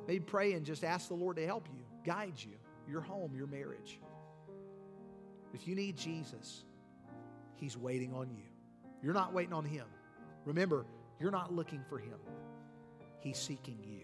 Maybe 0.07 0.21
pray 0.21 0.53
and 0.53 0.65
just 0.65 0.85
ask 0.85 1.09
the 1.09 1.15
Lord 1.15 1.35
to 1.35 1.45
help 1.45 1.67
you, 1.73 1.83
guide 2.05 2.35
you, 2.37 2.53
your 2.89 3.01
home, 3.01 3.35
your 3.35 3.47
marriage. 3.47 3.99
If 5.53 5.67
you 5.67 5.75
need 5.75 5.97
Jesus, 5.97 6.63
He's 7.55 7.75
waiting 7.75 8.13
on 8.13 8.29
you. 8.29 8.56
You're 9.01 9.13
not 9.13 9.33
waiting 9.33 9.53
on 9.53 9.65
Him. 9.65 9.85
Remember, 10.45 10.85
you're 11.19 11.31
not 11.31 11.53
looking 11.53 11.83
for 11.87 11.99
Him, 11.99 12.17
He's 13.19 13.37
seeking 13.37 13.79
you. 13.83 14.01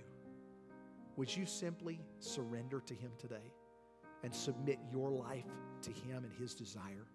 Would 1.16 1.36
you 1.36 1.46
simply 1.46 2.00
surrender 2.20 2.80
to 2.82 2.94
Him 2.94 3.12
today 3.18 3.54
and 4.24 4.34
submit 4.34 4.80
your 4.92 5.12
life 5.12 5.46
to 5.84 5.92
Him 5.92 6.24
and 6.24 6.34
His 6.34 6.54
desire? 6.54 7.08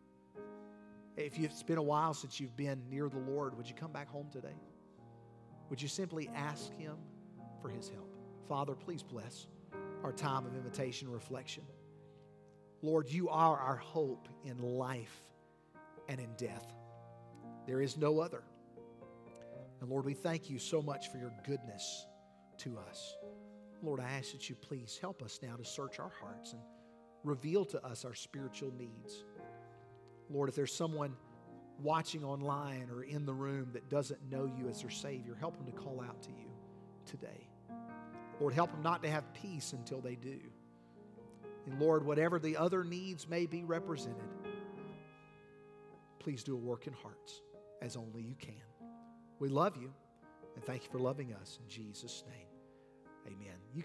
If 1.16 1.38
it's 1.38 1.64
been 1.64 1.78
a 1.78 1.82
while 1.82 2.14
since 2.14 2.38
you've 2.38 2.56
been 2.56 2.80
near 2.88 3.08
the 3.08 3.18
Lord, 3.18 3.56
would 3.56 3.68
you 3.68 3.74
come 3.74 3.90
back 3.90 4.08
home 4.08 4.28
today? 4.30 4.54
Would 5.68 5.82
you 5.82 5.88
simply 5.88 6.30
ask 6.34 6.72
Him 6.74 6.96
for 7.60 7.68
His 7.68 7.88
help? 7.88 8.14
Father, 8.48 8.74
please 8.74 9.02
bless 9.02 9.48
our 10.04 10.12
time 10.12 10.46
of 10.46 10.54
invitation 10.54 11.08
and 11.08 11.14
reflection. 11.14 11.64
Lord, 12.82 13.10
you 13.10 13.28
are 13.28 13.58
our 13.58 13.76
hope 13.76 14.28
in 14.44 14.58
life 14.58 15.26
and 16.08 16.20
in 16.20 16.28
death. 16.36 16.72
There 17.68 17.82
is 17.82 17.98
no 17.98 18.18
other. 18.18 18.42
And 19.82 19.90
Lord, 19.90 20.06
we 20.06 20.14
thank 20.14 20.48
you 20.48 20.58
so 20.58 20.80
much 20.80 21.12
for 21.12 21.18
your 21.18 21.32
goodness 21.46 22.06
to 22.60 22.78
us. 22.88 23.14
Lord, 23.82 24.00
I 24.00 24.10
ask 24.10 24.32
that 24.32 24.48
you 24.48 24.56
please 24.56 24.98
help 24.98 25.22
us 25.22 25.38
now 25.42 25.54
to 25.54 25.64
search 25.64 26.00
our 26.00 26.10
hearts 26.18 26.54
and 26.54 26.62
reveal 27.24 27.66
to 27.66 27.84
us 27.84 28.06
our 28.06 28.14
spiritual 28.14 28.72
needs. 28.78 29.22
Lord, 30.30 30.48
if 30.48 30.54
there's 30.54 30.74
someone 30.74 31.14
watching 31.82 32.24
online 32.24 32.88
or 32.90 33.02
in 33.02 33.26
the 33.26 33.34
room 33.34 33.68
that 33.74 33.90
doesn't 33.90 34.30
know 34.30 34.50
you 34.58 34.70
as 34.70 34.80
their 34.80 34.90
Savior, 34.90 35.36
help 35.38 35.58
them 35.58 35.66
to 35.66 35.78
call 35.78 36.00
out 36.00 36.22
to 36.22 36.30
you 36.30 36.48
today. 37.04 37.50
Lord, 38.40 38.54
help 38.54 38.72
them 38.72 38.82
not 38.82 39.02
to 39.02 39.10
have 39.10 39.30
peace 39.34 39.74
until 39.74 40.00
they 40.00 40.16
do. 40.16 40.40
And 41.66 41.78
Lord, 41.78 42.02
whatever 42.06 42.38
the 42.38 42.56
other 42.56 42.82
needs 42.82 43.28
may 43.28 43.44
be 43.44 43.62
represented, 43.62 44.30
please 46.18 46.42
do 46.42 46.54
a 46.54 46.58
work 46.58 46.86
in 46.86 46.94
hearts 46.94 47.42
as 47.82 47.96
only 47.96 48.22
you 48.22 48.34
can. 48.38 48.54
We 49.38 49.48
love 49.48 49.76
you 49.76 49.92
and 50.54 50.64
thank 50.64 50.84
you 50.84 50.90
for 50.90 50.98
loving 50.98 51.32
us. 51.34 51.58
In 51.62 51.68
Jesus' 51.68 52.24
name, 52.28 52.48
amen. 53.26 53.56
You 53.72 53.82